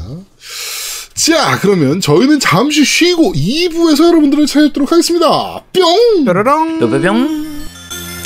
자, 1.16 1.58
그러면 1.62 2.00
저희는 2.02 2.40
잠시 2.40 2.84
쉬고 2.86 3.34
2부에서 3.34 4.08
여러분들을 4.08 4.46
찾아뵙도록 4.48 4.92
하겠습니다. 4.92 5.64
뿅! 5.74 6.26
뾰로롱. 6.26 6.80
뼈뼈뿅. 6.80 7.59